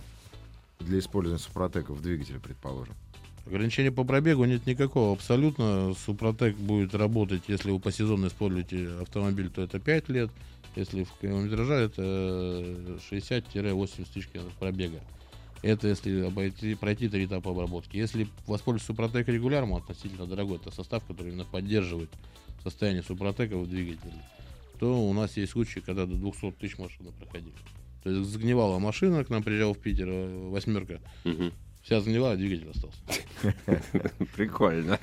для 0.81 0.99
использования 0.99 1.39
супротека 1.41 1.93
в 1.95 2.03
двигателе, 2.03 2.41
предположим? 2.41 2.95
Ограничения 3.47 3.93
по 3.93 4.03
пробегу 4.03 4.45
нет 4.47 4.67
никакого. 4.67 5.13
Абсолютно 5.13 5.95
Супротек 6.05 6.57
будет 6.57 6.93
работать, 6.97 7.45
если 7.47 7.71
вы 7.71 7.79
по 7.79 7.93
сезону 7.93 8.27
используете 8.27 8.89
автомобиль, 9.03 9.49
то 9.49 9.63
это 9.63 9.79
5 9.79 10.09
лет. 10.09 10.31
Если 10.75 11.05
в 11.05 11.13
километража, 11.23 11.75
это 11.75 12.03
60-80 13.13 14.07
тысяч 14.13 14.27
километров 14.27 14.59
пробега. 14.59 15.01
Это 15.63 15.89
если 15.89 16.23
обойти, 16.23 16.75
пройти 16.75 17.09
три 17.09 17.27
этапа 17.27 17.51
обработки. 17.51 17.97
Если 17.97 18.27
воспользоваться 18.47 18.87
Супротек 18.93 19.29
регулярно, 19.29 19.77
относительно 19.77 20.27
дорогой, 20.27 20.57
это 20.57 20.71
состав, 20.71 21.05
который 21.05 21.29
именно 21.33 21.45
поддерживает 21.45 22.09
состояние 22.63 23.03
Супротека 23.03 23.57
в 23.59 23.69
двигателе, 23.69 24.15
то 24.79 24.99
у 25.07 25.13
нас 25.13 25.37
есть 25.37 25.53
случаи, 25.53 25.81
когда 25.81 26.07
до 26.07 26.15
200 26.15 26.53
тысяч 26.53 26.79
машины 26.79 27.13
проходили. 27.13 27.53
То 28.03 28.11
есть 28.11 28.31
загнивала 28.31 28.79
машина, 28.79 29.23
к 29.25 29.29
нам 29.29 29.43
приезжал 29.43 29.75
в 29.75 29.79
Питер 29.79 30.09
э, 30.09 30.49
восьмерка, 30.49 31.01
Мгм. 31.25 31.53
вся 31.83 32.01
загнила, 32.01 32.33
а 32.33 32.37
двигатель 32.37 32.71
остался. 32.71 32.99
Прикольно. 34.37 34.99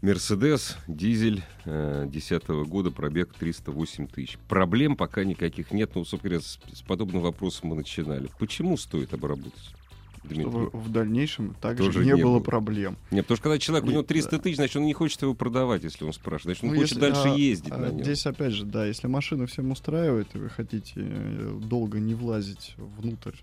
Мерседес, 0.00 0.76
дизель 0.86 1.42
2010 1.64 2.48
года, 2.68 2.90
пробег 2.92 3.34
308 3.38 4.06
тысяч. 4.06 4.38
Проблем 4.48 4.96
пока 4.96 5.24
никаких 5.24 5.72
нет. 5.72 5.90
Ну, 5.94 6.04
собственно 6.04 6.34
говоря, 6.34 6.40
с, 6.40 6.58
с 6.72 6.82
подобным 6.82 7.20
вопросом 7.22 7.70
мы 7.70 7.76
начинали. 7.76 8.28
Почему 8.38 8.76
стоит 8.76 9.12
обработать? 9.12 9.74
Дмитрий? 10.22 10.42
Чтобы 10.42 10.70
в 10.70 10.88
дальнейшем 10.92 11.54
также 11.60 11.84
Тоже 11.84 12.00
не, 12.00 12.12
не 12.12 12.22
было 12.22 12.34
было. 12.34 12.40
проблем. 12.40 12.96
Нет, 13.10 13.24
потому 13.24 13.36
что 13.36 13.42
когда 13.44 13.58
человек, 13.58 13.84
у 13.84 13.88
Не, 13.88 13.92
него 13.94 14.02
300 14.04 14.38
тысяч, 14.38 14.56
значит, 14.56 14.76
он 14.76 14.84
не 14.84 14.92
хочет 14.92 15.22
его 15.22 15.34
продавать, 15.34 15.82
если 15.82 16.04
он 16.04 16.12
спрашивает. 16.12 16.58
Значит, 16.58 16.64
он 16.64 16.70
Ну, 16.70 16.76
хочет 16.76 16.96
если, 16.98 17.00
дальше 17.00 17.28
а, 17.28 17.36
ездить 17.36 17.72
а, 17.72 17.78
на 17.78 17.86
нем. 17.90 18.04
Здесь 18.04 18.26
опять 18.26 18.52
же, 18.52 18.64
да, 18.64 18.86
если 18.86 19.06
машина 19.08 19.46
всем 19.46 19.70
устраивает, 19.72 20.28
и 20.34 20.38
вы 20.38 20.48
хотите 20.48 20.92
э, 20.96 21.58
долго 21.62 21.98
не 21.98 22.14
влазить 22.14 22.74
внутрь 22.76 23.34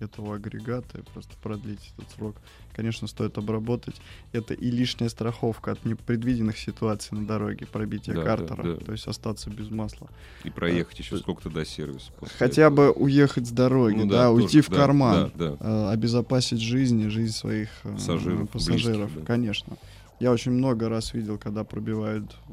этого 0.00 0.36
агрегата 0.36 0.98
и 0.98 1.02
просто 1.02 1.34
продлить 1.42 1.92
этот 1.96 2.10
срок, 2.12 2.36
конечно, 2.74 3.06
стоит 3.06 3.38
обработать. 3.38 3.96
Это 4.32 4.54
и 4.54 4.70
лишняя 4.70 5.08
страховка 5.08 5.72
от 5.72 5.84
непредвиденных 5.84 6.58
ситуаций 6.58 7.16
на 7.16 7.26
дороге, 7.26 7.66
пробития 7.66 8.14
Да, 8.14 8.22
да, 8.22 8.26
картера, 8.26 8.62
да. 8.62 8.76
то 8.84 8.92
есть 8.92 9.06
остаться 9.06 9.50
без 9.50 9.70
масла. 9.70 10.08
И 10.44 10.50
проехать 10.50 10.98
еще 10.98 11.16
сколько-то 11.18 11.50
до 11.50 11.64
сервиса. 11.64 12.12
Хотя 12.38 12.62
этого. 12.62 12.76
бы 12.76 12.90
уехать 12.92 13.46
с 13.46 13.50
дороги, 13.50 13.96
Ну 14.02 14.06
да, 14.06 14.26
тоже, 14.28 14.42
уйти 14.42 14.60
в 14.60 14.68
да, 14.68 14.76
карман, 14.76 15.32
Да, 15.34 15.50
да. 15.52 15.56
э, 15.60 15.92
обезопасить 15.92 16.60
жизнь 16.60 17.00
и 17.00 17.08
жизнь 17.08 17.32
своих 17.34 17.68
э, 17.84 17.92
Пассажиров, 17.92 18.50
пассажиров, 18.50 18.96
близких, 19.10 19.20
да. 19.20 19.26
конечно. 19.26 19.76
Я 20.20 20.32
очень 20.32 20.52
много 20.52 20.88
раз 20.88 21.12
видел, 21.14 21.38
когда 21.38 21.64
пробивают 21.64 22.36
э, 22.48 22.52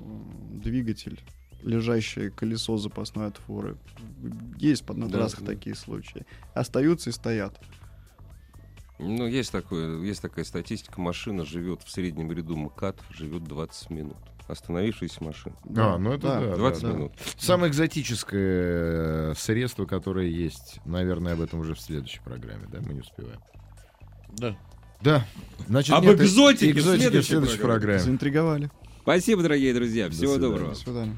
двигатель, 0.64 1.20
лежащее 1.64 2.30
колесо 2.32 2.78
запасной 2.78 3.28
от 3.28 3.38
фуры. 3.38 3.78
Есть 4.57 4.86
под 4.86 4.97
на 4.97 5.07
Да, 5.07 5.20
трассах 5.20 5.41
да. 5.41 5.47
такие 5.47 5.76
случаи. 5.76 6.26
Остаются 6.53 7.09
и 7.09 7.14
стоят. 7.14 7.59
Ну, 8.99 9.26
есть, 9.26 9.51
такое, 9.51 9.99
есть 10.01 10.22
такая 10.22 10.45
статистика. 10.45 11.01
Машина 11.01 11.43
живет 11.43 11.82
в 11.82 11.89
среднем 11.89 12.32
ряду 12.32 12.55
МКАД, 12.55 12.97
живет 13.09 13.43
20 13.43 13.89
минут. 13.89 14.18
Остановившаяся 14.47 15.24
машина. 15.24 15.55
А, 15.78 15.97
ну 15.97 16.12
это 16.14 16.28
да. 16.28 16.55
20 16.55 16.82
да. 16.84 16.89
минут. 16.91 17.12
Самое 17.39 17.72
экзотическое 17.72 19.32
э, 19.32 19.34
средство, 19.36 19.86
которое 19.86 20.28
есть, 20.28 20.82
наверное, 20.86 21.34
об 21.34 21.41
этом 21.41 21.62
уже 21.62 21.74
в 21.74 21.80
следующей 21.80 22.20
программе, 22.20 22.68
да, 22.72 22.80
мы 22.82 22.93
не 22.93 22.99
успеваем. 22.99 23.39
Да. 24.38 24.57
Да. 25.01 25.26
Значит, 25.68 25.95
Об 25.95 26.03
нет, 26.03 26.20
экзотике 26.20 26.72
экзотике 26.72 26.82
в 26.82 27.01
следующей 27.01 27.28
следующей 27.30 27.57
программе. 27.57 27.80
программе. 27.80 27.99
Заинтриговали. 28.01 28.72
Спасибо, 29.01 29.41
дорогие 29.41 29.74
друзья. 29.74 30.09
Всего 30.09 30.34
свидания. 30.34 30.51
доброго. 30.51 30.74
До 30.74 30.80
свидания. 30.80 31.18